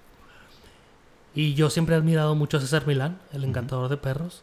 Y 1.35 1.55
yo 1.55 1.71
siempre 1.71 1.95
he 1.95 1.99
admirado 1.99 2.35
mucho 2.35 2.59
a 2.59 2.61
César 2.61 2.87
Milán, 2.87 3.19
el 3.33 3.45
encantador 3.45 3.89
de 3.89 3.97
perros. 3.97 4.43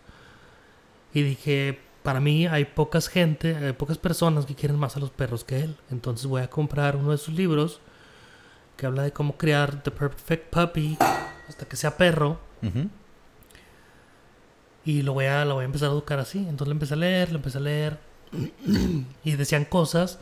Y 1.13 1.21
dije, 1.21 1.79
para 2.03 2.19
mí 2.19 2.47
hay 2.47 2.65
pocas 2.65 3.07
gente, 3.07 3.55
hay 3.55 3.73
pocas 3.73 3.97
personas 3.97 4.45
que 4.45 4.55
quieren 4.55 4.77
más 4.77 4.97
a 4.97 4.99
los 4.99 5.11
perros 5.11 5.43
que 5.43 5.61
él. 5.61 5.75
Entonces 5.89 6.25
voy 6.25 6.41
a 6.41 6.49
comprar 6.49 6.95
uno 6.95 7.11
de 7.11 7.17
sus 7.17 7.33
libros 7.33 7.79
que 8.75 8.87
habla 8.87 9.03
de 9.03 9.11
cómo 9.11 9.37
criar 9.37 9.83
The 9.83 9.91
Perfect 9.91 10.49
Puppy 10.49 10.97
hasta 11.47 11.65
que 11.65 11.75
sea 11.75 11.95
perro. 11.95 12.39
Y 14.83 15.03
lo 15.03 15.13
voy 15.13 15.25
a, 15.25 15.45
lo 15.45 15.55
voy 15.55 15.63
a 15.63 15.65
empezar 15.65 15.89
a 15.89 15.91
educar 15.91 16.19
así. 16.19 16.39
Entonces 16.39 16.67
lo 16.67 16.73
empecé 16.73 16.95
a 16.95 16.97
leer, 16.97 17.31
lo 17.31 17.37
empecé 17.37 17.59
a 17.59 17.61
leer. 17.61 17.99
y 19.23 19.35
decían 19.35 19.65
cosas 19.65 20.17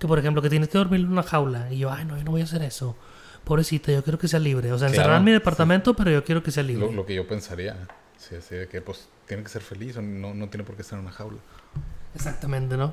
que, 0.00 0.08
por 0.08 0.18
ejemplo, 0.18 0.42
que 0.42 0.50
tienes 0.50 0.68
que 0.68 0.78
dormir 0.78 1.00
en 1.00 1.12
una 1.12 1.22
jaula. 1.22 1.72
Y 1.72 1.78
yo, 1.78 1.92
ay, 1.92 2.04
no, 2.04 2.16
yo 2.16 2.24
no 2.24 2.32
voy 2.32 2.40
a 2.40 2.44
hacer 2.44 2.62
eso. 2.62 2.96
Pobrecita, 3.44 3.92
yo 3.92 4.02
quiero 4.02 4.18
que 4.18 4.26
sea 4.26 4.40
libre. 4.40 4.72
O 4.72 4.78
sea, 4.78 4.88
encerrar 4.88 5.18
en 5.18 5.24
mi 5.24 5.30
sí. 5.30 5.34
departamento, 5.34 5.94
pero 5.94 6.10
yo 6.10 6.24
quiero 6.24 6.42
que 6.42 6.50
sea 6.50 6.64
libre. 6.64 6.86
Lo, 6.86 6.92
lo 6.92 7.06
que 7.06 7.14
yo 7.14 7.28
pensaría. 7.28 7.76
Sí, 8.16 8.34
así 8.34 8.54
de 8.56 8.68
que 8.68 8.80
pues 8.82 9.08
tiene 9.26 9.42
que 9.42 9.48
ser 9.48 9.62
feliz 9.62 9.96
no, 9.96 10.34
no 10.34 10.48
tiene 10.48 10.64
por 10.64 10.74
qué 10.74 10.82
estar 10.82 10.98
en 10.98 11.04
una 11.04 11.12
jaula. 11.12 11.38
Exactamente, 12.14 12.76
¿no? 12.76 12.92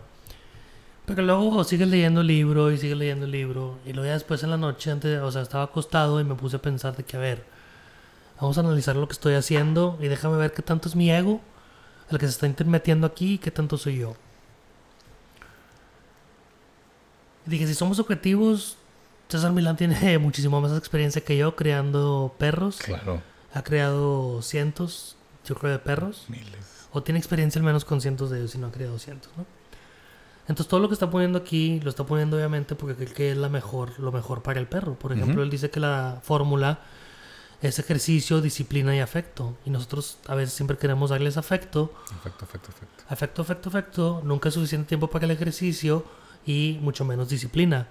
Pero 1.05 1.23
luego 1.23 1.63
sigues 1.63 1.87
leyendo 1.87 2.21
el 2.21 2.27
libro 2.27 2.71
y 2.71 2.77
sigues 2.77 2.97
leyendo 2.97 3.25
el 3.25 3.31
libro. 3.31 3.79
Y 3.85 3.93
luego 3.93 4.07
ya 4.07 4.13
después 4.13 4.43
en 4.43 4.51
la 4.51 4.57
noche, 4.57 4.91
antes, 4.91 5.19
o 5.21 5.31
sea, 5.31 5.41
estaba 5.41 5.63
acostado 5.63 6.19
y 6.19 6.23
me 6.23 6.35
puse 6.35 6.57
a 6.57 6.61
pensar 6.61 6.95
de 6.95 7.03
que, 7.03 7.17
a 7.17 7.19
ver, 7.19 7.45
vamos 8.39 8.57
a 8.57 8.61
analizar 8.61 8.95
lo 8.95 9.07
que 9.07 9.13
estoy 9.13 9.33
haciendo 9.35 9.97
y 10.01 10.07
déjame 10.07 10.37
ver 10.37 10.53
qué 10.53 10.61
tanto 10.61 10.89
es 10.89 10.95
mi 10.95 11.09
ego 11.09 11.41
el 12.09 12.19
que 12.19 12.25
se 12.25 12.31
está 12.31 12.47
intermetiendo 12.47 13.07
aquí 13.07 13.33
y 13.33 13.37
qué 13.37 13.51
tanto 13.51 13.77
soy 13.77 13.97
yo. 13.97 14.15
Y 17.47 17.49
dije, 17.49 17.65
si 17.65 17.73
somos 17.73 17.97
objetivos, 17.99 18.75
César 19.29 19.53
Milán 19.53 19.77
tiene 19.77 20.17
muchísimo 20.19 20.59
más 20.59 20.77
experiencia 20.77 21.23
que 21.23 21.37
yo 21.37 21.55
creando 21.55 22.35
perros. 22.37 22.77
Claro. 22.77 23.21
Ha 23.53 23.63
creado 23.63 24.41
cientos, 24.41 25.15
yo 25.45 25.55
creo, 25.55 25.71
de 25.71 25.79
perros. 25.79 26.25
Miles. 26.27 26.87
O 26.91 27.01
tiene 27.03 27.19
experiencia 27.19 27.59
al 27.59 27.65
menos 27.65 27.85
con 27.85 28.01
cientos 28.01 28.29
de 28.29 28.39
ellos 28.39 28.53
y 28.55 28.57
no 28.57 28.67
ha 28.67 28.71
creado 28.71 28.99
cientos, 28.99 29.31
¿no? 29.37 29.45
Entonces 30.41 30.69
todo 30.69 30.79
lo 30.79 30.87
que 30.87 30.93
está 30.93 31.09
poniendo 31.09 31.37
aquí 31.37 31.81
lo 31.81 31.89
está 31.89 32.05
poniendo 32.05 32.37
obviamente 32.37 32.75
porque 32.75 32.95
cree 32.95 33.13
que 33.13 33.31
es 33.31 33.37
la 33.37 33.49
mejor, 33.49 33.99
lo 33.99 34.13
mejor 34.13 34.43
para 34.43 34.59
el 34.59 34.67
perro. 34.67 34.93
Por 34.95 35.11
ejemplo, 35.11 35.43
él 35.43 35.49
dice 35.49 35.69
que 35.69 35.81
la 35.81 36.19
fórmula 36.23 36.79
es 37.61 37.79
ejercicio, 37.79 38.39
disciplina 38.39 38.95
y 38.95 38.99
afecto. 38.99 39.57
Y 39.65 39.71
nosotros 39.71 40.19
a 40.25 40.35
veces 40.35 40.53
siempre 40.53 40.77
queremos 40.77 41.09
darles 41.09 41.35
afecto. 41.35 41.93
Afecto, 42.17 42.45
afecto, 42.45 42.69
afecto. 42.69 43.03
Afecto, 43.09 43.41
afecto, 43.41 43.69
afecto. 43.69 44.21
Nunca 44.23 44.47
es 44.47 44.55
suficiente 44.55 44.87
tiempo 44.87 45.09
para 45.09 45.25
el 45.25 45.31
ejercicio 45.31 46.05
y 46.47 46.79
mucho 46.81 47.05
menos 47.05 47.29
disciplina. 47.29 47.87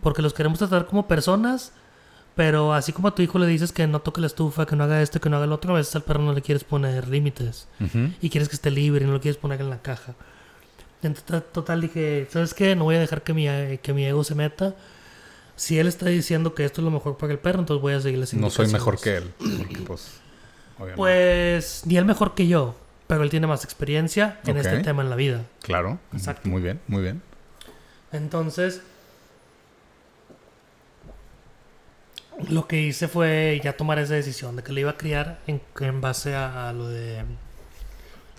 Porque 0.00 0.22
los 0.22 0.32
queremos 0.32 0.58
tratar 0.58 0.86
como 0.86 1.06
personas, 1.06 1.72
pero 2.36 2.72
así 2.72 2.92
como 2.92 3.08
a 3.08 3.14
tu 3.14 3.22
hijo 3.22 3.38
le 3.38 3.46
dices 3.46 3.72
que 3.72 3.86
no 3.86 4.00
toque 4.00 4.20
la 4.20 4.28
estufa, 4.28 4.64
que 4.64 4.76
no 4.76 4.84
haga 4.84 5.02
esto, 5.02 5.20
que 5.20 5.28
no 5.28 5.36
haga 5.36 5.46
lo 5.46 5.56
otro, 5.56 5.74
a 5.74 5.78
veces 5.78 5.94
al 5.96 6.02
perro 6.02 6.22
no 6.22 6.32
le 6.32 6.40
quieres 6.40 6.64
poner 6.64 7.08
límites 7.08 7.68
y 8.22 8.30
quieres 8.30 8.48
que 8.48 8.54
esté 8.54 8.70
libre 8.70 9.04
y 9.04 9.06
no 9.06 9.12
lo 9.12 9.20
quieres 9.20 9.36
poner 9.36 9.60
en 9.60 9.68
la 9.68 9.82
caja. 9.82 10.14
Entonces, 11.02 11.42
total, 11.52 11.80
dije, 11.80 12.26
¿sabes 12.30 12.54
qué? 12.54 12.74
No 12.74 12.84
voy 12.84 12.96
a 12.96 13.00
dejar 13.00 13.22
que 13.22 13.34
mi, 13.34 13.46
que 13.78 13.92
mi 13.92 14.04
ego 14.06 14.24
se 14.24 14.34
meta. 14.34 14.74
Si 15.54 15.78
él 15.78 15.86
está 15.86 16.06
diciendo 16.06 16.54
que 16.54 16.64
esto 16.64 16.80
es 16.80 16.84
lo 16.84 16.90
mejor 16.90 17.16
para 17.16 17.32
el 17.32 17.38
perro, 17.38 17.60
entonces 17.60 17.82
voy 17.82 17.94
a 17.94 18.00
seguir 18.00 18.18
las 18.18 18.32
No 18.34 18.50
soy 18.50 18.68
mejor 18.68 19.00
que 19.00 19.16
él. 19.16 19.32
Porque 19.38 19.78
pues. 19.86 20.20
Obviamente. 20.76 20.96
Pues 20.96 21.82
ni 21.86 21.96
él 21.96 22.04
mejor 22.04 22.34
que 22.34 22.46
yo, 22.46 22.76
pero 23.06 23.22
él 23.22 23.30
tiene 23.30 23.46
más 23.46 23.64
experiencia 23.64 24.40
en 24.44 24.58
este 24.58 24.78
tema 24.80 25.02
en 25.02 25.10
la 25.10 25.16
vida. 25.16 25.42
Claro. 25.62 25.98
Exacto. 26.12 26.48
Muy 26.48 26.60
bien, 26.60 26.80
muy 26.88 27.02
bien. 27.02 27.22
Entonces, 28.12 28.82
lo 32.48 32.66
que 32.68 32.80
hice 32.80 33.08
fue 33.08 33.60
ya 33.62 33.76
tomar 33.76 33.98
esa 33.98 34.14
decisión 34.14 34.56
de 34.56 34.62
que 34.62 34.72
le 34.72 34.82
iba 34.82 34.90
a 34.90 34.96
criar 34.96 35.40
en, 35.46 36.00
base 36.00 36.34
a, 36.34 36.72
lo 36.72 36.88
de 36.88 37.24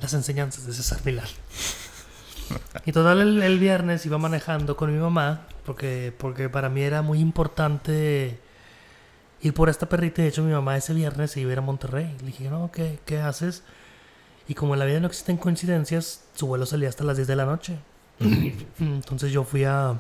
las 0.02 0.14
enseñanzas 0.14 0.66
de 0.66 0.74
César 0.74 1.00
Milán. 1.04 1.28
Y 2.86 2.92
total, 2.92 3.42
el, 3.42 3.60
viernes 3.60 4.06
iba 4.06 4.18
manejando 4.18 4.78
con 4.78 4.94
mi 4.94 5.00
mamá, 5.00 5.48
porque, 5.66 6.14
porque 6.18 6.48
para 6.48 6.70
mí 6.70 6.82
era 6.82 7.02
muy 7.02 7.20
importante 7.20 8.40
ir 9.42 9.54
por 9.54 9.68
esta 9.70 9.90
perrita. 9.90 10.22
De 10.22 10.30
hecho, 10.30 10.44
mi 10.44 10.54
mamá 10.54 10.78
ese 10.78 10.94
viernes 10.94 11.32
se 11.32 11.42
iba 11.42 11.50
a 11.50 11.54
ir 11.54 11.60
a 11.60 11.62
Monterrey. 11.62 12.16
Le 12.20 12.28
dije, 12.28 12.50
no, 12.50 12.72
¿qué, 12.72 13.00
qué 13.06 13.20
haces? 13.20 13.64
Y 14.48 14.54
como 14.54 14.76
en 14.76 14.80
la 14.80 14.86
vida 14.86 15.02
no 15.02 15.08
existen 15.08 15.36
coincidencias, 15.36 16.24
su 16.36 16.48
vuelo 16.48 16.66
salía 16.66 16.88
hasta 16.88 17.04
las 17.04 17.18
10 17.18 17.28
de 17.28 17.36
la 17.36 17.46
noche. 17.46 17.78
Entonces 18.80 19.32
yo 19.32 19.44
fui 19.44 19.64
a... 19.64 19.96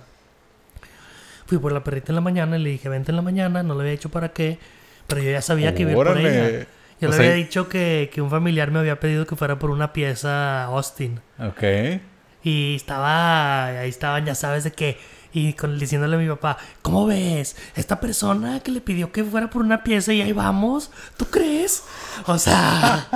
Fui 1.45 1.57
por 1.59 1.71
la 1.71 1.83
perrita 1.83 2.11
en 2.11 2.15
la 2.15 2.21
mañana 2.21 2.57
y 2.57 2.61
le 2.63 2.69
dije, 2.71 2.89
vente 2.89 3.11
en 3.11 3.15
la 3.15 3.21
mañana, 3.21 3.63
no 3.63 3.73
le 3.75 3.81
había 3.81 3.91
dicho 3.91 4.09
para 4.09 4.29
qué, 4.29 4.59
pero 5.07 5.21
yo 5.21 5.31
ya 5.31 5.41
sabía 5.41 5.73
que 5.73 5.83
iba 5.83 5.91
a 5.91 5.93
ir 5.93 5.97
por 5.97 6.17
ella. 6.17 6.67
Yo 6.99 7.07
O 7.07 7.11
le 7.11 7.17
sea, 7.17 7.25
había 7.25 7.35
dicho 7.35 7.69
que, 7.69 8.09
que 8.11 8.21
un 8.21 8.29
familiar 8.29 8.71
me 8.71 8.79
había 8.79 8.99
pedido 8.99 9.25
que 9.25 9.35
fuera 9.35 9.57
por 9.57 9.69
una 9.69 9.93
pieza 9.93 10.65
Austin. 10.65 11.21
Ok. 11.39 12.01
Y 12.43 12.75
estaba, 12.75 13.67
ahí 13.67 13.89
estaban, 13.89 14.25
ya 14.25 14.35
sabes, 14.35 14.63
de 14.65 14.71
que 14.71 14.97
Y 15.37 15.53
con, 15.53 15.77
diciéndole 15.77 16.15
a 16.15 16.19
mi 16.19 16.27
papá, 16.27 16.57
¿cómo 16.81 17.05
ves? 17.05 17.55
Esta 17.75 17.99
persona 17.99 18.59
que 18.61 18.71
le 18.71 18.81
pidió 18.81 19.11
que 19.11 19.23
fuera 19.23 19.51
por 19.51 19.61
una 19.61 19.83
pieza 19.83 20.11
y 20.11 20.19
ahí 20.19 20.33
vamos, 20.33 20.89
¿tú 21.15 21.25
crees? 21.25 21.83
O 22.25 22.39
sea, 22.39 23.07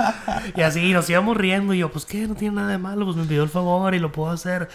y 0.56 0.60
así 0.60 0.92
nos 0.92 1.10
íbamos 1.10 1.36
riendo 1.36 1.74
y 1.74 1.78
yo, 1.78 1.90
pues 1.90 2.06
qué, 2.06 2.28
no 2.28 2.36
tiene 2.36 2.54
nada 2.54 2.68
de 2.68 2.78
malo, 2.78 3.06
pues 3.06 3.16
me 3.16 3.24
pidió 3.24 3.42
el 3.42 3.48
favor 3.48 3.92
y 3.96 3.98
lo 3.98 4.12
puedo 4.12 4.30
hacer. 4.30 4.68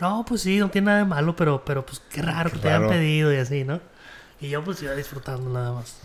No, 0.00 0.24
pues 0.26 0.40
sí, 0.42 0.58
no 0.58 0.70
tiene 0.70 0.86
nada 0.86 0.98
de 0.98 1.04
malo, 1.04 1.36
pero, 1.36 1.64
pero 1.64 1.86
pues 1.86 2.02
qué 2.10 2.20
raro 2.20 2.50
que 2.50 2.58
te 2.58 2.68
hayan 2.68 2.88
pedido 2.88 3.32
y 3.32 3.36
así, 3.36 3.62
¿no? 3.62 3.80
Y 4.40 4.48
yo 4.48 4.64
pues 4.64 4.82
iba 4.82 4.92
disfrutando 4.94 5.48
nada 5.50 5.74
más. 5.74 5.98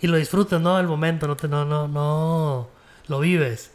Y 0.00 0.06
lo 0.06 0.16
disfrutas, 0.16 0.62
¿no? 0.62 0.80
El 0.80 0.86
momento, 0.86 1.26
no 1.26 1.36
te, 1.36 1.46
no, 1.46 1.66
no, 1.66 1.88
no, 1.88 2.70
lo 3.06 3.20
vives. 3.20 3.70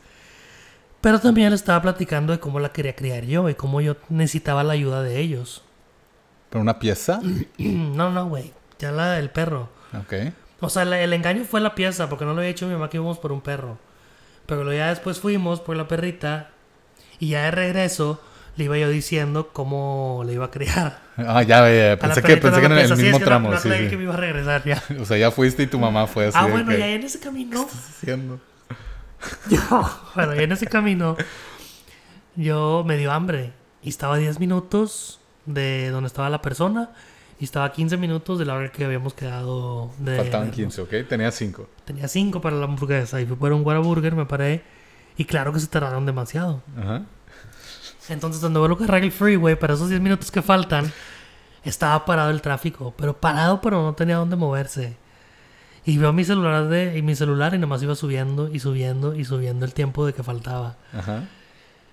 Pero 1.02 1.20
también 1.20 1.50
le 1.50 1.56
estaba 1.56 1.82
platicando 1.82 2.32
de 2.34 2.40
cómo 2.40 2.60
la 2.60 2.70
quería 2.72 2.96
criar 2.96 3.26
yo 3.26 3.50
y 3.50 3.56
cómo 3.56 3.82
yo 3.82 3.96
necesitaba 4.10 4.64
la 4.64 4.74
ayuda 4.74 5.02
de 5.02 5.20
ellos. 5.20 5.64
¿Pero 6.50 6.62
una 6.62 6.78
pieza? 6.80 7.20
no, 7.58 8.12
no, 8.12 8.28
güey. 8.30 8.54
Ya 8.80 8.92
la 8.92 9.14
del 9.14 9.30
perro. 9.30 9.70
Ok. 10.00 10.14
O 10.60 10.70
sea, 10.70 10.86
la- 10.86 11.00
el 11.02 11.12
engaño 11.14 11.44
fue 11.44 11.60
la 11.60 11.74
pieza, 11.76 12.08
porque 12.10 12.24
no 12.26 12.32
lo 12.34 12.38
había 12.40 12.50
dicho 12.50 12.68
mi 12.68 12.74
mamá 12.74 12.90
que 12.90 12.98
íbamos 12.98 13.18
por 13.18 13.32
un 13.32 13.42
perro. 13.42 13.78
Pero 14.46 14.72
ya 14.74 14.90
después 14.90 15.20
fuimos 15.20 15.60
por 15.60 15.76
la 15.76 15.88
perrita 15.88 16.50
y 17.20 17.30
ya 17.30 17.44
de 17.44 17.52
regreso 17.52 18.22
le 18.58 18.66
iba 18.66 18.78
yo 18.78 18.90
diciendo 18.90 19.50
cómo 19.54 20.24
le 20.26 20.34
iba 20.34 20.46
a 20.46 20.52
criar. 20.52 21.00
Ah, 21.18 21.42
ya, 21.42 21.68
ya, 21.70 21.88
ya. 21.96 21.98
Pensé 22.00 22.22
que, 22.22 22.38
pensé 22.38 22.60
que 22.60 22.66
en 22.66 22.72
el. 22.74 22.88
Sí, 22.88 22.94
mismo 22.96 23.08
es 23.08 23.14
que 23.14 23.20
no- 23.20 23.26
tramo. 23.26 23.52
no 23.52 23.60
sí, 23.60 23.70
sí. 23.72 23.90
que 23.90 23.98
me 23.98 24.04
iba 24.04 24.14
a 24.14 24.18
regresar 24.18 24.64
ya. 24.66 24.84
O 25.02 25.06
sea, 25.06 25.18
ya 25.18 25.32
fuiste 25.32 25.64
y 25.64 25.68
tu 25.68 25.80
mamá 25.80 26.06
fue 26.06 26.28
así. 26.28 26.38
ah, 26.40 26.46
bueno, 26.48 26.70
que, 26.70 26.78
ya 26.80 26.88
en 26.90 27.04
ese 27.04 27.20
camino. 27.20 27.66
haciendo? 27.72 28.40
Yo, 29.50 29.90
bueno, 30.16 30.34
en 30.34 30.52
ese 30.52 30.68
camino, 30.68 31.16
yo 32.36 32.84
me 32.86 32.98
dio 32.98 33.12
hambre. 33.12 33.54
Y 33.84 33.90
estaba 33.90 34.16
a 34.16 34.18
10 34.18 34.40
minutos 34.40 35.20
de 35.46 35.90
donde 35.90 36.08
estaba 36.08 36.30
la 36.30 36.42
persona. 36.42 36.92
Y 37.40 37.46
estaba 37.46 37.66
a 37.66 37.72
15 37.72 37.98
minutos 37.98 38.38
de 38.38 38.46
la 38.46 38.54
hora 38.54 38.72
que 38.72 38.86
habíamos 38.86 39.14
quedado 39.14 39.92
de. 39.98 40.18
Faltaban 40.18 40.52
vernos. 40.52 40.76
15, 40.76 40.82
¿ok? 40.82 41.08
Tenía 41.10 41.32
5. 41.32 41.70
Tenía 41.86 42.08
5 42.08 42.40
para 42.40 42.56
la 42.56 42.66
hamburguesa. 42.66 43.20
Y 43.20 43.26
fui 43.26 43.36
por 43.36 43.52
un 43.52 43.66
Whataburger, 43.66 44.16
me 44.16 44.26
paré. 44.26 44.64
Y 45.18 45.26
claro 45.26 45.52
que 45.52 45.60
se 45.60 45.68
tardaron 45.68 46.06
demasiado. 46.06 46.62
Ajá. 46.78 47.04
Entonces, 48.10 48.42
cuando 48.42 48.60
vuelvo 48.60 48.76
a 48.76 48.84
agarrar 48.84 49.04
el 49.04 49.12
freeway, 49.12 49.56
para 49.56 49.74
esos 49.74 49.90
10 49.90 50.02
minutos 50.02 50.30
que 50.32 50.42
faltan, 50.42 50.92
estaba 51.64 52.06
parado 52.06 52.30
el 52.30 52.42
tráfico. 52.42 52.94
Pero 52.96 53.18
parado, 53.20 53.60
pero 53.62 53.82
no 53.82 53.94
tenía 53.96 54.18
dónde 54.18 54.36
moverse. 54.36 54.98
Y 55.86 55.98
veo 55.98 56.14
mi 56.14 56.24
celular, 56.24 56.68
de, 56.70 56.98
y 56.98 57.02
mi 57.02 57.16
celular 57.16 57.54
y 57.56 57.58
nomás 57.58 57.82
iba 57.82 57.96
subiendo 57.96 58.54
y 58.54 58.60
subiendo 58.60 59.16
y 59.16 59.26
subiendo 59.26 59.66
el 59.66 59.74
tiempo 59.74 60.06
de 60.06 60.14
que 60.14 60.22
faltaba. 60.24 60.76
Ajá. 60.94 61.24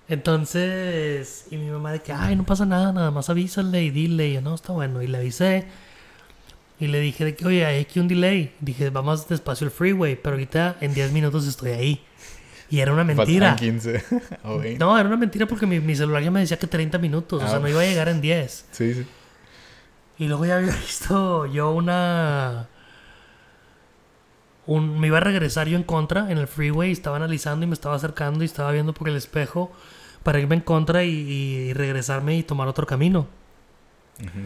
Entonces, 0.07 1.45
y 1.51 1.57
mi 1.57 1.69
mamá 1.69 1.91
de 1.91 1.99
que, 2.01 2.11
ay, 2.13 2.35
no 2.35 2.43
pasa 2.45 2.65
nada, 2.65 2.91
nada 2.91 3.11
más 3.11 3.29
avísale 3.29 3.83
y 3.83 3.89
dile. 3.89 4.27
Y 4.29 4.33
yo, 4.33 4.41
no, 4.41 4.53
está 4.55 4.73
bueno. 4.73 5.01
Y 5.01 5.07
le 5.07 5.17
avisé. 5.17 5.65
Y 6.79 6.87
le 6.87 6.99
dije 6.99 7.25
de 7.25 7.35
que, 7.35 7.45
oye, 7.45 7.65
hay 7.65 7.81
aquí 7.81 7.99
un 7.99 8.07
delay. 8.07 8.53
Dije, 8.59 8.89
vamos 8.89 9.27
despacio 9.27 9.65
el 9.65 9.71
freeway, 9.71 10.15
pero 10.15 10.35
ahorita 10.35 10.77
en 10.81 10.93
10 10.93 11.11
minutos 11.11 11.47
estoy 11.47 11.71
ahí. 11.71 12.03
Y 12.69 12.79
era 12.79 12.93
una 12.93 13.03
mentira. 13.03 13.55
Faltaban 13.57 13.79
15. 13.79 14.03
Ok. 14.43 14.65
No, 14.79 14.97
era 14.97 15.07
una 15.07 15.17
mentira 15.17 15.45
porque 15.47 15.65
mi, 15.65 15.79
mi 15.79 15.95
celular 15.95 16.21
ya 16.23 16.31
me 16.31 16.39
decía 16.39 16.57
que 16.57 16.67
30 16.67 16.97
minutos. 16.99 17.41
O 17.41 17.45
Ah. 17.45 17.49
sea, 17.49 17.59
no 17.59 17.67
iba 17.67 17.81
a 17.81 17.85
llegar 17.85 18.07
en 18.09 18.21
10. 18.21 18.65
Sí, 18.71 18.93
sí. 18.93 19.05
Y 20.19 20.27
luego 20.27 20.45
ya 20.45 20.57
había 20.57 20.71
visto 20.87 21.45
yo 21.47 21.71
una... 21.71 22.67
Un, 24.69 24.99
me 24.99 25.07
iba 25.07 25.17
a 25.17 25.21
regresar 25.21 25.67
yo 25.67 25.75
en 25.77 25.83
contra 25.83 26.29
en 26.31 26.37
el 26.37 26.47
freeway. 26.47 26.89
y 26.89 26.91
Estaba 26.93 27.15
analizando 27.17 27.63
y 27.65 27.67
me 27.67 27.73
estaba 27.73 27.95
acercando 27.95 28.43
y 28.43 28.45
estaba 28.45 28.71
viendo 28.71 28.93
por 28.93 29.09
el 29.09 29.15
espejo 29.15 29.71
para 30.23 30.39
irme 30.39 30.55
en 30.55 30.61
contra 30.61 31.03
y, 31.03 31.09
y 31.09 31.73
regresarme 31.73 32.37
y 32.37 32.43
tomar 32.43 32.67
otro 32.67 32.85
camino. 32.85 33.25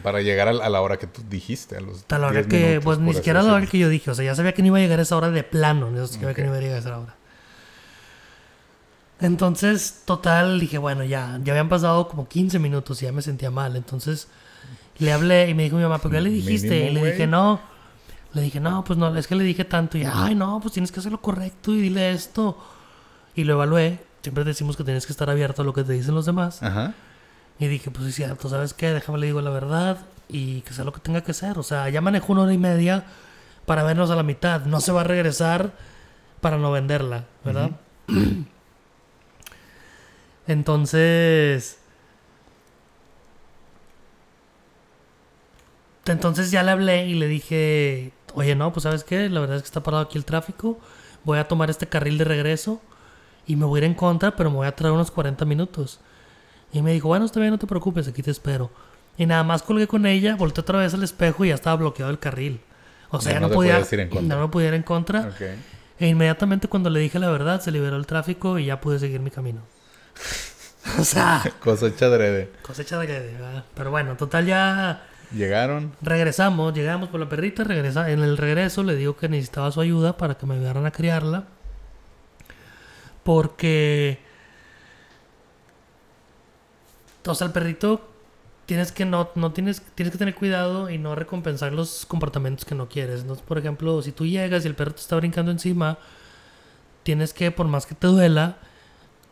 Para 0.03 0.21
llegar 0.21 0.47
a 0.47 0.53
la- 0.53 0.82
hora 0.82 0.97
que 0.97 1.07
tú 1.07 1.21
dijiste. 1.30 1.76
A 1.76 1.82
los 1.82 2.05
A 2.09 2.19
la 2.19 2.28
hora 2.28 2.36
10 2.41 2.47
que, 2.47 2.57
minutos, 2.57 2.84
pues 2.86 2.99
ni 2.99 3.13
siquiera 3.15 3.39
a 3.39 3.43
la 3.43 3.53
hora 3.55 3.65
que 3.65 3.80
yo 3.80 3.89
dije. 3.89 4.11
O 4.11 4.15
sea, 4.15 4.24
ya 4.24 4.36
sabía 4.36 4.53
que 4.53 4.61
no 4.61 4.67
iba 4.67 4.78
a 4.78 4.82
llegar 4.82 4.99
a 4.99 5.01
esa 5.01 5.17
hora 5.17 5.30
de 5.32 5.43
plano. 5.43 5.91
Ya 5.95 6.05
sabía 6.07 6.34
que 6.34 6.43
no 6.43 6.47
iba 6.49 6.57
a 6.57 6.61
llegar 6.61 6.76
a 6.78 6.80
esa 6.80 6.99
hora. 6.99 7.15
Entonces, 9.19 10.03
total, 10.05 10.59
dije, 10.59 10.78
bueno, 10.78 11.03
ya, 11.03 11.39
ya 11.43 11.53
habían 11.53 11.69
pasado 11.69 12.07
como 12.07 12.28
15 12.28 12.59
minutos 12.59 13.01
y 13.01 13.05
ya 13.05 13.11
me 13.11 13.21
sentía 13.21 13.51
mal. 13.51 13.76
Entonces, 13.76 14.28
le 14.99 15.11
hablé 15.13 15.49
y 15.49 15.53
me 15.53 15.63
dijo 15.63 15.78
mi 15.78 15.84
mamá, 15.84 15.97
¿pero 15.99 16.11
qué 16.11 16.21
le 16.21 16.30
dijiste? 16.30 16.69
Mínimo, 16.69 16.91
y 16.91 16.93
le 16.93 17.11
dije, 17.11 17.28
no. 17.28 17.72
Le 18.34 18.41
dije, 18.41 18.59
no, 18.59 18.84
pues 18.84 18.97
no, 18.97 19.15
es 19.15 19.27
que 19.27 19.36
le 19.36 19.43
dije 19.43 19.63
tanto. 19.63 19.97
Y, 19.97 20.05
ay, 20.05 20.34
no, 20.34 20.59
pues 20.59 20.73
tienes 20.73 20.91
que 20.91 20.99
hacer 20.99 21.11
lo 21.11 21.21
correcto 21.21 21.73
y 21.73 21.81
dile 21.81 22.11
esto. 22.11 22.57
Y 23.36 23.43
lo 23.43 23.53
evalué. 23.53 23.99
Siempre 24.21 24.43
decimos 24.43 24.75
que 24.75 24.84
tienes 24.84 25.05
que 25.05 25.11
estar 25.11 25.29
abierto 25.29 25.61
a 25.61 25.65
lo 25.65 25.73
que 25.73 25.84
te 25.84 25.93
dicen 25.93 26.15
los 26.15 26.25
demás. 26.25 26.63
Ajá. 26.63 26.93
Y 27.59 27.67
dije, 27.67 27.91
pues 27.91 28.07
es 28.07 28.15
cierto, 28.15 28.49
¿sabes 28.49 28.73
qué? 28.73 28.91
Déjame 28.91 29.19
le 29.19 29.27
digo 29.27 29.41
la 29.41 29.51
verdad 29.51 29.99
y 30.27 30.61
que 30.61 30.73
sea 30.73 30.84
lo 30.84 30.93
que 30.93 30.99
tenga 30.99 31.21
que 31.21 31.34
ser. 31.34 31.59
O 31.59 31.63
sea, 31.63 31.89
ya 31.89 32.01
manejó 32.01 32.34
una 32.34 32.43
hora 32.43 32.53
y 32.53 32.57
media 32.57 33.05
para 33.65 33.84
vernos 33.84 34.09
a 34.09 34.15
la 34.15 34.23
mitad. 34.23 34.65
No 34.65 34.81
se 34.81 34.91
va 34.91 35.01
a 35.01 35.03
regresar 35.05 35.73
para 36.41 36.57
no 36.57 36.71
venderla, 36.71 37.25
¿verdad? 37.45 37.71
Entonces... 40.47 41.79
Entonces 46.05 46.51
ya 46.51 46.63
le 46.63 46.71
hablé 46.71 47.07
y 47.07 47.13
le 47.13 47.27
dije, 47.27 48.11
oye, 48.36 48.55
no, 48.55 48.71
pues 48.73 48.84
sabes 48.84 49.03
qué, 49.03 49.29
la 49.29 49.39
verdad 49.39 49.57
es 49.57 49.63
que 49.63 49.67
está 49.67 49.84
parado 49.84 50.03
aquí 50.03 50.17
el 50.17 50.25
tráfico, 50.25 50.79
voy 51.23 51.38
a 51.39 51.47
tomar 51.47 51.69
este 51.69 51.88
carril 51.88 52.17
de 52.17 52.23
regreso 52.25 52.81
y 53.45 53.55
me 53.55 53.65
voy 53.65 53.79
a 53.79 53.84
ir 53.84 53.84
en 53.86 53.93
contra, 53.95 54.36
pero 54.36 54.49
me 54.49 54.57
voy 54.57 54.67
a 54.67 54.75
traer 54.75 54.93
unos 54.93 55.11
40 55.11 55.45
minutos. 55.45 55.99
Y 56.71 56.81
me 56.81 56.91
dijo, 56.93 57.07
bueno, 57.07 57.25
está 57.25 57.39
bien, 57.39 57.51
no 57.51 57.59
te 57.59 57.67
preocupes, 57.67 58.07
aquí 58.07 58.23
te 58.23 58.31
espero. 58.31 58.71
Y 59.17 59.25
nada 59.27 59.43
más 59.43 59.61
colgué 59.61 59.86
con 59.88 60.05
ella, 60.05 60.36
volteé 60.36 60.61
otra 60.61 60.79
vez 60.79 60.93
al 60.93 61.03
espejo 61.03 61.45
y 61.45 61.49
ya 61.49 61.55
estaba 61.55 61.75
bloqueado 61.75 62.11
el 62.11 62.17
carril. 62.19 62.61
O 63.11 63.21
sea, 63.21 63.34
Ya 63.34 63.39
no 63.39 63.47
no, 63.49 63.53
podía, 63.53 63.79
ir 63.79 63.99
en 63.99 64.09
contra. 64.09 64.36
ya 64.36 64.41
no 64.41 64.49
podía 64.49 64.67
ir 64.69 64.73
en 64.73 64.84
contra. 64.84 65.19
Ok. 65.21 65.41
E 65.99 66.07
inmediatamente 66.07 66.67
cuando 66.67 66.89
le 66.89 66.99
dije 66.99 67.19
la 67.19 67.29
verdad, 67.29 67.61
se 67.61 67.71
liberó 67.71 67.95
el 67.95 68.07
tráfico 68.07 68.57
y 68.57 68.65
ya 68.65 68.81
pude 68.81 68.97
seguir 68.97 69.19
mi 69.19 69.29
camino. 69.29 69.61
o 70.99 71.03
sea, 71.03 71.43
Cosecha 71.63 72.07
adrede. 72.07 72.49
cosecha. 72.63 72.99
Pero 73.75 73.91
bueno, 73.91 74.17
total 74.17 74.45
ya 74.47 75.03
Llegaron. 75.34 75.93
regresamos, 76.01 76.73
llegamos 76.73 77.09
por 77.09 77.19
la 77.19 77.27
perrita, 77.27 77.63
regresa, 77.63 78.11
en 78.11 78.19
el 78.19 78.38
regreso 78.38 78.84
le 78.84 78.95
digo 78.95 79.17
que 79.17 79.27
necesitaba 79.29 79.71
su 79.71 79.81
ayuda 79.81 80.15
para 80.15 80.36
que 80.36 80.45
me 80.45 80.55
ayudaran 80.55 80.86
a 80.86 80.91
criarla. 80.91 81.45
Porque... 83.23 84.19
O 87.25 87.34
sea, 87.36 87.47
el 87.47 87.53
perrito 87.53 88.13
tienes 88.65 88.91
que 88.91 89.05
no, 89.05 89.29
no 89.36 89.53
tienes, 89.53 89.81
tienes 89.95 90.11
que 90.11 90.17
tener 90.17 90.36
cuidado 90.36 90.89
y 90.89 90.97
no 90.97 91.15
recompensar 91.15 91.73
los 91.73 92.05
comportamientos 92.05 92.65
que 92.65 92.75
no 92.75 92.89
quieres. 92.89 93.23
Por 93.23 93.57
ejemplo, 93.57 94.01
si 94.01 94.11
tú 94.11 94.25
llegas 94.25 94.65
y 94.65 94.67
el 94.67 94.75
perro 94.75 94.93
te 94.93 95.01
está 95.01 95.15
brincando 95.15 95.51
encima, 95.51 95.97
tienes 97.03 97.34
que, 97.34 97.51
por 97.51 97.67
más 97.67 97.86
que 97.86 97.95
te 97.95 98.07
duela, 98.07 98.57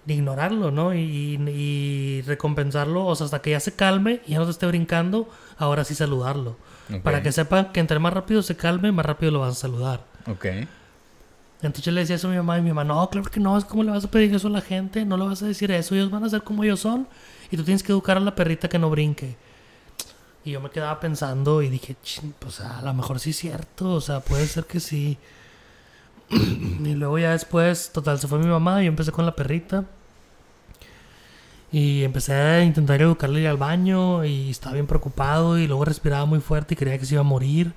ignorarlo, 0.07 0.71
¿no? 0.71 0.93
Y, 0.93 1.39
y 1.47 2.21
recompensarlo, 2.23 3.05
o 3.05 3.15
sea, 3.15 3.25
hasta 3.25 3.41
que 3.41 3.51
ya 3.51 3.59
se 3.59 3.75
calme 3.75 4.21
y 4.25 4.31
ya 4.31 4.39
no 4.39 4.45
te 4.45 4.51
esté 4.51 4.65
brincando, 4.67 5.29
ahora 5.57 5.83
sí 5.83 5.95
saludarlo. 5.95 6.57
Para 7.03 7.23
que 7.23 7.31
sepa 7.31 7.71
que 7.71 7.79
entre 7.79 7.99
más 7.99 8.11
rápido 8.11 8.41
se 8.41 8.57
calme, 8.57 8.91
más 8.91 9.05
rápido 9.05 9.31
lo 9.31 9.39
vas 9.39 9.53
a 9.53 9.59
saludar. 9.59 10.03
Ok. 10.27 10.45
Entonces 11.61 11.93
le 11.93 12.01
decía 12.01 12.15
eso 12.15 12.27
a 12.27 12.31
mi 12.31 12.37
mamá 12.37 12.57
y 12.57 12.61
mi 12.61 12.69
mamá, 12.69 12.83
no, 12.83 13.09
claro 13.09 13.29
que 13.29 13.39
no, 13.39 13.57
es 13.57 13.65
como 13.65 13.83
le 13.83 13.91
vas 13.91 14.03
a 14.03 14.09
pedir 14.11 14.33
eso 14.33 14.47
a 14.47 14.51
la 14.51 14.61
gente, 14.61 15.05
no 15.05 15.15
le 15.15 15.25
vas 15.25 15.43
a 15.43 15.45
decir 15.47 15.71
eso, 15.71 15.93
ellos 15.93 16.09
van 16.09 16.23
a 16.23 16.29
ser 16.29 16.41
como 16.41 16.63
ellos 16.63 16.79
son 16.79 17.07
y 17.51 17.55
tú 17.57 17.63
tienes 17.63 17.83
que 17.83 17.91
educar 17.91 18.17
a 18.17 18.19
la 18.19 18.33
perrita 18.33 18.67
que 18.67 18.79
no 18.79 18.89
brinque. 18.89 19.37
Y 20.43 20.51
yo 20.51 20.59
me 20.59 20.71
quedaba 20.71 20.99
pensando 20.99 21.61
y 21.61 21.69
dije, 21.69 21.95
"Chin, 22.01 22.33
pues 22.39 22.59
a 22.61 22.81
lo 22.81 22.93
mejor 22.95 23.19
sí 23.19 23.29
es 23.29 23.37
cierto, 23.37 23.91
o 23.91 24.01
sea, 24.01 24.21
puede 24.21 24.47
ser 24.47 24.65
que 24.65 24.79
sí. 24.79 25.17
y 26.83 26.93
luego 26.95 27.19
ya 27.19 27.31
después, 27.31 27.91
total, 27.91 28.19
se 28.19 28.27
fue 28.27 28.39
mi 28.39 28.47
mamá 28.47 28.81
y 28.81 28.85
yo 28.85 28.89
empecé 28.89 29.11
con 29.11 29.25
la 29.25 29.35
perrita. 29.35 29.85
Y 31.71 32.03
empecé 32.03 32.33
a 32.33 32.63
intentar 32.63 33.01
educarle 33.01 33.47
al 33.47 33.57
baño 33.57 34.25
y 34.25 34.49
estaba 34.49 34.73
bien 34.73 34.87
preocupado 34.87 35.57
y 35.57 35.67
luego 35.67 35.85
respiraba 35.85 36.25
muy 36.25 36.39
fuerte 36.41 36.73
y 36.73 36.77
creía 36.77 36.97
que 36.97 37.05
se 37.05 37.15
iba 37.15 37.21
a 37.21 37.23
morir. 37.23 37.73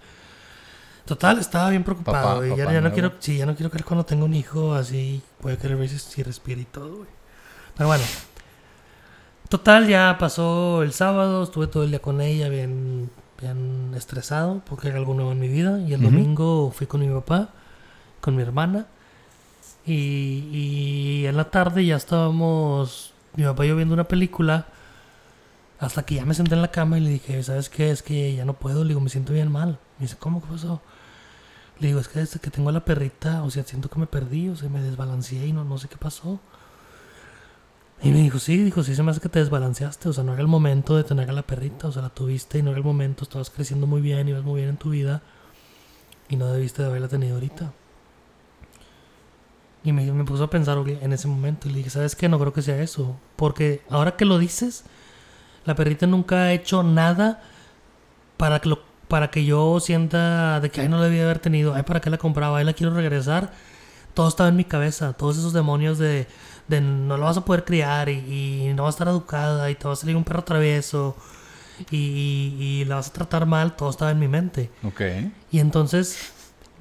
Total, 1.05 1.39
estaba 1.39 1.69
bien 1.71 1.85
preocupado 1.85 2.41
Papá- 2.41 2.47
y 2.47 2.51
ya, 2.51 2.65
papá 2.65 2.73
ya 2.73 2.81
no 2.81 2.93
quiero, 2.93 3.13
sí, 3.19 3.37
ya 3.37 3.47
no 3.47 3.55
quiero 3.55 3.71
que 3.71 3.83
cuando 3.85 4.05
tenga 4.05 4.25
un 4.25 4.35
hijo 4.35 4.75
así 4.75 5.23
voy 5.43 5.53
a 5.53 5.59
querer 5.59 5.77
ver 5.77 5.89
si, 5.89 6.23
respira 6.23 6.61
y 6.61 6.65
todo, 6.65 6.97
güey. 6.97 7.09
Pero 7.77 7.89
bueno. 7.89 8.05
Total, 9.49 9.87
ya 9.87 10.17
pasó 10.19 10.83
el 10.83 10.93
sábado, 10.93 11.45
estuve 11.45 11.67
todo 11.67 11.85
el 11.85 11.91
día 11.91 12.01
con 12.01 12.21
ella 12.21 12.49
bien, 12.49 13.11
bien 13.41 13.93
estresado 13.95 14.63
porque 14.69 14.89
era 14.89 14.97
algo 14.97 15.15
nuevo 15.15 15.33
en 15.33 15.39
mi 15.39 15.49
vida. 15.49 15.79
Y 15.81 15.93
el 15.93 16.03
domingo 16.03 16.73
fui 16.75 16.87
con 16.87 17.01
mi 17.01 17.09
papá, 17.15 17.51
con 18.25 18.37
mi 18.37 18.43
hermana. 18.43 18.87
Y, 19.87 21.25
en 21.27 21.37
la 21.37 21.51
tarde 21.51 21.85
ya 21.85 21.97
estábamos, 21.97 23.13
mi 23.37 23.45
papá 23.45 23.67
yo 23.67 23.77
viendo 23.77 23.93
una 23.93 24.09
película. 24.09 24.67
Hasta 25.79 26.05
que 26.05 26.15
ya 26.15 26.25
me 26.25 26.33
senté 26.33 26.55
en 26.55 26.63
la 26.63 26.71
cama 26.71 26.97
y 26.97 27.03
le 27.03 27.11
dije, 27.11 27.43
¿sabes 27.43 27.69
qué? 27.69 27.91
Es 27.91 28.03
que 28.03 28.35
ya 28.35 28.47
no 28.47 28.55
puedo. 28.55 28.83
Le 28.83 28.89
digo, 28.89 29.01
me 29.01 29.11
siento 29.11 29.35
bien 29.35 29.53
mal. 29.53 29.79
Me 29.99 30.07
dice, 30.07 30.17
¿cómo? 30.19 30.41
¿Qué 30.41 30.49
pasó? 30.49 30.81
Le 31.81 31.89
digo, 31.89 32.01
es 32.01 32.09
que 32.09 32.21
desde 32.21 32.41
que 32.41 32.51
tengo 32.51 32.71
a 32.71 32.73
la 32.73 32.85
perrita, 32.85 33.43
o 33.43 33.51
sea, 33.51 33.65
siento 33.65 33.91
que 33.91 33.99
me 33.99 34.07
perdí, 34.07 34.49
o 34.49 34.57
sea, 34.57 34.71
me 34.71 34.81
desbalanceé 34.81 35.49
y 35.49 35.53
no, 35.53 35.65
no 35.65 35.77
sé 35.77 35.89
qué 35.89 35.97
pasó. 35.99 36.41
Y 38.03 38.11
me 38.11 38.23
dijo, 38.23 38.39
sí, 38.39 38.57
dijo, 38.57 38.83
sí, 38.83 38.95
se 38.95 39.03
me 39.03 39.11
hace 39.11 39.21
que 39.21 39.29
te 39.29 39.41
desbalanceaste. 39.41 40.09
O 40.09 40.13
sea, 40.15 40.25
no 40.25 40.33
era 40.33 40.41
el 40.41 40.49
momento 40.49 40.97
de 40.97 41.05
tener 41.05 41.29
a 41.29 41.33
la 41.35 41.43
perrita. 41.43 41.89
O 41.89 41.93
sea, 41.93 42.01
la 42.01 42.11
tuviste 42.11 42.59
y 42.59 42.63
no 42.63 42.71
era 42.71 42.79
el 42.79 42.85
momento. 42.85 43.25
Estabas 43.25 43.51
creciendo 43.51 43.87
muy 43.87 44.01
bien, 44.01 44.29
ibas 44.29 44.45
muy 44.45 44.61
bien 44.61 44.71
en 44.71 44.77
tu 44.79 44.91
vida. 44.91 45.21
Y 46.31 46.37
no 46.37 46.47
debiste 46.47 46.83
de 46.83 46.89
haberla 46.89 47.09
tenido 47.09 47.35
ahorita. 47.35 47.73
Y 49.85 49.93
me, 49.93 50.11
me 50.13 50.25
puso 50.25 50.45
a 50.45 50.51
pensar 50.51 50.79
en 50.87 51.13
ese 51.13 51.29
momento. 51.29 51.69
Y 51.69 51.73
le 51.73 51.79
dije, 51.79 51.91
¿sabes 51.91 52.17
qué? 52.17 52.29
No 52.29 52.39
creo 52.39 52.53
que 52.53 52.63
sea 52.63 52.81
eso. 52.83 53.17
Porque 53.37 53.83
ahora 53.91 54.17
que 54.17 54.25
lo 54.25 54.39
dices, 54.39 54.85
la 55.67 55.75
perrita 55.75 56.07
nunca 56.07 56.45
ha 56.45 56.53
hecho 56.53 56.83
nada 56.83 57.43
para 58.39 58.61
que, 58.61 58.69
lo, 58.71 58.81
para 59.09 59.31
que 59.31 59.45
yo 59.45 59.79
sienta 59.81 60.61
de 60.61 60.71
que, 60.71 60.81
ay, 60.81 60.89
no 60.89 60.97
la 60.99 61.05
debía 61.05 61.25
haber 61.25 61.39
tenido. 61.39 61.75
Ay, 61.75 61.83
¿para 61.83 62.01
qué 62.01 62.09
la 62.11 62.19
compraba? 62.19 62.59
Ay, 62.59 62.65
la 62.65 62.73
quiero 62.73 62.95
regresar. 62.95 63.53
Todo 64.15 64.29
estaba 64.29 64.49
en 64.49 64.57
mi 64.57 64.65
cabeza. 64.65 65.13
Todos 65.13 65.37
esos 65.37 65.53
demonios 65.53 65.99
de, 65.99 66.27
de 66.69 66.81
no 66.81 67.17
la 67.19 67.27
vas 67.27 67.37
a 67.37 67.45
poder 67.45 67.65
criar 67.65 68.09
y, 68.09 68.69
y 68.69 68.73
no 68.75 68.85
va 68.85 68.89
a 68.89 68.91
estar 68.91 69.09
educada 69.09 69.71
y 69.71 69.75
te 69.75 69.87
va 69.87 69.93
a 69.93 69.97
salir 69.97 70.17
un 70.17 70.25
perro 70.25 70.45
travieso 70.45 71.17
y, 71.91 71.97
y- 71.97 72.55
y 72.81 72.85
la 72.87 72.95
vas 72.97 73.09
a 73.09 73.13
tratar 73.13 73.45
mal. 73.45 73.77
Todo 73.77 73.91
estaba 73.91 74.13
en 74.13 74.19
mi 74.19 74.29
mente. 74.29 74.71
Ok. 74.83 75.01
Y 75.51 75.59
entonces, 75.59 76.33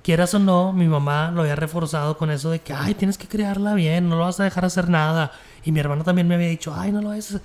quieras 0.03 0.33
o 0.33 0.39
no, 0.39 0.73
mi 0.73 0.87
mamá 0.87 1.31
lo 1.31 1.41
había 1.41 1.55
reforzado 1.55 2.17
con 2.17 2.29
eso 2.29 2.51
de 2.51 2.59
que, 2.59 2.73
ay, 2.73 2.93
tienes 2.93 3.17
que 3.17 3.27
criarla 3.27 3.73
bien, 3.73 4.09
no 4.09 4.17
lo 4.17 4.25
vas 4.25 4.39
a 4.39 4.43
dejar 4.43 4.65
hacer 4.65 4.89
nada. 4.89 5.31
Y 5.63 5.71
mi 5.71 5.79
hermano 5.79 6.03
también 6.03 6.27
me 6.27 6.35
había 6.35 6.49
dicho, 6.49 6.73
ay, 6.75 6.91
no 6.91 7.01
lo 7.01 7.09
vas, 7.09 7.39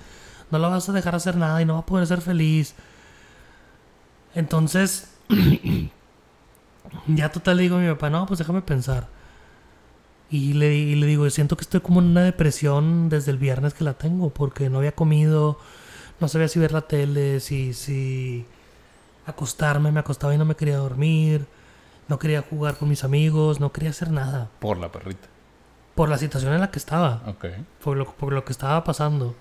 no 0.51 0.59
lo 0.59 0.69
vas 0.69 0.87
a 0.89 0.93
dejar 0.93 1.15
hacer 1.15 1.37
nada 1.37 1.61
y 1.61 1.65
no 1.65 1.73
va 1.75 1.79
a 1.79 1.85
poder 1.85 2.05
ser 2.05 2.21
feliz. 2.21 2.75
Entonces, 4.35 5.11
ya 7.07 7.31
total 7.31 7.57
le 7.57 7.63
digo 7.63 7.77
a 7.77 7.79
mi 7.79 7.89
papá, 7.89 8.09
no, 8.09 8.25
pues 8.25 8.39
déjame 8.39 8.61
pensar. 8.61 9.07
Y 10.29 10.53
le, 10.53 10.75
y 10.75 10.95
le 10.95 11.07
digo, 11.07 11.27
siento 11.29 11.57
que 11.57 11.63
estoy 11.63 11.79
como 11.79 12.01
en 12.01 12.07
una 12.07 12.23
depresión 12.23 13.09
desde 13.09 13.31
el 13.31 13.37
viernes 13.37 13.73
que 13.73 13.83
la 13.83 13.93
tengo, 13.93 14.29
porque 14.29 14.69
no 14.69 14.77
había 14.79 14.91
comido, 14.91 15.57
no 16.19 16.27
sabía 16.27 16.47
si 16.47 16.59
ver 16.59 16.71
la 16.71 16.81
tele, 16.81 17.39
si, 17.39 17.73
si 17.73 18.45
acostarme, 19.25 19.91
me 19.91 20.01
acostaba 20.01 20.35
y 20.35 20.37
no 20.37 20.45
me 20.45 20.55
quería 20.55 20.77
dormir, 20.77 21.47
no 22.09 22.19
quería 22.19 22.41
jugar 22.41 22.75
con 22.75 22.89
mis 22.89 23.03
amigos, 23.05 23.59
no 23.61 23.71
quería 23.71 23.91
hacer 23.91 24.11
nada, 24.11 24.49
Por 24.59 24.77
la 24.77 24.91
perrita. 24.91 25.27
por 25.95 26.09
la 26.09 26.17
situación 26.17 26.53
en 26.53 26.59
la 26.59 26.71
que 26.71 26.79
estaba, 26.79 27.21
Ok. 27.27 27.45
por 27.83 27.95
lo, 27.97 28.05
por 28.13 28.33
lo 28.33 28.43
que 28.43 28.51
estaba 28.51 28.83
pasando. 28.83 29.35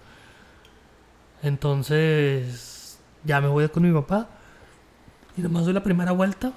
Entonces, 1.43 2.99
ya 3.25 3.41
me 3.41 3.49
voy 3.49 3.69
con 3.69 3.83
mi 3.83 3.93
papá 3.93 4.29
y 5.37 5.41
nomás 5.43 5.64
doy 5.64 5.73
la 5.75 5.83
primera 5.83 6.12
vuelta 6.12 6.53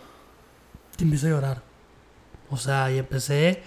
y 0.97 1.03
empiezo 1.03 1.27
a 1.27 1.29
llorar. 1.29 1.61
O 2.49 2.57
sea, 2.57 2.91
y 2.91 2.97
empecé 2.97 3.61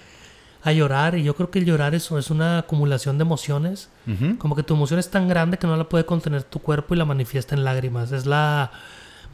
a 0.62 0.72
llorar 0.72 1.14
y 1.16 1.22
yo 1.22 1.34
creo 1.36 1.50
que 1.50 1.58
el 1.60 1.64
llorar 1.66 1.94
eso 1.94 2.18
es 2.18 2.30
una 2.30 2.58
acumulación 2.58 3.16
de 3.18 3.22
emociones. 3.22 3.90
Como 4.38 4.56
que 4.56 4.62
tu 4.62 4.74
emoción 4.74 4.98
es 4.98 5.10
tan 5.10 5.28
grande 5.28 5.56
que 5.58 5.66
no 5.66 5.76
la 5.76 5.88
puede 5.88 6.04
contener 6.04 6.42
tu 6.42 6.58
cuerpo 6.60 6.94
y 6.94 6.98
la 6.98 7.04
manifiesta 7.04 7.54
en 7.54 7.64
lágrimas. 7.64 8.12
Es 8.12 8.26
la 8.26 8.70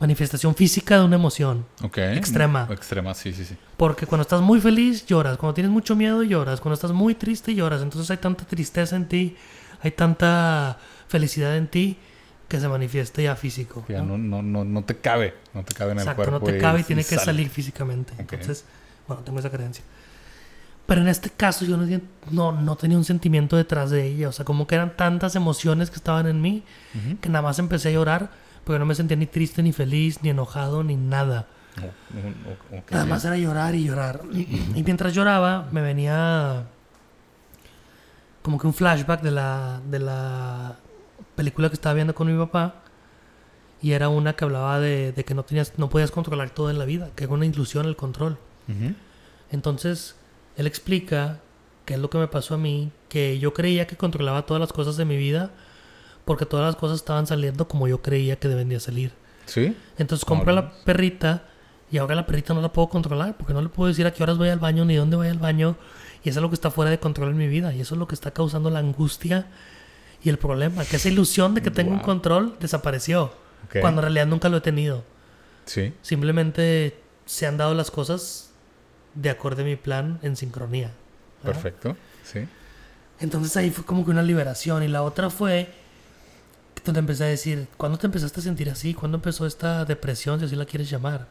manifestación 0.00 0.54
física 0.54 0.98
de 0.98 1.04
una 1.04 1.16
emoción. 1.16 1.66
Ok. 1.82 1.98
Extrema. 1.98 2.66
Extrema, 2.70 3.14
sí, 3.14 3.32
sí, 3.32 3.44
sí. 3.44 3.56
Porque 3.76 4.06
cuando 4.06 4.22
estás 4.22 4.40
muy 4.40 4.60
feliz, 4.60 5.06
lloras. 5.06 5.36
Cuando 5.36 5.54
tienes 5.54 5.70
mucho 5.70 5.94
miedo, 5.94 6.22
lloras. 6.22 6.60
Cuando 6.60 6.74
estás 6.74 6.92
muy 6.92 7.14
triste, 7.14 7.54
lloras. 7.54 7.82
Entonces 7.82 8.10
hay 8.10 8.16
tanta 8.16 8.44
tristeza 8.44 8.96
en 8.96 9.06
ti, 9.06 9.36
hay 9.82 9.90
tanta 9.92 10.78
felicidad 11.08 11.56
en 11.56 11.68
ti 11.68 11.98
que 12.48 12.58
se 12.58 12.66
manifiesta 12.68 13.22
ya 13.22 13.36
físico. 13.36 13.84
Ya 13.88 14.02
¿no? 14.02 14.18
no, 14.18 14.42
no, 14.42 14.64
no, 14.64 14.84
te 14.84 14.96
cabe. 14.96 15.34
No 15.54 15.62
te 15.62 15.74
cabe 15.74 15.92
en 15.92 15.98
Exacto, 15.98 16.22
el 16.22 16.28
cuerpo. 16.30 16.46
no 16.46 16.52
te 16.52 16.58
cabe 16.58 16.78
y 16.78 16.82
y 16.82 16.84
tiene 16.84 17.02
que 17.04 17.14
sale. 17.14 17.24
salir 17.26 17.48
físicamente. 17.50 18.12
Ok. 18.14 18.32
Entonces, 18.32 18.64
bueno, 19.06 19.22
tengo 19.22 19.38
esa 19.38 19.50
creencia. 19.50 19.84
Pero 20.86 21.02
en 21.02 21.08
este 21.08 21.30
caso 21.30 21.64
yo 21.64 21.76
no, 21.76 21.86
no, 22.32 22.50
no 22.52 22.76
tenía 22.76 22.96
un 22.98 23.04
sentimiento 23.04 23.56
detrás 23.56 23.90
de 23.90 24.04
ella. 24.06 24.28
O 24.28 24.32
sea, 24.32 24.44
como 24.44 24.66
que 24.66 24.74
eran 24.74 24.96
tantas 24.96 25.36
emociones 25.36 25.90
que 25.90 25.96
estaban 25.96 26.26
en 26.26 26.40
mí 26.40 26.64
Ujú. 26.94 27.18
que 27.20 27.28
nada 27.28 27.42
más 27.42 27.60
empecé 27.60 27.90
a 27.90 27.92
llorar, 27.92 28.30
pero 28.70 28.78
no 28.78 28.86
me 28.86 28.94
sentía 28.94 29.16
ni 29.16 29.26
triste, 29.26 29.64
ni 29.64 29.72
feliz, 29.72 30.22
ni 30.22 30.30
enojado, 30.30 30.84
ni 30.84 30.94
nada. 30.94 31.48
Oh. 31.82 32.82
Nada 32.88 33.04
más 33.04 33.24
era 33.24 33.36
llorar 33.36 33.74
y 33.74 33.82
llorar. 33.82 34.20
Y 34.32 34.84
mientras 34.84 35.12
lloraba, 35.12 35.66
me 35.72 35.82
venía 35.82 36.68
como 38.42 38.60
que 38.60 38.68
un 38.68 38.72
flashback 38.72 39.22
de 39.22 39.32
la, 39.32 39.80
de 39.90 39.98
la 39.98 40.76
película 41.34 41.68
que 41.68 41.74
estaba 41.74 41.94
viendo 41.94 42.14
con 42.14 42.32
mi 42.32 42.38
papá. 42.38 42.76
Y 43.82 43.90
era 43.90 44.08
una 44.08 44.34
que 44.34 44.44
hablaba 44.44 44.78
de, 44.78 45.10
de 45.10 45.24
que 45.24 45.34
no, 45.34 45.42
tenías, 45.42 45.76
no 45.76 45.90
podías 45.90 46.12
controlar 46.12 46.50
todo 46.50 46.70
en 46.70 46.78
la 46.78 46.84
vida, 46.84 47.10
que 47.16 47.24
era 47.24 47.32
una 47.32 47.46
ilusión 47.46 47.86
el 47.86 47.96
control. 47.96 48.38
Entonces, 49.50 50.14
él 50.56 50.68
explica 50.68 51.40
qué 51.86 51.94
es 51.94 52.00
lo 52.00 52.08
que 52.08 52.18
me 52.18 52.28
pasó 52.28 52.54
a 52.54 52.58
mí, 52.58 52.92
que 53.08 53.40
yo 53.40 53.52
creía 53.52 53.88
que 53.88 53.96
controlaba 53.96 54.46
todas 54.46 54.60
las 54.60 54.72
cosas 54.72 54.96
de 54.96 55.06
mi 55.06 55.16
vida, 55.16 55.50
porque 56.24 56.46
todas 56.46 56.66
las 56.66 56.76
cosas 56.76 56.96
estaban 56.98 57.26
saliendo 57.26 57.66
como 57.68 57.88
yo 57.88 58.00
creía 58.02 58.36
que 58.36 58.48
debían 58.48 58.68
de 58.68 58.80
salir. 58.80 59.12
¿Sí? 59.46 59.76
Entonces 59.98 60.24
compro 60.24 60.52
Órale. 60.52 60.68
la 60.68 60.84
perrita 60.84 61.44
y 61.90 61.98
ahora 61.98 62.14
la 62.14 62.24
perrita 62.26 62.54
no 62.54 62.60
la 62.60 62.72
puedo 62.72 62.88
controlar 62.88 63.36
porque 63.36 63.52
no 63.52 63.60
le 63.62 63.68
puedo 63.68 63.88
decir 63.88 64.06
a 64.06 64.12
qué 64.12 64.22
horas 64.22 64.38
voy 64.38 64.48
al 64.48 64.58
baño 64.60 64.84
ni 64.84 64.94
dónde 64.94 65.16
voy 65.16 65.28
al 65.28 65.38
baño 65.38 65.76
y 66.22 66.28
eso 66.28 66.38
es 66.38 66.42
lo 66.42 66.48
que 66.50 66.54
está 66.54 66.70
fuera 66.70 66.90
de 66.90 67.00
control 67.00 67.30
en 67.30 67.36
mi 67.38 67.48
vida 67.48 67.74
y 67.74 67.80
eso 67.80 67.94
es 67.94 67.98
lo 67.98 68.06
que 68.06 68.14
está 68.14 68.30
causando 68.30 68.70
la 68.70 68.78
angustia 68.78 69.46
y 70.22 70.28
el 70.28 70.38
problema, 70.38 70.84
que 70.84 70.96
esa 70.96 71.08
ilusión 71.08 71.54
de 71.54 71.62
que 71.62 71.70
tengo 71.70 71.90
un 71.92 71.96
Wow. 71.96 72.04
control 72.06 72.56
desapareció 72.60 73.32
Ok. 73.64 73.80
cuando 73.80 74.00
en 74.00 74.04
realidad 74.04 74.26
nunca 74.26 74.48
lo 74.50 74.58
he 74.58 74.60
tenido. 74.60 75.02
Sí. 75.64 75.94
Simplemente 76.02 76.96
se 77.26 77.46
han 77.46 77.56
dado 77.56 77.74
las 77.74 77.90
cosas 77.90 78.50
de 79.14 79.30
acorde 79.30 79.62
a 79.62 79.64
mi 79.64 79.76
plan 79.76 80.18
en 80.22 80.36
sincronía. 80.36 80.90
¿verdad? 81.42 81.60
Perfecto. 81.62 81.96
Sí. 82.22 82.40
Entonces 83.18 83.56
ahí 83.56 83.70
fue 83.70 83.84
como 83.84 84.04
que 84.04 84.10
una 84.10 84.22
liberación. 84.22 84.82
Y 84.82 84.88
la 84.88 85.02
otra 85.02 85.30
fue 85.30 85.72
donde 86.84 87.00
empecé 87.00 87.24
a 87.24 87.28
decir, 87.28 87.68
¿cuándo 87.76 87.98
te 87.98 88.06
empezaste 88.06 88.40
a 88.40 88.42
sentir 88.42 88.70
así? 88.70 88.94
¿Cuándo 88.94 89.16
empezó 89.16 89.46
esta 89.46 89.84
depresión, 89.84 90.38
si 90.38 90.46
así 90.46 90.56
la 90.56 90.64
quieres 90.64 90.90
llamar? 90.90 91.28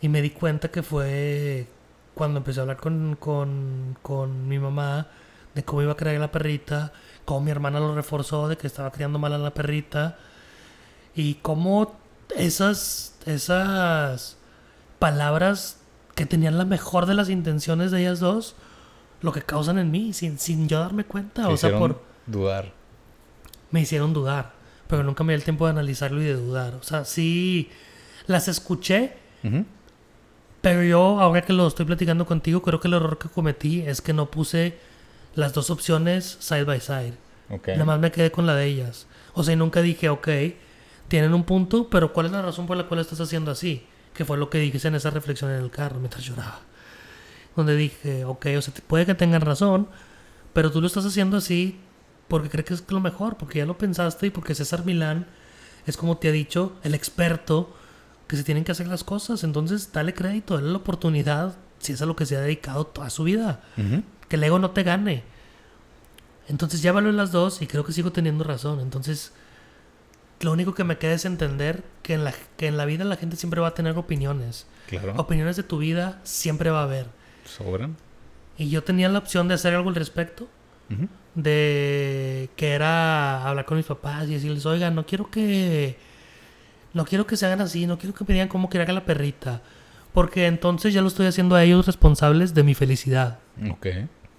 Y 0.00 0.08
me 0.08 0.22
di 0.22 0.30
cuenta 0.30 0.70
que 0.70 0.82
fue 0.82 1.66
cuando 2.14 2.38
empecé 2.38 2.60
a 2.60 2.62
hablar 2.62 2.76
con, 2.76 3.16
con, 3.16 3.96
con 4.02 4.48
mi 4.48 4.58
mamá 4.58 5.08
de 5.54 5.64
cómo 5.64 5.82
iba 5.82 5.92
a 5.92 5.96
criar 5.96 6.16
a 6.16 6.18
la 6.18 6.32
perrita, 6.32 6.92
cómo 7.24 7.40
mi 7.40 7.50
hermana 7.50 7.80
lo 7.80 7.94
reforzó 7.94 8.48
de 8.48 8.56
que 8.56 8.66
estaba 8.66 8.92
criando 8.92 9.18
mal 9.18 9.32
a 9.32 9.38
la 9.38 9.54
perrita 9.54 10.18
y 11.14 11.34
cómo 11.36 11.96
esas, 12.36 13.16
esas 13.24 14.36
palabras 14.98 15.78
que 16.14 16.26
tenían 16.26 16.58
la 16.58 16.64
mejor 16.64 17.06
de 17.06 17.14
las 17.14 17.28
intenciones 17.28 17.90
de 17.90 18.00
ellas 18.00 18.20
dos, 18.20 18.54
lo 19.20 19.32
que 19.32 19.42
causan 19.42 19.78
en 19.78 19.90
mí, 19.90 20.12
sin, 20.12 20.38
sin 20.38 20.68
yo 20.68 20.80
darme 20.80 21.04
cuenta. 21.04 21.46
Te 21.46 21.52
o 21.52 21.56
sea, 21.56 21.78
por, 21.78 22.02
dudar. 22.26 22.72
Me 23.70 23.80
hicieron 23.80 24.12
dudar, 24.12 24.52
pero 24.88 25.02
nunca 25.02 25.24
me 25.24 25.32
di 25.32 25.38
el 25.38 25.44
tiempo 25.44 25.66
de 25.66 25.72
analizarlo 25.72 26.20
y 26.22 26.24
de 26.24 26.34
dudar. 26.34 26.74
O 26.74 26.82
sea, 26.82 27.04
sí 27.04 27.70
las 28.26 28.48
escuché, 28.48 29.14
pero 30.60 30.82
yo, 30.82 31.20
ahora 31.20 31.42
que 31.42 31.52
lo 31.52 31.66
estoy 31.66 31.86
platicando 31.86 32.26
contigo, 32.26 32.62
creo 32.62 32.80
que 32.80 32.88
el 32.88 32.94
error 32.94 33.18
que 33.18 33.28
cometí 33.28 33.82
es 33.82 34.00
que 34.00 34.12
no 34.12 34.30
puse 34.30 34.78
las 35.34 35.52
dos 35.52 35.70
opciones 35.70 36.38
side 36.40 36.64
by 36.64 36.80
side. 36.80 37.14
Ok. 37.50 37.68
Nada 37.68 37.84
más 37.84 38.00
me 38.00 38.10
quedé 38.10 38.32
con 38.32 38.46
la 38.46 38.56
de 38.56 38.66
ellas. 38.66 39.06
O 39.34 39.44
sea, 39.44 39.54
y 39.54 39.56
nunca 39.56 39.82
dije, 39.82 40.08
ok, 40.08 40.28
tienen 41.08 41.34
un 41.34 41.44
punto, 41.44 41.88
pero 41.88 42.12
¿cuál 42.12 42.26
es 42.26 42.32
la 42.32 42.42
razón 42.42 42.66
por 42.66 42.76
la 42.76 42.88
cual 42.88 43.00
estás 43.00 43.20
haciendo 43.20 43.50
así? 43.50 43.86
Que 44.14 44.24
fue 44.24 44.38
lo 44.38 44.50
que 44.50 44.58
dije 44.58 44.88
en 44.88 44.94
esa 44.94 45.10
reflexión 45.10 45.50
en 45.50 45.62
el 45.62 45.70
carro 45.70 45.98
mientras 45.98 46.24
lloraba. 46.24 46.60
Donde 47.54 47.76
dije, 47.76 48.24
ok, 48.24 48.46
o 48.58 48.62
sea, 48.62 48.74
puede 48.86 49.06
que 49.06 49.14
tengan 49.14 49.42
razón, 49.42 49.88
pero 50.52 50.72
tú 50.72 50.80
lo 50.80 50.86
estás 50.86 51.06
haciendo 51.06 51.36
así 51.36 51.78
porque 52.28 52.50
crees 52.50 52.66
que 52.66 52.74
es 52.74 52.84
lo 52.88 53.00
mejor, 53.00 53.36
porque 53.36 53.58
ya 53.58 53.66
lo 53.66 53.78
pensaste 53.78 54.26
y 54.26 54.30
porque 54.30 54.54
César 54.54 54.84
Milán 54.84 55.26
es 55.86 55.96
como 55.96 56.18
te 56.18 56.28
ha 56.28 56.32
dicho, 56.32 56.72
el 56.82 56.94
experto 56.94 57.74
que 58.26 58.36
se 58.36 58.42
tienen 58.42 58.64
que 58.64 58.72
hacer 58.72 58.88
las 58.88 59.04
cosas. 59.04 59.44
Entonces, 59.44 59.92
dale 59.92 60.14
crédito, 60.14 60.54
dale 60.54 60.70
la 60.70 60.78
oportunidad, 60.78 61.56
si 61.78 61.92
es 61.92 62.02
a 62.02 62.06
lo 62.06 62.16
que 62.16 62.26
se 62.26 62.36
ha 62.36 62.40
dedicado 62.40 62.86
toda 62.86 63.10
su 63.10 63.24
vida 63.24 63.60
que 64.28 64.36
el 64.36 64.44
ego 64.44 64.58
no 64.58 64.70
te 64.70 64.82
gane. 64.82 65.22
Entonces 66.48 66.82
ya 66.82 66.92
valoro 66.92 67.12
las 67.12 67.32
dos 67.32 67.62
y 67.62 67.66
creo 67.66 67.84
que 67.84 67.92
sigo 67.92 68.12
teniendo 68.12 68.44
razón. 68.44 68.80
Entonces, 68.80 69.32
lo 70.40 70.52
único 70.52 70.74
que 70.74 70.84
me 70.84 70.98
queda 70.98 71.12
es 71.12 71.24
entender 71.24 71.82
que 72.02 72.14
en 72.14 72.24
la, 72.24 72.34
que 72.56 72.66
en 72.66 72.76
la 72.76 72.84
vida 72.84 73.04
la 73.04 73.16
gente 73.16 73.36
siempre 73.36 73.60
va 73.60 73.68
a 73.68 73.74
tener 73.74 73.96
opiniones. 73.96 74.66
Claro. 74.86 75.14
Opiniones 75.16 75.56
de 75.56 75.62
tu 75.62 75.78
vida 75.78 76.20
siempre 76.22 76.70
va 76.70 76.80
a 76.80 76.84
haber. 76.84 77.06
Sobran. 77.44 77.96
Y 78.58 78.70
yo 78.70 78.84
tenía 78.84 79.08
la 79.08 79.18
opción 79.18 79.48
de 79.48 79.54
hacer 79.54 79.74
algo 79.74 79.88
al 79.88 79.96
respecto. 79.96 80.48
Ujú. 80.90 81.08
De 81.36 82.48
que 82.56 82.72
era 82.72 83.46
hablar 83.46 83.64
con 83.66 83.76
mis 83.76 83.86
papás 83.86 84.26
y 84.28 84.32
decirles, 84.34 84.66
oigan, 84.66 84.94
no 84.94 85.06
quiero 85.06 85.30
que... 85.30 85.96
No 86.94 87.04
quiero 87.04 87.26
que 87.26 87.36
se 87.36 87.44
hagan 87.44 87.60
así, 87.60 87.86
no 87.86 87.98
quiero 87.98 88.14
que 88.14 88.24
me 88.26 88.32
digan 88.32 88.48
cómo 88.48 88.70
que 88.70 88.80
haga 88.80 88.92
la 88.94 89.04
perrita. 89.04 89.60
Porque 90.14 90.46
entonces 90.46 90.94
ya 90.94 91.02
lo 91.02 91.08
estoy 91.08 91.26
haciendo 91.26 91.54
a 91.54 91.62
ellos 91.62 91.84
responsables 91.84 92.54
de 92.54 92.62
mi 92.62 92.74
felicidad. 92.74 93.38
Ok. 93.70 93.86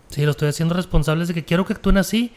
Sí, 0.09 0.25
lo 0.25 0.31
estoy 0.31 0.49
haciendo 0.49 0.73
responsables 0.73 1.27
de 1.27 1.35
que 1.35 1.45
quiero 1.45 1.65
que 1.65 1.73
actúen 1.73 1.97
así 1.97 2.31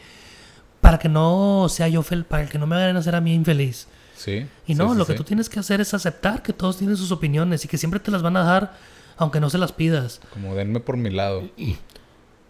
para 0.79 0.99
que 0.99 1.09
no 1.09 1.65
sea 1.69 1.87
yo 1.87 2.03
fel 2.03 2.25
para 2.25 2.47
que 2.47 2.59
no 2.59 2.67
me 2.67 2.75
hagan 2.75 2.97
hacer 2.97 3.15
a 3.15 3.21
mí 3.21 3.33
infeliz. 3.33 3.87
Sí. 4.15 4.45
Y 4.67 4.73
Sí, 4.73 4.75
no, 4.75 4.91
sí, 4.91 4.97
lo 4.99 5.05
que 5.07 5.13
sí. 5.13 5.17
tú 5.17 5.23
tienes 5.23 5.49
que 5.49 5.59
hacer 5.59 5.81
es 5.81 5.93
aceptar 5.95 6.43
que 6.43 6.53
todos 6.53 6.77
tienen 6.77 6.97
sus 6.97 7.11
opiniones 7.11 7.65
y 7.65 7.67
que 7.67 7.79
siempre 7.79 7.99
te 7.99 8.11
las 8.11 8.21
van 8.21 8.37
a 8.37 8.43
dar 8.43 8.73
aunque 9.17 9.39
no 9.39 9.49
se 9.49 9.57
las 9.57 9.71
pidas. 9.71 10.21
Como 10.33 10.53
denme 10.53 10.79
por 10.79 10.97
mi 10.97 11.09
lado. 11.09 11.49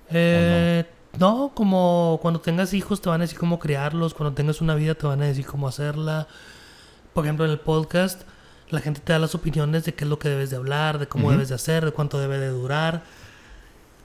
Eh, 0.10 0.84
no, 0.86 1.01
como 1.54 2.20
cuando 2.22 2.42
tengas 2.42 2.74
hijos 2.74 3.02
te 3.02 3.10
van 3.10 3.22
a 3.22 3.26
decir 3.26 3.38
cómo 3.38 3.60
criarlos, 3.60 4.14
cuando 4.14 4.34
tengas 4.34 4.62
una 4.62 4.76
vida 4.76 4.96
te 4.96 5.08
van 5.08 5.22
a 5.22 5.26
decir 5.26 5.46
cómo 5.46 5.68
hacerla. 5.68 6.28
Por 7.14 7.26
ejemplo, 7.26 7.46
en 7.46 7.52
el 7.52 7.60
podcast 7.60 8.22
la 8.70 8.80
gente 8.80 9.02
te 9.02 9.14
da 9.14 9.20
las 9.20 9.36
opiniones 9.36 9.84
de 9.84 9.94
qué 9.94 10.06
es 10.06 10.10
lo 10.10 10.18
que 10.18 10.30
debes 10.30 10.50
de 10.50 10.56
hablar, 10.56 10.98
de 10.98 11.08
cómo 11.08 11.32
debes 11.32 11.50
de 11.50 11.56
hacer, 11.56 11.84
de 11.84 11.92
cuánto 11.92 12.20
debe 12.20 12.40
de 12.40 12.48
durar. 12.48 13.04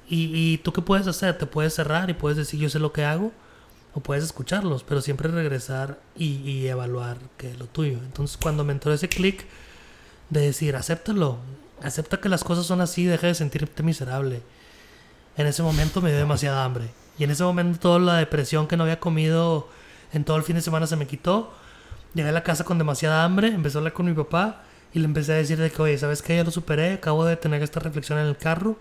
Y, 0.08 0.30
y 0.34 0.58
tú 0.58 0.72
qué 0.72 0.82
puedes 0.82 1.06
hacer? 1.06 1.38
Te 1.38 1.46
puedes 1.46 1.74
cerrar 1.74 2.10
y 2.10 2.14
puedes 2.14 2.36
decir 2.36 2.60
yo 2.60 2.68
sé 2.68 2.78
lo 2.78 2.92
que 2.92 3.04
hago 3.04 3.32
o 3.94 4.00
puedes 4.00 4.24
escucharlos, 4.24 4.82
pero 4.82 5.00
siempre 5.00 5.28
regresar 5.28 5.98
y, 6.16 6.36
y 6.48 6.66
evaluar 6.66 7.18
qué 7.38 7.50
es 7.52 7.58
lo 7.58 7.66
tuyo. 7.66 7.98
Entonces 7.98 8.36
cuando 8.36 8.64
me 8.64 8.72
entró 8.72 8.92
ese 8.92 9.08
clic 9.08 9.46
de 10.30 10.40
decir 10.40 10.76
acéptalo, 10.76 11.38
acepta 11.82 12.20
que 12.20 12.28
las 12.28 12.44
cosas 12.44 12.66
son 12.66 12.80
así, 12.80 13.04
deja 13.04 13.28
de 13.28 13.34
sentirte 13.34 13.82
miserable. 13.82 14.42
En 15.36 15.46
ese 15.46 15.62
momento 15.62 16.00
me 16.00 16.10
dio 16.10 16.18
demasiada 16.18 16.64
hambre. 16.64 16.90
Y 17.18 17.24
en 17.24 17.30
ese 17.30 17.44
momento 17.44 17.78
toda 17.78 17.98
la 17.98 18.16
depresión 18.16 18.66
que 18.66 18.76
no 18.76 18.84
había 18.84 19.00
comido 19.00 19.68
en 20.12 20.24
todo 20.24 20.36
el 20.36 20.42
fin 20.42 20.56
de 20.56 20.62
semana 20.62 20.86
se 20.86 20.96
me 20.96 21.06
quitó. 21.06 21.52
Llegué 22.14 22.30
a 22.30 22.32
la 22.32 22.42
casa 22.42 22.64
con 22.64 22.78
demasiada 22.78 23.24
hambre, 23.24 23.48
empecé 23.48 23.76
a 23.76 23.80
hablar 23.80 23.92
con 23.92 24.06
mi 24.06 24.14
papá 24.14 24.62
y 24.94 24.98
le 24.98 25.04
empecé 25.04 25.32
a 25.32 25.36
decir 25.36 25.58
de 25.58 25.70
que, 25.70 25.82
oye, 25.82 25.98
¿sabes 25.98 26.22
qué? 26.22 26.36
Ya 26.36 26.44
lo 26.44 26.50
superé, 26.50 26.94
acabo 26.94 27.24
de 27.24 27.36
tener 27.36 27.62
esta 27.62 27.80
reflexión 27.80 28.18
en 28.18 28.26
el 28.26 28.36
carro. 28.36 28.76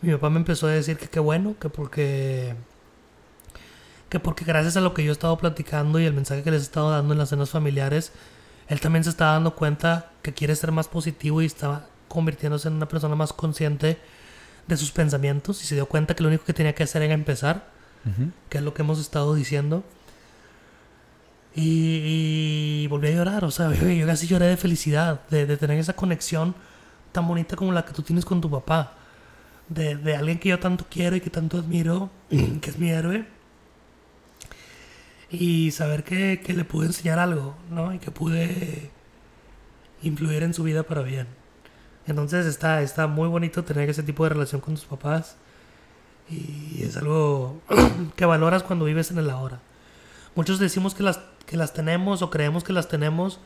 Mi 0.00 0.12
papá 0.12 0.30
me 0.30 0.38
empezó 0.38 0.66
a 0.66 0.70
decir 0.70 0.96
que 0.96 1.08
qué 1.08 1.20
bueno, 1.20 1.56
que 1.60 1.68
porque... 1.68 2.54
Que 4.08 4.20
porque 4.20 4.44
gracias 4.44 4.76
a 4.76 4.80
lo 4.80 4.94
que 4.94 5.02
yo 5.04 5.10
he 5.10 5.12
estado 5.12 5.36
platicando 5.36 5.98
y 5.98 6.06
el 6.06 6.14
mensaje 6.14 6.42
que 6.42 6.50
les 6.50 6.62
he 6.62 6.64
estado 6.64 6.90
dando 6.90 7.12
en 7.12 7.18
las 7.18 7.30
cenas 7.30 7.50
familiares, 7.50 8.12
él 8.68 8.80
también 8.80 9.04
se 9.04 9.10
estaba 9.10 9.32
dando 9.32 9.54
cuenta 9.54 10.12
que 10.22 10.32
quiere 10.32 10.54
ser 10.56 10.72
más 10.72 10.88
positivo 10.88 11.42
y 11.42 11.46
estaba 11.46 11.86
convirtiéndose 12.08 12.68
en 12.68 12.74
una 12.74 12.88
persona 12.88 13.16
más 13.16 13.32
consciente 13.32 13.98
de 14.66 14.76
sus 14.76 14.92
pensamientos 14.92 15.62
y 15.62 15.66
se 15.66 15.74
dio 15.74 15.86
cuenta 15.86 16.14
que 16.14 16.22
lo 16.22 16.28
único 16.28 16.44
que 16.44 16.52
tenía 16.52 16.74
que 16.74 16.82
hacer 16.82 17.02
era 17.02 17.14
empezar, 17.14 17.68
que 18.48 18.58
es 18.58 18.64
lo 18.64 18.74
que 18.74 18.82
hemos 18.82 19.00
estado 19.00 19.34
diciendo. 19.34 19.84
Y, 21.56 22.82
y 22.82 22.86
volví 22.88 23.08
a 23.08 23.12
llorar, 23.12 23.44
o 23.44 23.50
sea, 23.50 23.72
yo 23.74 24.06
casi 24.06 24.26
lloré 24.26 24.46
de 24.46 24.56
felicidad, 24.56 25.20
de, 25.30 25.46
de, 25.46 25.56
tener 25.56 25.78
esa 25.78 25.94
conexión 25.94 26.54
tan 27.12 27.28
bonita 27.28 27.54
como 27.54 27.72
la 27.72 27.84
que 27.84 27.92
tú 27.92 28.02
tienes 28.02 28.24
con 28.24 28.40
tu 28.40 28.50
papá, 28.50 28.94
de, 29.68 29.94
de 29.94 30.16
alguien 30.16 30.38
que 30.38 30.48
yo 30.48 30.58
tanto 30.58 30.84
quiero 30.90 31.14
y 31.14 31.20
que 31.20 31.30
tanto 31.30 31.58
admiro, 31.58 32.10
que 32.60 32.70
es 32.70 32.78
mi 32.78 32.90
héroe, 32.90 33.24
y 35.30 35.70
saber 35.70 36.04
que, 36.04 36.40
que 36.44 36.52
le 36.54 36.64
pude 36.64 36.86
enseñar 36.86 37.18
algo, 37.18 37.56
¿no? 37.70 37.94
Y 37.94 37.98
que 37.98 38.10
pude 38.10 38.90
influir 40.02 40.42
en 40.42 40.54
su 40.54 40.62
vida 40.64 40.82
para 40.82 41.02
bien. 41.02 41.26
Entonces 42.06 42.46
está, 42.46 42.82
está 42.82 43.06
muy 43.06 43.28
bonito 43.28 43.64
tener 43.64 43.88
ese 43.88 44.02
tipo 44.02 44.24
de 44.24 44.30
relación 44.30 44.60
con 44.60 44.74
tus 44.74 44.84
papás. 44.84 45.36
Y 46.28 46.82
es 46.82 46.96
algo 46.96 47.60
que 48.16 48.24
valoras 48.24 48.62
cuando 48.62 48.84
vives 48.84 49.10
en 49.10 49.18
el 49.18 49.30
ahora. 49.30 49.60
Muchos 50.34 50.58
decimos 50.58 50.94
que 50.94 51.02
las, 51.02 51.20
que 51.46 51.56
las 51.56 51.72
tenemos 51.72 52.22
o 52.22 52.30
creemos 52.30 52.64
que 52.64 52.72
las 52.72 52.88
tenemos 52.88 53.38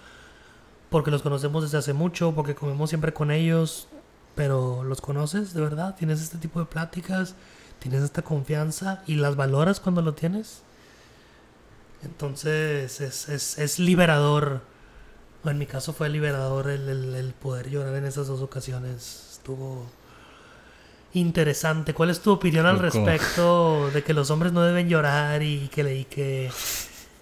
porque 0.90 1.10
los 1.10 1.22
conocemos 1.22 1.62
desde 1.62 1.78
hace 1.78 1.92
mucho, 1.92 2.32
porque 2.34 2.54
comemos 2.54 2.88
siempre 2.88 3.12
con 3.12 3.30
ellos, 3.30 3.88
pero 4.34 4.84
los 4.84 5.00
conoces 5.00 5.52
de 5.52 5.60
verdad, 5.60 5.94
tienes 5.96 6.22
este 6.22 6.38
tipo 6.38 6.60
de 6.60 6.66
pláticas, 6.66 7.34
tienes 7.78 8.02
esta 8.02 8.22
confianza 8.22 9.02
y 9.06 9.16
las 9.16 9.36
valoras 9.36 9.80
cuando 9.80 10.00
lo 10.00 10.14
tienes. 10.14 10.62
Entonces 12.02 13.00
es, 13.00 13.28
es, 13.28 13.58
es 13.58 13.78
liberador 13.78 14.62
en 15.44 15.58
mi 15.58 15.66
caso 15.66 15.92
fue 15.92 16.08
liberador 16.08 16.68
el, 16.68 16.88
el, 16.88 17.14
el, 17.14 17.32
poder 17.32 17.70
llorar 17.70 17.94
en 17.94 18.04
esas 18.04 18.26
dos 18.26 18.40
ocasiones. 18.40 19.28
Estuvo 19.32 19.86
interesante. 21.14 21.94
¿Cuál 21.94 22.10
es 22.10 22.20
tu 22.20 22.32
opinión 22.32 22.66
al 22.66 22.78
respecto 22.78 23.90
de 23.90 24.02
que 24.02 24.14
los 24.14 24.30
hombres 24.30 24.52
no 24.52 24.62
deben 24.62 24.88
llorar 24.88 25.42
y 25.42 25.68
que, 25.68 25.94
y 25.94 26.04
que 26.04 26.50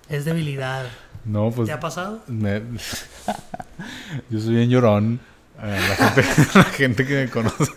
es 0.09 0.25
debilidad? 0.25 0.87
No, 1.25 1.51
pues. 1.51 1.67
¿Te 1.67 1.73
ha 1.73 1.81
pasado? 1.81 2.23
Me... 2.27 2.63
Yo 4.31 4.41
soy 4.41 4.55
bien 4.55 4.71
llorón. 4.71 5.21
Eh, 5.63 5.81
la, 5.89 5.97
gente, 5.97 6.49
la, 6.55 6.65
gente, 6.65 7.07
que 7.07 7.15
me 7.15 7.31
conoce 7.31 7.73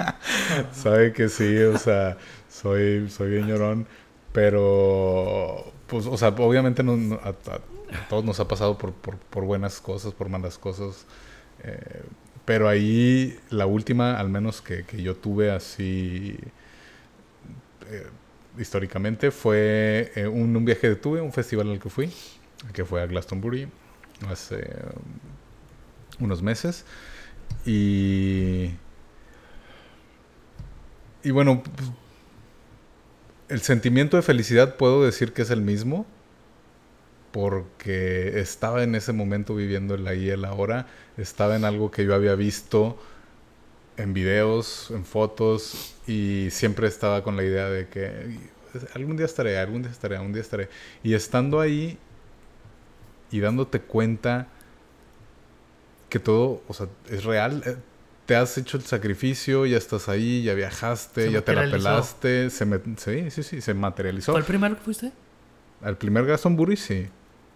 sabe 0.72 1.12
que 1.12 1.28
sí, 1.28 1.58
o 1.58 1.76
sea, 1.76 2.16
soy, 2.48 3.10
soy 3.10 3.30
bien 3.30 3.46
llorón. 3.46 3.86
Pero, 4.32 5.71
pues, 5.92 6.06
o 6.06 6.16
sea, 6.16 6.28
obviamente 6.28 6.82
no, 6.82 7.16
a, 7.16 7.34
todos 8.08 8.24
nos 8.24 8.40
ha 8.40 8.48
pasado 8.48 8.78
por, 8.78 8.94
por, 8.94 9.18
por 9.18 9.44
buenas 9.44 9.78
cosas, 9.78 10.14
por 10.14 10.30
malas 10.30 10.56
cosas. 10.56 11.04
Eh, 11.62 12.02
pero 12.46 12.66
ahí 12.66 13.38
la 13.50 13.66
última, 13.66 14.18
al 14.18 14.30
menos 14.30 14.62
que, 14.62 14.84
que 14.86 15.02
yo 15.02 15.16
tuve 15.16 15.50
así 15.50 16.38
eh, 17.90 18.06
históricamente, 18.56 19.30
fue 19.30 20.12
eh, 20.14 20.26
un, 20.26 20.56
un, 20.56 20.64
viaje 20.64 20.80
que 20.80 20.94
tuve, 20.94 21.20
un 21.20 21.30
festival 21.30 21.70
al 21.70 21.78
que 21.78 21.90
fui, 21.90 22.10
que 22.72 22.86
fue 22.86 23.02
a 23.02 23.06
Glastonbury 23.06 23.68
hace 24.30 24.66
unos 26.20 26.40
meses. 26.40 26.86
Y, 27.66 28.70
y 31.22 31.30
bueno, 31.32 31.62
pues, 31.62 31.90
el 33.52 33.60
sentimiento 33.60 34.16
de 34.16 34.22
felicidad 34.22 34.76
puedo 34.76 35.04
decir 35.04 35.34
que 35.34 35.42
es 35.42 35.50
el 35.50 35.60
mismo 35.60 36.06
porque 37.32 38.40
estaba 38.40 38.82
en 38.82 38.94
ese 38.94 39.12
momento 39.12 39.54
viviendo 39.54 39.94
el 39.94 40.06
ahí 40.06 40.26
y 40.26 40.30
el 40.30 40.44
ahora, 40.44 40.86
estaba 41.18 41.56
en 41.56 41.64
algo 41.64 41.90
que 41.90 42.04
yo 42.04 42.14
había 42.14 42.34
visto 42.34 42.98
en 43.98 44.14
videos, 44.14 44.90
en 44.90 45.04
fotos, 45.04 45.94
y 46.06 46.48
siempre 46.50 46.88
estaba 46.88 47.22
con 47.22 47.36
la 47.36 47.44
idea 47.44 47.68
de 47.68 47.88
que 47.88 48.38
algún 48.94 49.16
día 49.16 49.26
estaré, 49.26 49.58
algún 49.58 49.82
día 49.82 49.90
estaré, 49.90 50.16
algún 50.16 50.32
día 50.32 50.42
estaré. 50.42 50.68
Y 51.02 51.14
estando 51.14 51.60
ahí 51.60 51.98
y 53.30 53.40
dándote 53.40 53.80
cuenta 53.80 54.48
que 56.08 56.18
todo, 56.18 56.62
o 56.68 56.74
sea, 56.74 56.86
es 57.10 57.24
real, 57.24 57.62
eh, 57.66 57.76
te 58.32 58.36
has 58.36 58.56
hecho 58.56 58.78
el 58.78 58.82
sacrificio, 58.84 59.66
ya 59.66 59.76
estás 59.76 60.08
ahí, 60.08 60.42
ya 60.42 60.54
viajaste, 60.54 61.26
se 61.26 61.32
ya 61.32 61.42
te 61.42 61.52
la 61.54 61.70
pelaste, 61.70 62.48
se 62.48 62.64
me, 62.64 62.80
sí, 62.96 63.30
sí, 63.30 63.42
sí, 63.42 63.60
se 63.60 63.74
materializó. 63.74 64.32
¿Fue 64.32 64.40
el 64.40 64.46
primero 64.46 64.74
que 64.74 64.80
fuiste? 64.80 65.12
Al 65.82 65.98
primer 65.98 66.24
Glastonbury, 66.24 66.78
sí. 66.78 67.08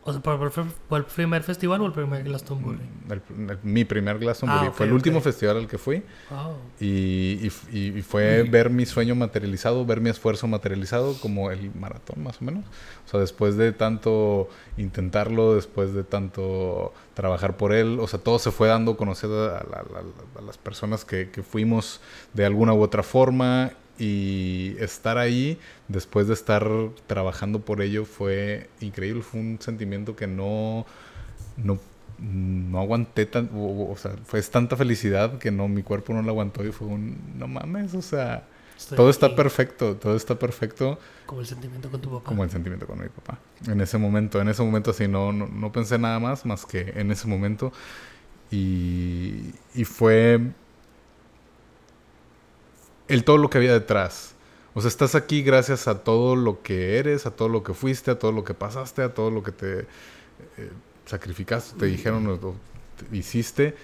O 0.08 0.12
sea, 0.12 0.22
¿por, 0.22 0.52
por 0.88 0.98
el 1.00 1.04
primer 1.04 1.42
festival 1.42 1.80
o 1.80 1.86
el 1.86 1.92
primer 1.92 2.22
Glastonbury? 2.22 2.78
El, 3.10 3.22
el, 3.50 3.58
mi 3.64 3.84
primer 3.84 4.20
Glastonbury. 4.20 4.66
Ah, 4.66 4.68
okay, 4.68 4.72
fue 4.72 4.86
el 4.86 4.92
okay. 4.92 4.96
último 4.98 5.20
festival 5.20 5.56
al 5.56 5.66
que 5.66 5.78
fui. 5.78 6.04
Oh. 6.30 6.54
Y, 6.78 7.50
y, 7.72 7.78
y, 7.98 8.02
fue 8.02 8.44
mm. 8.44 8.50
ver 8.52 8.70
mi 8.70 8.86
sueño 8.86 9.16
materializado, 9.16 9.84
ver 9.84 10.00
mi 10.00 10.08
esfuerzo 10.08 10.46
materializado, 10.46 11.14
como 11.20 11.50
el 11.50 11.74
maratón, 11.74 12.22
más 12.22 12.40
o 12.40 12.44
menos. 12.44 12.64
O 13.04 13.10
sea, 13.10 13.18
después 13.18 13.56
de 13.56 13.72
tanto 13.72 14.48
intentarlo, 14.76 15.56
después 15.56 15.92
de 15.92 16.04
tanto 16.04 16.94
trabajar 17.14 17.56
por 17.56 17.72
él, 17.72 17.98
o 18.00 18.06
sea, 18.06 18.20
todo 18.20 18.38
se 18.38 18.52
fue 18.52 18.68
dando 18.68 18.92
a 18.92 18.96
conocer 18.96 19.28
a, 19.28 19.56
a, 19.56 19.58
a, 19.58 20.38
a 20.38 20.42
las 20.42 20.56
personas 20.56 21.04
que, 21.04 21.30
que 21.30 21.42
fuimos 21.42 22.00
de 22.32 22.46
alguna 22.46 22.72
u 22.74 22.80
otra 22.80 23.02
forma 23.02 23.72
y 23.98 24.76
estar 24.78 25.18
ahí 25.18 25.58
después 25.88 26.26
de 26.28 26.34
estar 26.34 26.68
trabajando 27.06 27.60
por 27.60 27.80
ello 27.80 28.04
fue 28.04 28.68
increíble, 28.80 29.22
fue 29.22 29.40
un 29.40 29.58
sentimiento 29.60 30.16
que 30.16 30.26
no, 30.26 30.86
no, 31.56 31.78
no 32.18 32.80
aguanté 32.80 33.26
tan, 33.26 33.50
o, 33.54 33.90
o, 33.90 33.96
sea, 33.96 34.12
fue 34.24 34.42
tanta 34.42 34.76
felicidad 34.76 35.38
que 35.38 35.50
no, 35.50 35.68
mi 35.68 35.82
cuerpo 35.82 36.12
no 36.12 36.22
lo 36.22 36.30
aguantó 36.30 36.64
y 36.64 36.72
fue 36.72 36.86
un, 36.86 37.18
no 37.38 37.48
mames, 37.48 37.94
o 37.94 38.02
sea, 38.02 38.46
Estoy 38.76 38.96
todo 38.96 39.08
aquí. 39.08 39.14
está 39.14 39.34
perfecto, 39.34 39.96
todo 39.96 40.16
está 40.16 40.38
perfecto. 40.38 40.98
Como 41.24 41.40
el 41.40 41.46
sentimiento 41.46 41.90
con 41.90 42.00
tu 42.00 42.10
papá. 42.10 42.24
Como 42.26 42.44
el 42.44 42.50
sentimiento 42.50 42.86
con 42.86 43.00
mi 43.00 43.08
papá. 43.08 43.38
En 43.66 43.80
ese 43.80 43.96
momento, 43.96 44.40
en 44.40 44.48
ese 44.48 44.62
momento 44.62 44.90
así, 44.90 45.08
no, 45.08 45.32
no, 45.32 45.48
no 45.48 45.72
pensé 45.72 45.98
nada 45.98 46.20
más, 46.20 46.44
más 46.44 46.66
que 46.66 46.92
en 46.94 47.10
ese 47.10 47.26
momento. 47.26 47.72
Y, 48.50 49.54
y 49.74 49.84
fue 49.84 50.40
el 53.08 53.24
todo 53.24 53.38
lo 53.38 53.50
que 53.50 53.58
había 53.58 53.72
detrás. 53.72 54.34
O 54.74 54.80
sea, 54.80 54.88
estás 54.88 55.14
aquí 55.14 55.42
gracias 55.42 55.88
a 55.88 56.00
todo 56.04 56.36
lo 56.36 56.62
que 56.62 56.98
eres, 56.98 57.26
a 57.26 57.30
todo 57.30 57.48
lo 57.48 57.62
que 57.62 57.72
fuiste, 57.72 58.10
a 58.10 58.18
todo 58.18 58.32
lo 58.32 58.44
que 58.44 58.54
pasaste, 58.54 59.02
a 59.02 59.14
todo 59.14 59.30
lo 59.30 59.42
que 59.42 59.52
te 59.52 59.80
eh, 59.80 60.70
sacrificaste, 61.06 61.78
te 61.78 61.86
dijeron 61.86 62.26
o 62.26 62.38
te 62.38 63.16
hiciste. 63.16 63.74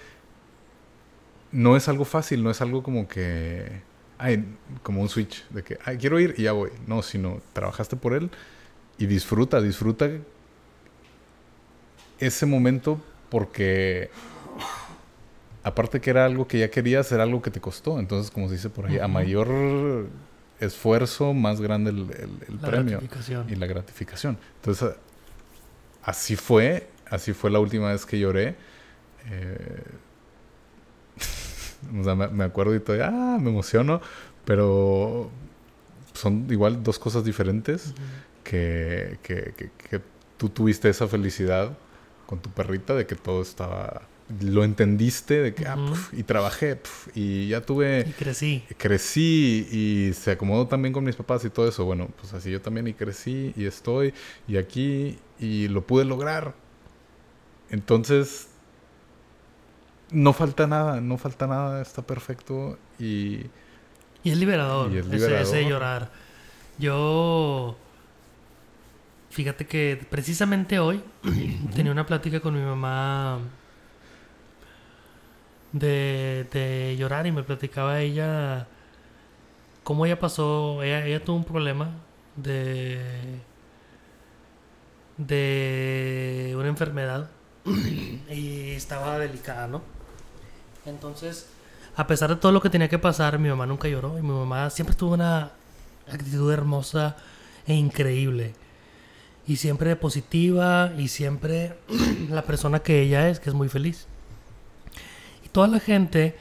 No 1.51 1.75
es 1.75 1.87
algo 1.87 2.05
fácil, 2.05 2.43
no 2.43 2.51
es 2.51 2.61
algo 2.61 2.83
como 2.83 3.07
que... 3.07 3.81
Ay, 4.19 4.45
como 4.83 5.01
un 5.01 5.09
switch 5.09 5.47
de 5.49 5.63
que, 5.63 5.79
ay, 5.83 5.97
quiero 5.97 6.19
ir 6.19 6.35
y 6.37 6.43
ya 6.43 6.51
voy. 6.51 6.69
No, 6.85 7.01
sino 7.01 7.41
trabajaste 7.53 7.95
por 7.95 8.13
él 8.13 8.29
y 8.97 9.07
disfruta, 9.07 9.61
disfruta 9.61 10.09
ese 12.19 12.45
momento 12.45 13.01
porque 13.29 14.11
aparte 15.63 16.01
que 16.01 16.09
era 16.09 16.25
algo 16.25 16.47
que 16.47 16.59
ya 16.59 16.69
querías, 16.69 17.11
era 17.11 17.23
algo 17.23 17.41
que 17.41 17.51
te 17.51 17.61
costó. 17.61 17.99
Entonces, 17.99 18.31
como 18.31 18.47
se 18.47 18.55
dice 18.55 18.69
por 18.69 18.85
ahí, 18.85 18.97
uh 18.97 18.99
-huh. 18.99 19.05
a 19.05 19.07
mayor 19.07 20.07
esfuerzo, 20.59 21.33
más 21.33 21.61
grande 21.61 21.91
el, 21.91 21.99
el, 21.99 22.29
el 22.47 22.61
la 22.61 22.67
premio 22.69 22.99
gratificación. 22.99 23.49
y 23.49 23.55
la 23.55 23.67
gratificación. 23.67 24.37
Entonces, 24.57 24.95
así 26.03 26.35
fue, 26.35 26.89
así 27.09 27.33
fue 27.33 27.49
la 27.49 27.59
última 27.59 27.91
vez 27.91 28.05
que 28.05 28.19
lloré. 28.19 28.55
Eh, 29.29 29.83
o 31.99 32.03
sea, 32.03 32.15
me, 32.15 32.27
me, 32.27 32.43
acuerdo 32.43 32.75
y 32.75 32.79
todavía, 32.79 33.07
ah, 33.07 33.37
me 33.39 33.49
emociono, 33.49 34.01
pero 34.45 35.31
son 36.13 36.47
igual 36.49 36.83
dos 36.83 36.99
cosas 36.99 37.23
diferentes 37.23 37.93
que, 38.43 39.17
que, 39.23 39.53
que, 39.55 39.71
que 39.89 40.01
tú 40.37 40.49
tuviste 40.49 40.89
esa 40.89 41.07
felicidad 41.07 41.71
con 42.25 42.39
tu 42.39 42.49
perrita 42.49 42.93
de 42.93 43.05
que 43.05 43.15
todo 43.15 43.41
estaba 43.41 44.03
lo 44.41 44.63
entendiste 44.63 45.41
de 45.41 45.53
que 45.53 45.67
ah, 45.67 45.75
puf, 45.75 46.13
y 46.13 46.23
trabajé 46.23 46.79
y 47.13 47.49
ya 47.49 47.61
tuve 47.61 48.05
Y 48.07 48.11
crecí. 48.13 48.63
crecí 48.77 49.67
y 49.71 50.13
se 50.13 50.31
acomodó 50.31 50.67
también 50.67 50.93
con 50.93 51.03
mis 51.03 51.15
papás 51.15 51.43
y 51.45 51.49
todo 51.49 51.67
eso. 51.67 51.85
Bueno, 51.85 52.09
pues 52.19 52.33
así 52.33 52.49
yo 52.51 52.61
también 52.61 52.87
y 52.87 52.93
crecí 52.93 53.53
y 53.55 53.65
estoy 53.65 54.13
y 54.47 54.57
aquí 54.57 55.19
y 55.39 55.67
lo 55.67 55.85
pude 55.85 56.05
lograr. 56.05 56.53
Entonces, 57.69 58.47
no 60.11 60.31
falta 60.33 60.67
nada, 60.67 61.01
no 61.01 61.17
falta 61.17 61.47
nada, 61.47 61.81
está 61.81 62.01
perfecto 62.01 62.77
y 62.99 63.41
Y 64.23 64.31
es 64.31 64.37
liberador. 64.37 64.91
Y 64.93 64.97
es 64.99 65.07
ese- 65.21 65.67
llorar. 65.67 66.11
Yo. 66.79 67.77
Fíjate 69.31 69.65
que 69.65 69.99
precisamente 70.09 70.79
hoy 70.79 71.01
tenía 71.75 71.91
una 71.91 72.05
plática 72.05 72.39
con 72.39 72.53
mi 72.53 72.61
mamá 72.61 73.39
de, 75.73 76.47
de 76.51 76.95
llorar 76.97 77.27
y 77.27 77.31
me 77.31 77.43
platicaba 77.43 77.99
ella 77.99 78.67
cómo 79.83 80.05
ella 80.05 80.19
pasó. 80.19 80.81
Ella, 80.83 81.05
ella 81.05 81.23
tuvo 81.23 81.37
un 81.37 81.43
problema 81.43 81.91
de. 82.35 82.99
de 85.17 86.55
una 86.57 86.67
enfermedad 86.67 87.29
y 88.29 88.71
estaba 88.71 89.19
delicada, 89.19 89.67
¿no? 89.67 89.81
Entonces, 90.85 91.47
a 91.95 92.07
pesar 92.07 92.29
de 92.29 92.35
todo 92.37 92.51
lo 92.51 92.61
que 92.61 92.69
tenía 92.69 92.89
que 92.89 92.99
pasar, 92.99 93.39
mi 93.39 93.49
mamá 93.49 93.65
nunca 93.65 93.87
lloró 93.87 94.17
y 94.17 94.21
mi 94.21 94.31
mamá 94.31 94.69
siempre 94.69 94.95
tuvo 94.95 95.13
una 95.13 95.51
actitud 96.11 96.51
hermosa 96.51 97.15
e 97.65 97.73
increíble. 97.73 98.53
Y 99.45 99.57
siempre 99.57 99.95
positiva 99.97 100.93
y 100.97 101.09
siempre 101.09 101.77
la 102.29 102.43
persona 102.43 102.79
que 102.79 103.01
ella 103.01 103.29
es, 103.29 103.39
que 103.39 103.49
es 103.49 103.55
muy 103.55 103.69
feliz. 103.69 104.07
Toda 105.53 105.67
la 105.67 105.79
gente 105.79 106.35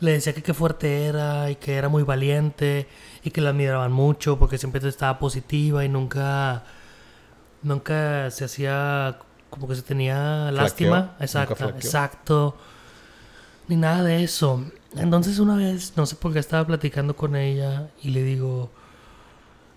le 0.00 0.12
decía 0.12 0.32
que 0.32 0.42
qué 0.42 0.54
fuerte 0.54 1.06
era 1.06 1.50
y 1.50 1.56
que 1.56 1.74
era 1.74 1.88
muy 1.88 2.04
valiente 2.04 2.86
y 3.24 3.30
que 3.30 3.40
la 3.40 3.50
admiraban 3.50 3.90
mucho 3.90 4.38
porque 4.38 4.58
siempre 4.58 4.86
estaba 4.88 5.18
positiva 5.18 5.84
y 5.84 5.88
nunca 5.88 6.64
nunca 7.62 8.30
se 8.30 8.44
hacía 8.44 9.18
como 9.50 9.66
que 9.66 9.74
se 9.74 9.82
tenía 9.82 10.50
lástima. 10.52 11.16
Exacto, 11.20 11.68
exacto. 11.70 12.56
Ni 13.66 13.76
nada 13.76 14.04
de 14.04 14.22
eso. 14.22 14.64
Entonces 14.96 15.38
una 15.38 15.56
vez, 15.56 15.94
no 15.96 16.06
sé 16.06 16.16
por 16.16 16.32
qué 16.32 16.38
estaba 16.38 16.66
platicando 16.66 17.16
con 17.16 17.36
ella 17.36 17.90
y 18.02 18.10
le 18.10 18.22
digo, 18.22 18.70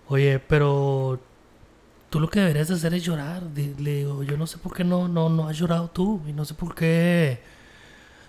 oye, 0.08 0.38
pero 0.38 1.20
tú 2.10 2.20
lo 2.20 2.28
que 2.30 2.40
deberías 2.40 2.68
de 2.68 2.74
hacer 2.74 2.94
es 2.94 3.04
llorar. 3.04 3.42
Le 3.54 3.96
digo, 3.96 4.22
yo 4.22 4.36
no 4.36 4.46
sé 4.46 4.58
por 4.58 4.74
qué 4.74 4.84
no, 4.84 5.08
no, 5.08 5.28
no 5.28 5.48
has 5.48 5.58
llorado 5.58 5.88
tú 5.88 6.22
y 6.26 6.32
no 6.32 6.44
sé 6.44 6.54
por 6.54 6.74
qué 6.74 7.40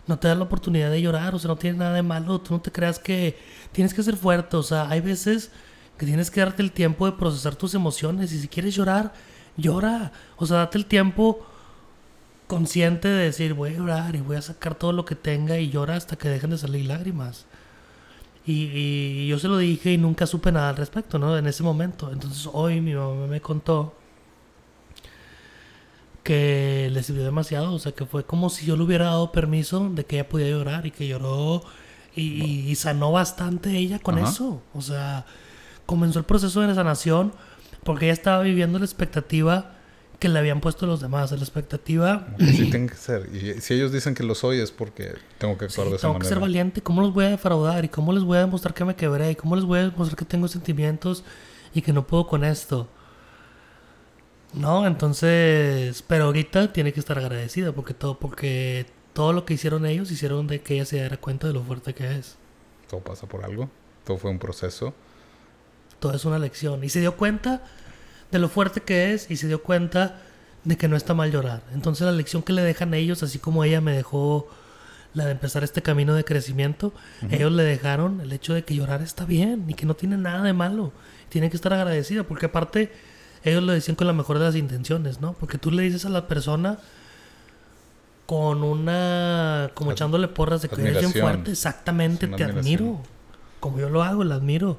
no 0.07 0.19
te 0.19 0.27
das 0.27 0.37
la 0.37 0.43
oportunidad 0.43 0.91
de 0.91 1.01
llorar, 1.01 1.33
o 1.35 1.39
sea, 1.39 1.47
no 1.49 1.55
tiene 1.55 1.77
nada 1.77 1.93
de 1.93 2.03
malo, 2.03 2.39
tú 2.41 2.53
no 2.53 2.61
te 2.61 2.71
creas 2.71 2.99
que 2.99 3.37
tienes 3.71 3.93
que 3.93 4.03
ser 4.03 4.17
fuerte, 4.17 4.57
o 4.57 4.63
sea, 4.63 4.89
hay 4.89 5.01
veces 5.01 5.51
que 5.97 6.05
tienes 6.05 6.29
que 6.29 6.41
darte 6.41 6.61
el 6.61 6.71
tiempo 6.71 7.05
de 7.05 7.13
procesar 7.13 7.55
tus 7.55 7.73
emociones 7.73 8.31
y 8.33 8.39
si 8.39 8.47
quieres 8.47 8.75
llorar, 8.75 9.13
llora, 9.57 10.11
o 10.37 10.45
sea, 10.45 10.57
date 10.57 10.77
el 10.77 10.85
tiempo 10.85 11.45
consciente 12.47 13.07
de 13.07 13.25
decir, 13.25 13.53
voy 13.53 13.71
a 13.71 13.77
llorar 13.77 14.15
y 14.15 14.21
voy 14.21 14.35
a 14.35 14.41
sacar 14.41 14.75
todo 14.75 14.91
lo 14.91 15.05
que 15.05 15.15
tenga 15.15 15.57
y 15.57 15.69
llora 15.69 15.95
hasta 15.95 16.17
que 16.17 16.29
dejen 16.29 16.49
de 16.51 16.57
salir 16.57 16.85
lágrimas. 16.85 17.45
Y, 18.45 18.69
y 18.73 19.27
yo 19.27 19.39
se 19.39 19.47
lo 19.47 19.57
dije 19.57 19.93
y 19.93 19.97
nunca 19.97 20.27
supe 20.27 20.51
nada 20.51 20.69
al 20.69 20.75
respecto, 20.75 21.17
¿no? 21.17 21.37
En 21.37 21.47
ese 21.47 21.63
momento. 21.63 22.11
Entonces 22.11 22.49
hoy 22.51 22.81
mi 22.81 22.93
mamá 22.93 23.27
me 23.27 23.39
contó 23.39 23.95
que 26.23 26.89
le 26.91 27.03
sirvió 27.03 27.23
demasiado, 27.25 27.73
o 27.73 27.79
sea, 27.79 27.91
que 27.91 28.05
fue 28.05 28.23
como 28.25 28.49
si 28.49 28.65
yo 28.65 28.77
le 28.77 28.83
hubiera 28.83 29.05
dado 29.05 29.31
permiso 29.31 29.89
de 29.89 30.05
que 30.05 30.15
ella 30.17 30.29
podía 30.29 30.49
llorar 30.49 30.85
y 30.85 30.91
que 30.91 31.07
lloró 31.07 31.63
y, 32.15 32.21
y- 32.43 32.69
y 32.71 32.75
sanó 32.75 33.11
bastante 33.11 33.77
ella 33.77 33.99
con 33.99 34.17
Ajá. 34.17 34.29
eso. 34.29 34.61
O 34.73 34.81
sea, 34.81 35.25
comenzó 35.85 36.19
el 36.19 36.25
proceso 36.25 36.61
de 36.61 36.73
sanación 36.73 37.33
porque 37.83 38.05
ella 38.05 38.13
estaba 38.13 38.41
viviendo 38.43 38.79
la 38.79 38.85
expectativa 38.85 39.71
que 40.19 40.29
le 40.29 40.39
habían 40.39 40.61
puesto 40.61 40.85
los 40.85 41.01
demás, 41.01 41.31
la 41.33 41.37
expectativa 41.39 42.27
así 42.39 42.69
tiene 42.69 42.87
que 42.87 42.95
ser. 42.95 43.29
Y 43.35 43.59
si 43.59 43.73
ellos 43.73 43.91
dicen 43.91 44.15
que 44.15 44.23
lo 44.23 44.35
soy 44.35 44.59
es 44.59 44.71
porque 44.71 45.15
tengo 45.37 45.57
que 45.57 45.65
Sí, 45.69 45.73
actuar 45.81 45.89
de 45.89 45.95
esa 45.97 46.07
tengo 46.07 46.19
que 46.19 46.25
ser 46.25 46.35
manera. 46.37 46.47
valiente. 46.47 46.81
¿Cómo 46.81 47.01
los 47.01 47.13
voy 47.13 47.25
a 47.25 47.29
defraudar? 47.29 47.83
¿Y 47.83 47.89
cómo 47.89 48.13
les 48.13 48.23
voy 48.23 48.37
a 48.37 48.41
demostrar 48.41 48.73
que 48.73 48.85
me 48.85 48.95
quebré? 48.95 49.31
¿Y 49.31 49.35
cómo 49.35 49.57
les 49.57 49.65
voy 49.65 49.79
a 49.79 49.89
demostrar 49.89 50.15
que 50.15 50.23
tengo 50.23 50.47
sentimientos 50.47 51.25
y 51.73 51.81
que 51.81 51.91
no 51.91 52.07
puedo 52.07 52.25
con 52.27 52.45
esto? 52.45 52.87
No, 54.53 54.85
entonces, 54.85 56.03
pero 56.07 56.25
ahorita 56.25 56.71
tiene 56.73 56.93
que 56.93 56.99
estar 56.99 57.17
agradecida 57.17 57.71
porque 57.71 57.93
todo, 57.93 58.19
porque 58.19 58.85
todo 59.13 59.33
lo 59.33 59.45
que 59.45 59.55
hicieron 59.55 59.85
ellos 59.85 60.11
hicieron 60.11 60.47
de 60.47 60.61
que 60.61 60.75
ella 60.75 60.85
se 60.85 60.97
diera 60.97 61.17
cuenta 61.17 61.47
de 61.47 61.53
lo 61.53 61.63
fuerte 61.63 61.93
que 61.93 62.17
es. 62.17 62.35
Todo 62.87 63.01
pasa 63.01 63.27
por 63.27 63.43
algo. 63.43 63.69
Todo 64.03 64.17
fue 64.17 64.31
un 64.31 64.39
proceso. 64.39 64.93
Todo 65.99 66.13
es 66.13 66.25
una 66.25 66.39
lección. 66.39 66.83
Y 66.83 66.89
se 66.89 66.99
dio 66.99 67.15
cuenta 67.15 67.63
de 68.31 68.39
lo 68.39 68.49
fuerte 68.49 68.81
que 68.81 69.13
es 69.13 69.31
y 69.31 69.37
se 69.37 69.47
dio 69.47 69.63
cuenta 69.63 70.21
de 70.63 70.77
que 70.77 70.87
no 70.87 70.95
está 70.95 71.13
mal 71.13 71.31
llorar. 71.31 71.63
Entonces 71.73 72.05
la 72.05 72.11
lección 72.11 72.43
que 72.43 72.53
le 72.53 72.61
dejan 72.61 72.93
ellos, 72.93 73.23
así 73.23 73.39
como 73.39 73.63
ella 73.63 73.81
me 73.81 73.93
dejó 73.93 74.47
la 75.13 75.25
de 75.25 75.31
empezar 75.31 75.63
este 75.63 75.81
camino 75.81 76.15
de 76.15 76.25
crecimiento, 76.25 76.91
ellos 77.29 77.51
le 77.51 77.63
dejaron 77.63 78.21
el 78.21 78.31
hecho 78.33 78.53
de 78.53 78.63
que 78.63 78.75
llorar 78.75 79.01
está 79.03 79.25
bien 79.25 79.65
y 79.67 79.75
que 79.75 79.85
no 79.85 79.95
tiene 79.95 80.17
nada 80.17 80.41
de 80.41 80.53
malo. 80.53 80.91
Tiene 81.29 81.49
que 81.49 81.55
estar 81.55 81.73
agradecida 81.73 82.23
porque 82.23 82.47
aparte 82.47 82.91
ellos 83.43 83.63
lo 83.63 83.71
decían 83.73 83.95
con 83.95 84.07
la 84.07 84.13
mejor 84.13 84.39
de 84.39 84.45
las 84.45 84.55
intenciones, 84.55 85.19
¿no? 85.21 85.33
Porque 85.33 85.57
tú 85.57 85.71
le 85.71 85.83
dices 85.83 86.05
a 86.05 86.09
la 86.09 86.27
persona 86.27 86.79
con 88.25 88.63
una... 88.63 89.71
como 89.73 89.89
Ad- 89.91 89.93
echándole 89.95 90.27
porras 90.27 90.61
de 90.61 90.69
que 90.69 90.81
eres 90.81 90.99
bien 90.99 91.11
fuerte, 91.13 91.51
exactamente, 91.51 92.27
te 92.27 92.43
admiración. 92.43 92.59
admiro. 92.59 93.01
Como 93.59 93.79
yo 93.79 93.89
lo 93.89 94.03
hago, 94.03 94.23
la 94.23 94.35
admiro. 94.35 94.77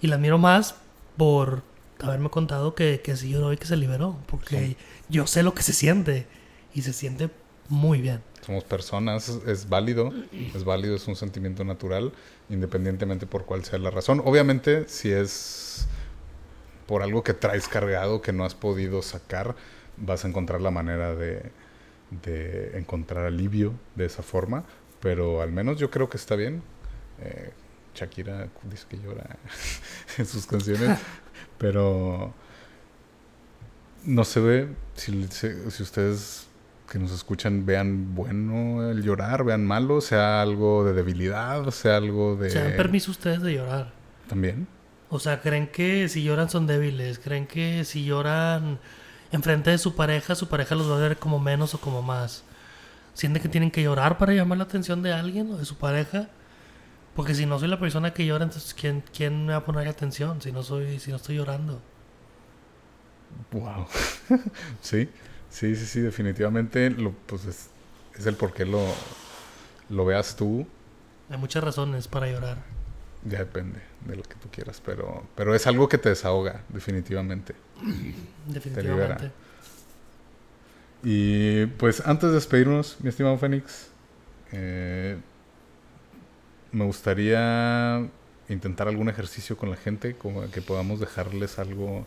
Y 0.00 0.06
la 0.06 0.16
admiro 0.16 0.38
más 0.38 0.76
por 1.16 1.62
haberme 2.00 2.30
contado 2.30 2.74
que, 2.74 3.00
que 3.02 3.16
sí 3.16 3.30
lloró 3.30 3.52
y 3.52 3.56
que 3.56 3.66
se 3.66 3.76
liberó. 3.76 4.16
Porque 4.26 4.58
Sí. 4.68 4.76
yo 5.08 5.26
sé 5.26 5.42
lo 5.42 5.54
que 5.54 5.62
se 5.62 5.72
siente. 5.72 6.26
Y 6.74 6.82
se 6.82 6.92
siente 6.92 7.30
muy 7.68 8.00
bien. 8.00 8.20
Somos 8.44 8.64
personas, 8.64 9.28
es, 9.28 9.46
es 9.46 9.68
válido, 9.68 10.12
es 10.54 10.64
válido, 10.64 10.94
es 10.96 11.06
un 11.08 11.16
sentimiento 11.16 11.64
natural, 11.64 12.12
independientemente 12.50 13.26
por 13.26 13.44
cuál 13.46 13.64
sea 13.64 13.78
la 13.78 13.90
razón. 13.90 14.20
Obviamente, 14.24 14.86
si 14.88 15.10
es 15.10 15.86
por 16.86 17.02
algo 17.02 17.22
que 17.22 17.34
traes 17.34 17.68
cargado, 17.68 18.20
que 18.22 18.32
no 18.32 18.44
has 18.44 18.54
podido 18.54 19.02
sacar, 19.02 19.54
vas 19.96 20.24
a 20.24 20.28
encontrar 20.28 20.60
la 20.60 20.70
manera 20.70 21.14
de, 21.14 21.42
de 22.22 22.76
encontrar 22.78 23.24
alivio 23.26 23.72
de 23.94 24.06
esa 24.06 24.22
forma, 24.22 24.64
pero 25.00 25.40
al 25.42 25.52
menos 25.52 25.78
yo 25.78 25.90
creo 25.90 26.08
que 26.08 26.16
está 26.16 26.36
bien. 26.36 26.62
Eh, 27.22 27.50
Shakira 27.94 28.48
dice 28.64 28.86
que 28.88 28.98
llora 28.98 29.36
en 30.18 30.26
sus 30.26 30.46
canciones, 30.46 30.98
pero 31.58 32.32
no 34.04 34.24
se 34.24 34.40
ve, 34.40 34.68
si, 34.94 35.26
si- 35.28 35.70
si 35.70 35.82
ustedes 35.82 36.46
que 36.90 36.98
nos 36.98 37.12
escuchan 37.12 37.64
vean 37.64 38.14
bueno 38.14 38.90
el 38.90 39.02
llorar, 39.02 39.42
vean 39.44 39.64
malo, 39.64 40.00
sea 40.00 40.42
algo 40.42 40.84
de 40.84 40.92
debilidad, 40.92 41.70
sea 41.70 41.96
algo 41.96 42.36
de... 42.36 42.50
¿Se 42.50 42.58
dan 42.62 42.76
permiso 42.76 43.10
ustedes 43.10 43.40
de 43.42 43.54
llorar? 43.54 43.92
También. 44.28 44.66
O 45.14 45.20
sea, 45.20 45.40
¿creen 45.40 45.68
que 45.68 46.08
si 46.08 46.24
lloran 46.24 46.50
son 46.50 46.66
débiles? 46.66 47.20
¿Creen 47.20 47.46
que 47.46 47.84
si 47.84 48.04
lloran 48.04 48.80
enfrente 49.30 49.70
de 49.70 49.78
su 49.78 49.94
pareja, 49.94 50.34
su 50.34 50.48
pareja 50.48 50.74
los 50.74 50.90
va 50.90 50.96
a 50.96 50.98
ver 50.98 51.18
como 51.18 51.38
menos 51.38 51.72
o 51.74 51.80
como 51.80 52.02
más? 52.02 52.42
¿Sienten 53.14 53.40
que 53.40 53.48
tienen 53.48 53.70
que 53.70 53.82
llorar 53.84 54.18
para 54.18 54.32
llamar 54.34 54.58
la 54.58 54.64
atención 54.64 55.02
de 55.02 55.12
alguien 55.12 55.52
o 55.52 55.56
de 55.56 55.66
su 55.66 55.78
pareja? 55.78 56.30
Porque 57.14 57.34
si 57.36 57.46
no 57.46 57.60
soy 57.60 57.68
la 57.68 57.78
persona 57.80 58.12
que 58.12 58.26
llora, 58.26 58.44
entonces 58.44 58.74
¿quién, 58.74 59.04
quién 59.16 59.46
me 59.46 59.52
va 59.52 59.60
a 59.60 59.64
poner 59.64 59.86
atención 59.88 60.42
si 60.42 60.52
no 60.52 60.64
soy, 60.64 60.98
si 60.98 61.10
no 61.10 61.16
estoy 61.18 61.36
llorando? 61.36 61.80
Wow. 63.52 63.86
sí, 64.80 65.08
sí, 65.48 65.76
sí, 65.76 65.86
sí, 65.86 66.00
definitivamente 66.00 66.90
lo, 66.90 67.12
pues 67.26 67.44
es, 67.46 67.70
es 68.14 68.26
el 68.26 68.36
por 68.36 68.52
qué 68.52 68.64
lo, 68.64 69.02
lo 69.88 70.04
veas 70.04 70.36
tú, 70.36 70.66
Hay 71.28 71.36
muchas 71.38 71.62
razones 71.62 72.08
para 72.08 72.30
llorar. 72.30 72.73
Ya 73.24 73.38
depende 73.38 73.80
de 74.06 74.16
lo 74.16 74.22
que 74.22 74.34
tú 74.36 74.48
quieras, 74.50 74.82
pero, 74.84 75.26
pero 75.34 75.54
es 75.54 75.66
algo 75.66 75.88
que 75.88 75.98
te 75.98 76.08
desahoga, 76.10 76.62
definitivamente. 76.68 77.54
Definitivamente. 78.46 79.30
Y 81.02 81.66
pues 81.66 82.00
antes 82.06 82.30
de 82.30 82.34
despedirnos, 82.36 82.96
mi 83.00 83.08
estimado 83.10 83.36
Fénix, 83.38 83.88
eh, 84.52 85.16
me 86.72 86.84
gustaría 86.84 88.06
intentar 88.48 88.88
algún 88.88 89.08
ejercicio 89.08 89.56
con 89.56 89.70
la 89.70 89.76
gente, 89.76 90.16
como 90.16 90.50
que 90.50 90.60
podamos 90.62 91.00
dejarles 91.00 91.58
algo, 91.58 92.06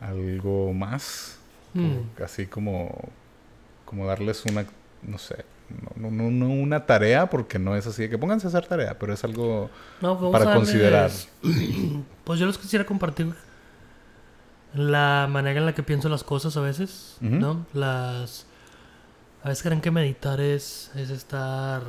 algo 0.00 0.72
más, 0.72 1.38
Mm. 1.74 1.80
como- 1.82 2.24
así 2.24 2.46
como, 2.46 3.08
como 3.84 4.06
darles 4.06 4.44
una, 4.44 4.66
no 5.02 5.18
sé, 5.18 5.43
no, 5.96 6.10
no, 6.10 6.30
no 6.30 6.46
una 6.48 6.86
tarea, 6.86 7.28
porque 7.30 7.58
no 7.58 7.74
es 7.76 7.86
así 7.86 8.02
de 8.02 8.10
que 8.10 8.18
pónganse 8.18 8.46
a 8.46 8.50
hacer 8.50 8.66
tarea, 8.66 8.98
pero 8.98 9.12
es 9.12 9.24
algo 9.24 9.70
No, 10.00 10.14
vamos 10.16 10.32
para 10.32 10.44
darles- 10.44 10.56
considerar. 10.56 11.10
Pues 12.24 12.40
yo 12.40 12.46
les 12.46 12.56
quisiera 12.58 12.86
compartir 12.86 13.34
la 14.74 15.28
manera 15.30 15.60
en 15.60 15.66
la 15.66 15.74
que 15.74 15.82
pienso 15.82 16.08
las 16.08 16.24
cosas 16.24 16.56
a 16.56 16.60
veces. 16.60 17.16
¿no? 17.20 17.66
Las... 17.74 18.46
A 19.42 19.48
veces 19.48 19.62
creen 19.62 19.80
que 19.82 19.90
meditar 19.90 20.40
es, 20.40 20.90
es 20.96 21.10
estar 21.10 21.82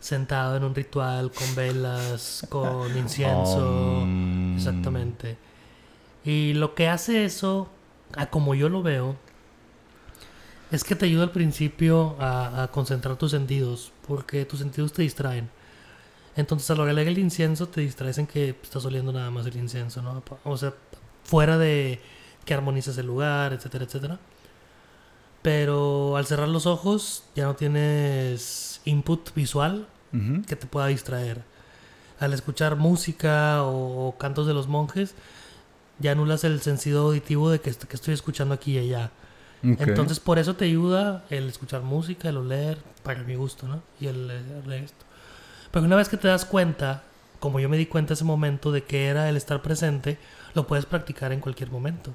sentado 0.00 0.56
en 0.56 0.64
un 0.64 0.74
ritual 0.74 1.30
con 1.30 1.54
velas, 1.54 2.44
con 2.50 2.96
incienso. 2.98 4.00
Um, 4.02 4.56
Exactamente. 4.56 5.38
Y 6.24 6.54
lo 6.54 6.74
que 6.74 6.88
hace 6.88 7.24
eso, 7.24 7.68
a 8.16 8.26
como 8.26 8.54
yo 8.56 8.68
lo 8.68 8.82
veo, 8.82 9.14
es 10.76 10.84
que 10.84 10.94
te 10.94 11.06
ayuda 11.06 11.24
al 11.24 11.32
principio 11.32 12.16
a, 12.20 12.62
a 12.62 12.70
concentrar 12.70 13.16
tus 13.16 13.30
sentidos, 13.32 13.92
porque 14.06 14.44
tus 14.44 14.60
sentidos 14.60 14.92
te 14.92 15.02
distraen. 15.02 15.48
Entonces, 16.36 16.70
al 16.70 16.80
oler 16.80 17.08
el 17.08 17.18
incienso, 17.18 17.66
te 17.66 17.80
distraes 17.80 18.18
en 18.18 18.26
que 18.26 18.50
estás 18.62 18.84
oliendo 18.84 19.10
nada 19.10 19.30
más 19.30 19.46
el 19.46 19.56
incienso, 19.56 20.02
¿no? 20.02 20.22
O 20.44 20.56
sea, 20.58 20.74
fuera 21.24 21.56
de 21.56 21.98
que 22.44 22.52
armonizas 22.54 22.98
el 22.98 23.06
lugar, 23.06 23.54
etcétera, 23.54 23.86
etcétera. 23.86 24.18
Pero 25.40 26.16
al 26.16 26.26
cerrar 26.26 26.48
los 26.48 26.66
ojos, 26.66 27.24
ya 27.34 27.44
no 27.44 27.56
tienes 27.56 28.80
input 28.84 29.34
visual 29.34 29.88
que 30.46 30.56
te 30.56 30.66
pueda 30.66 30.86
distraer. 30.86 31.42
Al 32.20 32.32
escuchar 32.32 32.76
música 32.76 33.62
o, 33.62 34.08
o 34.08 34.18
cantos 34.18 34.46
de 34.46 34.54
los 34.54 34.66
monjes, 34.66 35.14
ya 35.98 36.12
anulas 36.12 36.44
el 36.44 36.60
sentido 36.62 37.06
auditivo 37.06 37.50
de 37.50 37.60
que 37.60 37.70
estoy 37.70 38.14
escuchando 38.14 38.54
aquí 38.54 38.72
y 38.72 38.78
allá. 38.78 39.10
Entonces, 39.62 40.20
por 40.20 40.38
eso 40.38 40.54
te 40.54 40.66
ayuda 40.66 41.24
el 41.30 41.48
escuchar 41.48 41.82
música, 41.82 42.28
el 42.28 42.36
oler, 42.36 42.78
para 43.02 43.22
mi 43.22 43.34
gusto, 43.34 43.66
¿no? 43.66 43.82
Y 44.00 44.06
el, 44.06 44.30
el 44.30 44.72
esto. 44.72 45.04
Pero 45.70 45.84
una 45.84 45.96
vez 45.96 46.08
que 46.08 46.16
te 46.16 46.28
das 46.28 46.44
cuenta, 46.44 47.02
como 47.40 47.58
yo 47.58 47.68
me 47.68 47.76
di 47.76 47.86
cuenta 47.86 48.14
ese 48.14 48.24
momento 48.24 48.70
de 48.70 48.84
que 48.84 49.08
era 49.08 49.28
el 49.28 49.36
estar 49.36 49.62
presente, 49.62 50.18
lo 50.54 50.66
puedes 50.66 50.86
practicar 50.86 51.32
en 51.32 51.40
cualquier 51.40 51.70
momento. 51.70 52.14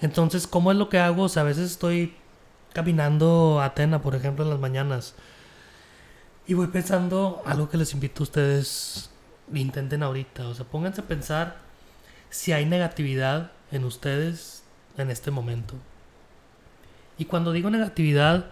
Entonces, 0.00 0.46
¿cómo 0.46 0.70
es 0.70 0.76
lo 0.76 0.88
que 0.88 0.98
hago? 0.98 1.24
O 1.24 1.28
sea, 1.28 1.42
a 1.42 1.46
veces 1.46 1.70
estoy 1.70 2.14
caminando 2.72 3.60
a 3.60 3.66
Atena, 3.66 4.02
por 4.02 4.14
ejemplo, 4.14 4.44
en 4.44 4.50
las 4.50 4.60
mañanas. 4.60 5.14
Y 6.46 6.54
voy 6.54 6.66
pensando 6.66 7.42
algo 7.46 7.70
que 7.70 7.78
les 7.78 7.94
invito 7.94 8.22
a 8.22 8.24
ustedes 8.24 9.10
intenten 9.54 10.02
ahorita. 10.02 10.48
O 10.48 10.54
sea, 10.54 10.64
pónganse 10.64 11.00
a 11.00 11.04
pensar 11.04 11.56
si 12.30 12.52
hay 12.52 12.66
negatividad 12.66 13.52
en 13.70 13.84
ustedes 13.84 14.62
en 14.96 15.10
este 15.10 15.30
momento. 15.30 15.74
Y 17.18 17.24
cuando 17.24 17.52
digo 17.52 17.70
negatividad, 17.70 18.46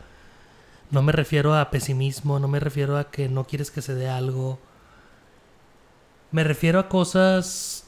no 0.91 1.03
me 1.03 1.12
refiero 1.12 1.55
a 1.55 1.71
pesimismo, 1.71 2.39
no 2.39 2.49
me 2.49 2.61
refiero 2.61 2.97
a 2.97 3.11
que 3.11 3.29
no 3.29 3.45
quieres 3.45 3.71
que 3.71 3.83
se 3.83 3.95
dé 3.95 4.09
algo. 4.09 4.59
Me 6.31 6.45
refiero 6.45 6.79
a 6.79 6.89
cosas 6.89 7.87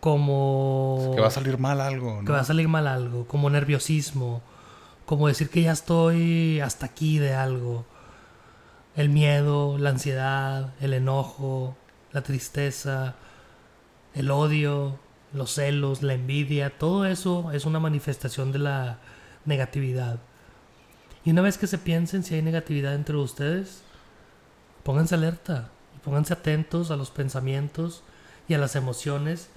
como... 0.00 1.12
Que 1.14 1.20
va 1.20 1.28
a 1.28 1.30
salir 1.30 1.58
mal 1.58 1.80
algo, 1.80 2.20
¿no? 2.20 2.24
que 2.24 2.32
va 2.32 2.40
a 2.40 2.44
salir 2.44 2.68
mal 2.68 2.86
algo, 2.86 3.26
como 3.26 3.50
nerviosismo, 3.50 4.42
como 5.06 5.28
decir 5.28 5.50
que 5.50 5.62
ya 5.62 5.72
estoy 5.72 6.60
hasta 6.60 6.86
aquí 6.86 7.18
de 7.18 7.34
algo. 7.34 7.84
El 8.96 9.08
miedo, 9.08 9.76
la 9.78 9.90
ansiedad, 9.90 10.74
el 10.80 10.94
enojo, 10.94 11.76
la 12.12 12.22
tristeza, 12.22 13.16
el 14.14 14.30
odio, 14.30 14.98
los 15.32 15.54
celos, 15.54 16.02
la 16.02 16.14
envidia, 16.14 16.78
todo 16.78 17.06
eso 17.06 17.50
es 17.52 17.64
una 17.64 17.80
manifestación 17.80 18.52
de 18.52 18.60
la 18.60 18.98
negatividad. 19.44 20.18
Y 21.24 21.30
una 21.30 21.42
vez 21.42 21.58
que 21.58 21.66
se 21.66 21.78
piensen 21.78 22.22
si 22.22 22.34
hay 22.34 22.42
negatividad 22.42 22.94
entre 22.94 23.16
ustedes, 23.16 23.82
pónganse 24.82 25.14
alerta 25.14 25.70
y 25.96 26.00
pónganse 26.00 26.34
atentos 26.34 26.90
a 26.90 26.96
los 26.96 27.10
pensamientos 27.10 28.02
y 28.48 28.54
a 28.54 28.58
las 28.58 28.76
emociones 28.76 29.48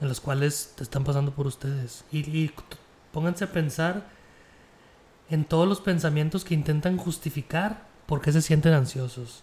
en 0.00 0.08
las 0.08 0.20
cuales 0.20 0.72
te 0.76 0.82
están 0.82 1.04
pasando 1.04 1.32
por 1.32 1.46
ustedes. 1.46 2.04
Y, 2.10 2.18
y 2.18 2.52
pónganse 3.12 3.44
a 3.44 3.52
pensar 3.52 4.06
en 5.30 5.44
todos 5.44 5.68
los 5.68 5.80
pensamientos 5.80 6.44
que 6.44 6.54
intentan 6.54 6.96
justificar 6.96 7.86
por 8.06 8.20
qué 8.20 8.32
se 8.32 8.42
sienten 8.42 8.72
ansiosos. 8.72 9.42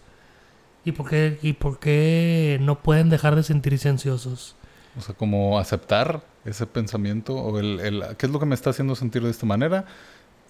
Y 0.84 0.92
por 0.92 1.08
qué, 1.08 1.38
y 1.42 1.54
por 1.54 1.78
qué 1.78 2.58
no 2.60 2.82
pueden 2.82 3.08
dejar 3.08 3.36
de 3.36 3.42
sentirse 3.42 3.88
ansiosos. 3.88 4.54
O 4.96 5.00
sea, 5.00 5.14
como 5.14 5.58
aceptar 5.58 6.24
ese 6.44 6.66
pensamiento 6.66 7.34
o 7.36 7.58
el, 7.58 7.80
el- 7.80 8.16
qué 8.18 8.26
es 8.26 8.32
lo 8.32 8.38
que 8.40 8.46
me 8.46 8.54
está 8.54 8.70
haciendo 8.70 8.94
sentir 8.96 9.22
de 9.22 9.30
esta 9.30 9.46
manera 9.46 9.86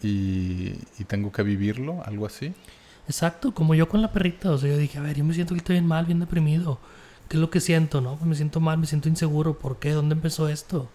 y, 0.03 0.73
y 0.99 1.05
tengo 1.07 1.33
que 1.33 1.43
vivirlo, 1.43 2.03
algo 2.05 2.27
así. 2.27 2.55
Exacto, 3.07 3.53
como 3.55 3.75
yo 3.75 3.89
con 3.89 4.03
la 4.03 4.13
perrita. 4.13 4.51
O 4.51 4.59
sea, 4.59 4.71
yo 4.71 4.77
dije, 4.79 4.99
a 4.99 5.03
ver, 5.03 5.17
yo 5.17 5.25
me 5.25 5.35
siento 5.35 5.55
que 5.55 5.59
estoy 5.59 5.75
bien 5.77 5.87
mal, 5.87 6.07
bien 6.07 6.21
deprimido. 6.21 6.79
¿Qué 7.29 7.37
es 7.37 7.41
lo 7.41 7.51
que 7.51 7.61
siento? 7.61 8.01
No, 8.01 8.17
pues 8.17 8.27
me 8.27 8.35
siento 8.35 8.61
mal, 8.61 8.79
me 8.79 8.87
siento 8.87 9.09
inseguro. 9.09 9.59
¿Por 9.59 9.79
qué? 9.79 9.93
¿Dónde 9.93 10.15
empezó 10.15 10.49
esto? 10.49 10.89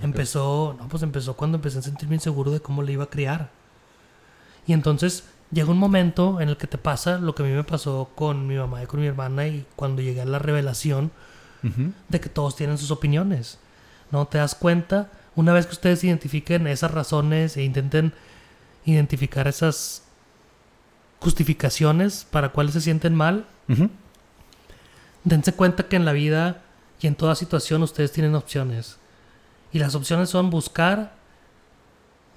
Empezó, 0.00 0.76
no, 0.78 0.88
pues 0.88 1.02
empezó 1.02 1.36
cuando 1.36 1.56
empecé 1.58 1.78
a 1.80 1.82
sentirme 1.82 2.16
inseguro 2.16 2.50
de 2.52 2.60
cómo 2.60 2.82
le 2.82 2.92
iba 2.92 3.04
a 3.04 3.10
criar. 3.10 3.50
Y 4.66 4.72
entonces 4.72 5.24
llega 5.50 5.70
un 5.70 5.78
momento 5.78 6.40
en 6.40 6.48
el 6.50 6.56
que 6.56 6.66
te 6.66 6.78
pasa 6.78 7.18
lo 7.18 7.34
que 7.34 7.42
a 7.42 7.46
mí 7.46 7.52
me 7.52 7.64
pasó 7.64 8.10
con 8.14 8.46
mi 8.46 8.56
mamá 8.56 8.82
y 8.82 8.86
con 8.86 9.00
mi 9.00 9.06
hermana 9.06 9.46
y 9.46 9.66
cuando 9.76 10.02
llegué 10.02 10.20
a 10.20 10.26
la 10.26 10.38
revelación 10.38 11.10
De 12.08 12.20
que 12.20 12.28
todos 12.28 12.56
tienen 12.56 12.78
sus 12.78 12.90
opiniones. 12.90 13.58
¿No? 14.10 14.26
Te 14.26 14.38
das 14.38 14.54
cuenta, 14.54 15.10
una 15.36 15.52
vez 15.52 15.66
que 15.66 15.72
ustedes 15.72 16.02
identifiquen 16.04 16.66
esas 16.66 16.90
razones 16.90 17.56
e 17.56 17.62
intenten 17.62 18.12
identificar 18.84 19.46
esas 19.48 20.02
justificaciones 21.20 22.26
para 22.30 22.50
cuáles 22.50 22.74
se 22.74 22.80
sienten 22.80 23.14
mal, 23.14 23.46
dense 25.24 25.52
cuenta 25.52 25.88
que 25.88 25.96
en 25.96 26.04
la 26.04 26.12
vida 26.12 26.62
y 27.00 27.06
en 27.06 27.14
toda 27.14 27.34
situación 27.34 27.82
ustedes 27.82 28.12
tienen 28.12 28.34
opciones. 28.34 28.96
Y 29.72 29.78
las 29.78 29.94
opciones 29.94 30.30
son 30.30 30.50
buscar 30.50 31.17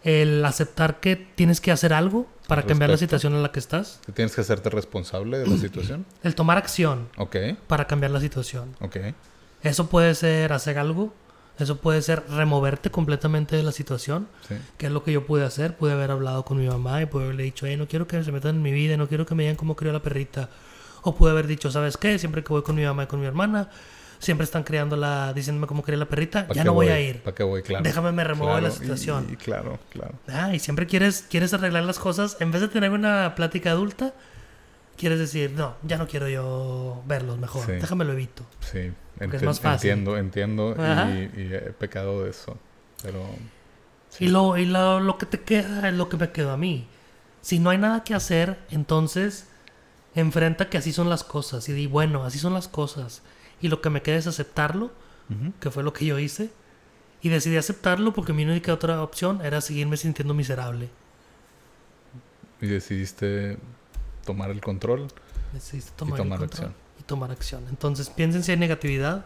el 0.03 0.43
aceptar 0.45 0.99
que 0.99 1.15
tienes 1.15 1.61
que 1.61 1.71
hacer 1.71 1.93
algo 1.93 2.27
para 2.47 2.63
cambiar 2.63 2.89
la 2.89 2.97
situación 2.97 3.33
en 3.33 3.43
la 3.43 3.51
que 3.51 3.59
estás, 3.59 3.99
Que 4.05 4.11
tienes 4.11 4.33
que 4.35 4.41
hacerte 4.41 4.69
responsable 4.69 5.37
de 5.39 5.47
la 5.47 5.57
situación. 5.57 6.05
el 6.23 6.35
tomar 6.35 6.57
acción 6.57 7.07
Ok, 7.17 7.35
para 7.67 7.85
cambiar 7.87 8.11
la 8.11 8.19
situación. 8.19 8.75
ok. 8.81 8.97
Eso 9.63 9.87
puede 9.87 10.15
ser 10.15 10.53
hacer 10.53 10.79
algo, 10.79 11.13
eso 11.59 11.77
puede 11.77 12.01
ser 12.01 12.23
removerte 12.29 12.89
completamente 12.89 13.55
de 13.55 13.61
la 13.61 13.71
situación, 13.71 14.27
Sí. 14.47 14.55
que 14.79 14.87
es 14.87 14.91
lo 14.91 15.03
que 15.03 15.11
yo 15.11 15.27
pude 15.27 15.45
hacer. 15.45 15.77
Pude 15.77 15.91
haber 15.91 16.09
hablado 16.09 16.43
con 16.43 16.57
mi 16.57 16.67
mamá 16.67 16.99
y 17.01 17.05
pude 17.05 17.25
haberle 17.25 17.43
dicho, 17.43 17.67
hey, 17.67 17.77
no 17.77 17.87
quiero 17.87 18.07
que 18.07 18.23
se 18.23 18.31
metan 18.31 18.55
en 18.55 18.61
mi 18.63 18.71
vida, 18.71 18.97
no 18.97 19.07
quiero 19.07 19.25
que 19.27 19.35
me 19.35 19.43
digan 19.43 19.55
cómo 19.55 19.75
crió 19.75 19.93
la 19.93 20.01
perrita. 20.01 20.49
O 21.03 21.13
pude 21.15 21.29
haber 21.31 21.45
dicho, 21.45 21.69
¿sabes 21.69 21.97
qué? 21.97 22.17
Siempre 22.17 22.43
que 22.43 22.49
voy 22.49 22.63
con 22.63 22.75
mi 22.75 22.83
mamá 22.83 23.03
y 23.03 23.07
con 23.07 23.19
mi 23.19 23.27
hermana, 23.27 23.69
siempre 24.21 24.45
están 24.45 24.63
criándola, 24.63 25.33
diciéndome 25.33 25.67
cómo 25.67 25.81
crió 25.83 25.97
la 25.97 26.05
perrita, 26.07 26.47
¿Pa' 26.47 26.53
ya 26.53 26.63
no 26.63 26.73
voy, 26.73 26.87
a 26.87 26.99
ir. 26.99 27.21
¿Para 27.23 27.35
qué 27.35 27.43
voy? 27.43 27.61
Claro. 27.63 27.83
Déjame 27.83 28.11
me 28.13 28.23
remuevo 28.23 28.55
de 28.55 28.61
la 28.61 28.69
y- 28.69 28.71
situación. 28.71 29.27
Y, 29.31 29.35
claro, 29.35 29.79
claro. 29.89 30.13
Ah, 30.29 30.55
y 30.55 30.59
siempre 30.59 30.85
quieres, 30.87 31.25
quieres 31.29 31.53
arreglar 31.53 31.83
las 31.83 31.99
cosas. 31.99 32.37
En 32.39 32.51
vez 32.51 32.61
de 32.61 32.67
tener 32.69 32.91
una 32.91 33.33
plática 33.35 33.71
adulta, 33.71 34.13
quieres 34.95 35.17
decir, 35.19 35.51
no, 35.57 35.75
ya 35.83 35.97
no 35.97 36.07
quiero 36.07 36.29
yo 36.29 37.01
verlos 37.07 37.39
mejor. 37.39 37.65
Sí. 37.65 37.71
Déjame 37.73 38.05
lo 38.05 38.13
evito. 38.13 38.45
Sí, 38.59 38.91
Porque 39.17 39.37
es 39.37 39.41
enti- 39.41 39.45
más 39.47 39.59
fácil. 39.59 39.89
entiendo, 39.89 40.17
entiendo 40.17 40.75
y, 40.77 41.41
y 41.41 41.53
he 41.53 41.59
pecado 41.73 42.23
de 42.23 42.29
eso. 42.29 42.57
Pero 43.03 43.25
Sí. 44.09 44.25
Y, 44.25 44.27
lo, 44.27 44.57
y 44.57 44.65
lo, 44.65 44.99
lo 44.99 45.17
que 45.17 45.25
te 45.25 45.39
queda 45.41 45.87
es 45.87 45.93
lo 45.95 46.09
que 46.09 46.17
me 46.17 46.31
quedó 46.31 46.51
a 46.51 46.57
mí. 46.57 46.85
Si 47.41 47.57
no 47.59 47.69
hay 47.71 47.77
nada 47.79 48.03
que 48.03 48.13
hacer, 48.13 48.59
entonces 48.69 49.47
enfrenta 50.15 50.69
que 50.69 50.77
así 50.77 50.91
son 50.91 51.09
las 51.09 51.23
cosas. 51.23 51.67
Y 51.69 51.73
di, 51.73 51.87
bueno, 51.87 52.25
así 52.25 52.37
son 52.37 52.53
las 52.53 52.67
cosas. 52.67 53.21
Y 53.61 53.67
lo 53.67 53.81
que 53.81 53.89
me 53.89 54.01
queda 54.01 54.17
es 54.17 54.27
aceptarlo, 54.27 54.91
que 55.59 55.71
fue 55.71 55.83
lo 55.83 55.93
que 55.93 56.05
yo 56.05 56.19
hice. 56.19 56.49
Y 57.21 57.29
decidí 57.29 57.55
aceptarlo 57.57 58.13
porque 58.13 58.33
mi 58.33 58.43
única 58.43 58.73
otra 58.73 59.01
opción 59.03 59.41
era 59.45 59.61
seguirme 59.61 59.95
sintiendo 59.97 60.33
miserable. 60.33 60.89
y 62.61 62.67
decidiste 62.67 63.57
tomar 64.25 64.51
el 64.51 64.61
control. 64.61 65.07
Decidiste 65.53 65.91
tomar, 65.95 66.19
el 66.19 66.23
tomar 66.23 66.39
control 66.39 66.49
acción. 66.49 66.75
Y 66.99 67.03
tomar 67.03 67.31
acción. 67.31 67.65
Entonces 67.69 68.09
piensen 68.09 68.43
si 68.43 68.51
hay 68.51 68.57
negatividad. 68.57 69.25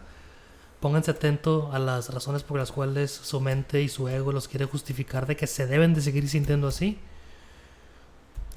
Pónganse 0.80 1.10
atento 1.10 1.70
a 1.72 1.78
las 1.78 2.12
razones 2.12 2.42
por 2.42 2.58
las 2.58 2.70
cuales 2.72 3.10
su 3.10 3.40
mente 3.40 3.82
y 3.82 3.88
su 3.88 4.08
ego 4.08 4.32
los 4.32 4.46
quiere 4.48 4.66
justificar 4.66 5.26
de 5.26 5.36
que 5.36 5.46
se 5.46 5.66
deben 5.66 5.94
de 5.94 6.00
seguir 6.02 6.28
sintiendo 6.28 6.68
así. 6.68 6.98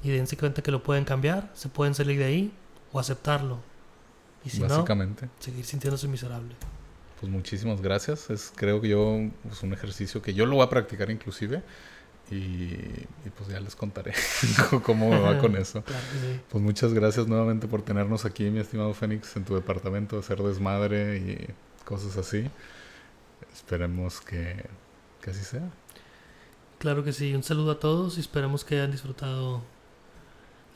Y 0.02 0.10
dense 0.10 0.36
cuenta 0.36 0.62
que 0.62 0.70
lo 0.70 0.82
pueden 0.82 1.04
cambiar, 1.04 1.50
se 1.54 1.68
pueden 1.68 1.94
salir 1.94 2.18
de 2.18 2.24
ahí 2.24 2.52
o 2.92 3.00
aceptarlo. 3.00 3.58
Y 4.44 4.50
si 4.50 4.60
no, 4.60 4.68
básicamente. 4.68 5.28
seguir 5.38 5.64
sintiéndose 5.64 6.08
miserable. 6.08 6.54
Pues 7.20 7.30
muchísimas 7.30 7.80
gracias. 7.80 8.30
Es 8.30 8.52
creo 8.54 8.80
que 8.80 8.88
yo 8.88 9.18
pues, 9.42 9.62
un 9.62 9.72
ejercicio 9.72 10.22
que 10.22 10.32
yo 10.32 10.46
lo 10.46 10.56
voy 10.56 10.64
a 10.64 10.70
practicar 10.70 11.10
inclusive 11.10 11.62
y, 12.30 12.34
y, 12.34 13.30
pues 13.36 13.50
ya 13.50 13.58
les 13.60 13.74
contaré 13.74 14.14
cómo 14.84 15.10
me 15.10 15.18
va 15.18 15.38
con 15.38 15.56
eso. 15.56 15.82
Claro 15.82 16.02
sí. 16.12 16.40
Pues 16.48 16.62
muchas 16.62 16.94
gracias 16.94 17.26
nuevamente 17.26 17.66
por 17.66 17.82
tenernos 17.82 18.24
aquí, 18.24 18.50
mi 18.50 18.60
estimado 18.60 18.94
Fénix, 18.94 19.36
en 19.36 19.44
tu 19.44 19.54
departamento, 19.54 20.18
hacer 20.18 20.40
desmadre 20.42 21.18
y 21.18 21.84
cosas 21.84 22.16
así. 22.16 22.48
Esperemos 23.52 24.20
que, 24.20 24.64
que 25.20 25.30
así 25.30 25.44
sea. 25.44 25.68
Claro 26.78 27.04
que 27.04 27.12
sí. 27.12 27.34
Un 27.34 27.42
saludo 27.42 27.72
a 27.72 27.78
todos 27.78 28.16
y 28.16 28.20
esperemos 28.20 28.64
que 28.64 28.76
hayan 28.76 28.92
disfrutado 28.92 29.62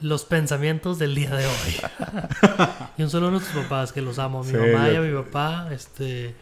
los 0.01 0.25
pensamientos 0.25 0.99
del 0.99 1.15
día 1.15 1.31
de 1.31 1.47
hoy. 1.47 1.77
y 2.99 3.03
un 3.03 3.11
saludo 3.11 3.29
a 3.29 3.33
nuestros 3.33 3.65
papás, 3.65 3.93
que 3.93 4.03
los 4.03 4.19
amo. 4.19 4.41
A 4.41 4.45
mi 4.45 4.53
mamá 4.53 4.91
y 4.91 4.97
a 4.97 5.01
mi 5.01 5.15
papá. 5.15 5.69
Este, 5.73 6.35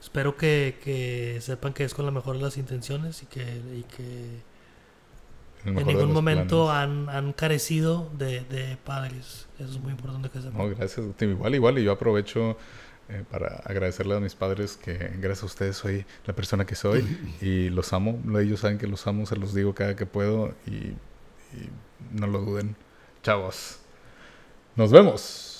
espero 0.00 0.36
que, 0.36 0.78
que, 0.82 1.38
sepan 1.40 1.72
que 1.72 1.84
es 1.84 1.94
con 1.94 2.04
la 2.04 2.10
mejor 2.10 2.36
de 2.36 2.42
las 2.42 2.56
intenciones 2.56 3.22
y 3.22 3.26
que, 3.26 3.42
y 3.42 3.82
que 3.96 4.42
en 5.64 5.86
ningún 5.86 6.12
momento 6.12 6.70
han, 6.70 7.08
han, 7.08 7.32
carecido 7.32 8.10
de, 8.18 8.40
de, 8.42 8.76
padres. 8.84 9.46
Eso 9.58 9.72
es 9.72 9.80
muy 9.80 9.92
importante 9.92 10.28
que 10.28 10.40
sepan. 10.40 10.58
No, 10.58 10.68
gracias. 10.68 11.06
Igual, 11.20 11.54
igual. 11.54 11.78
Y 11.78 11.84
yo 11.84 11.92
aprovecho 11.92 12.58
eh, 13.08 13.24
para 13.30 13.56
agradecerle 13.64 14.14
a 14.14 14.20
mis 14.20 14.34
padres 14.34 14.76
que 14.76 14.94
gracias 15.18 15.42
a 15.42 15.46
ustedes 15.46 15.76
soy 15.76 16.04
la 16.26 16.34
persona 16.34 16.66
que 16.66 16.74
soy 16.74 17.04
y 17.40 17.70
los 17.70 17.92
amo. 17.92 18.20
Ellos 18.38 18.60
saben 18.60 18.78
que 18.78 18.86
los 18.86 19.06
amo, 19.06 19.26
se 19.26 19.36
los 19.36 19.54
digo 19.54 19.74
cada 19.74 19.96
que 19.96 20.06
puedo 20.06 20.54
y, 20.66 20.94
y 21.56 21.70
no 22.12 22.26
lo 22.26 22.40
duden. 22.40 22.76
Chavos. 23.24 23.78
Nos 24.76 24.90
vemos. 24.92 25.53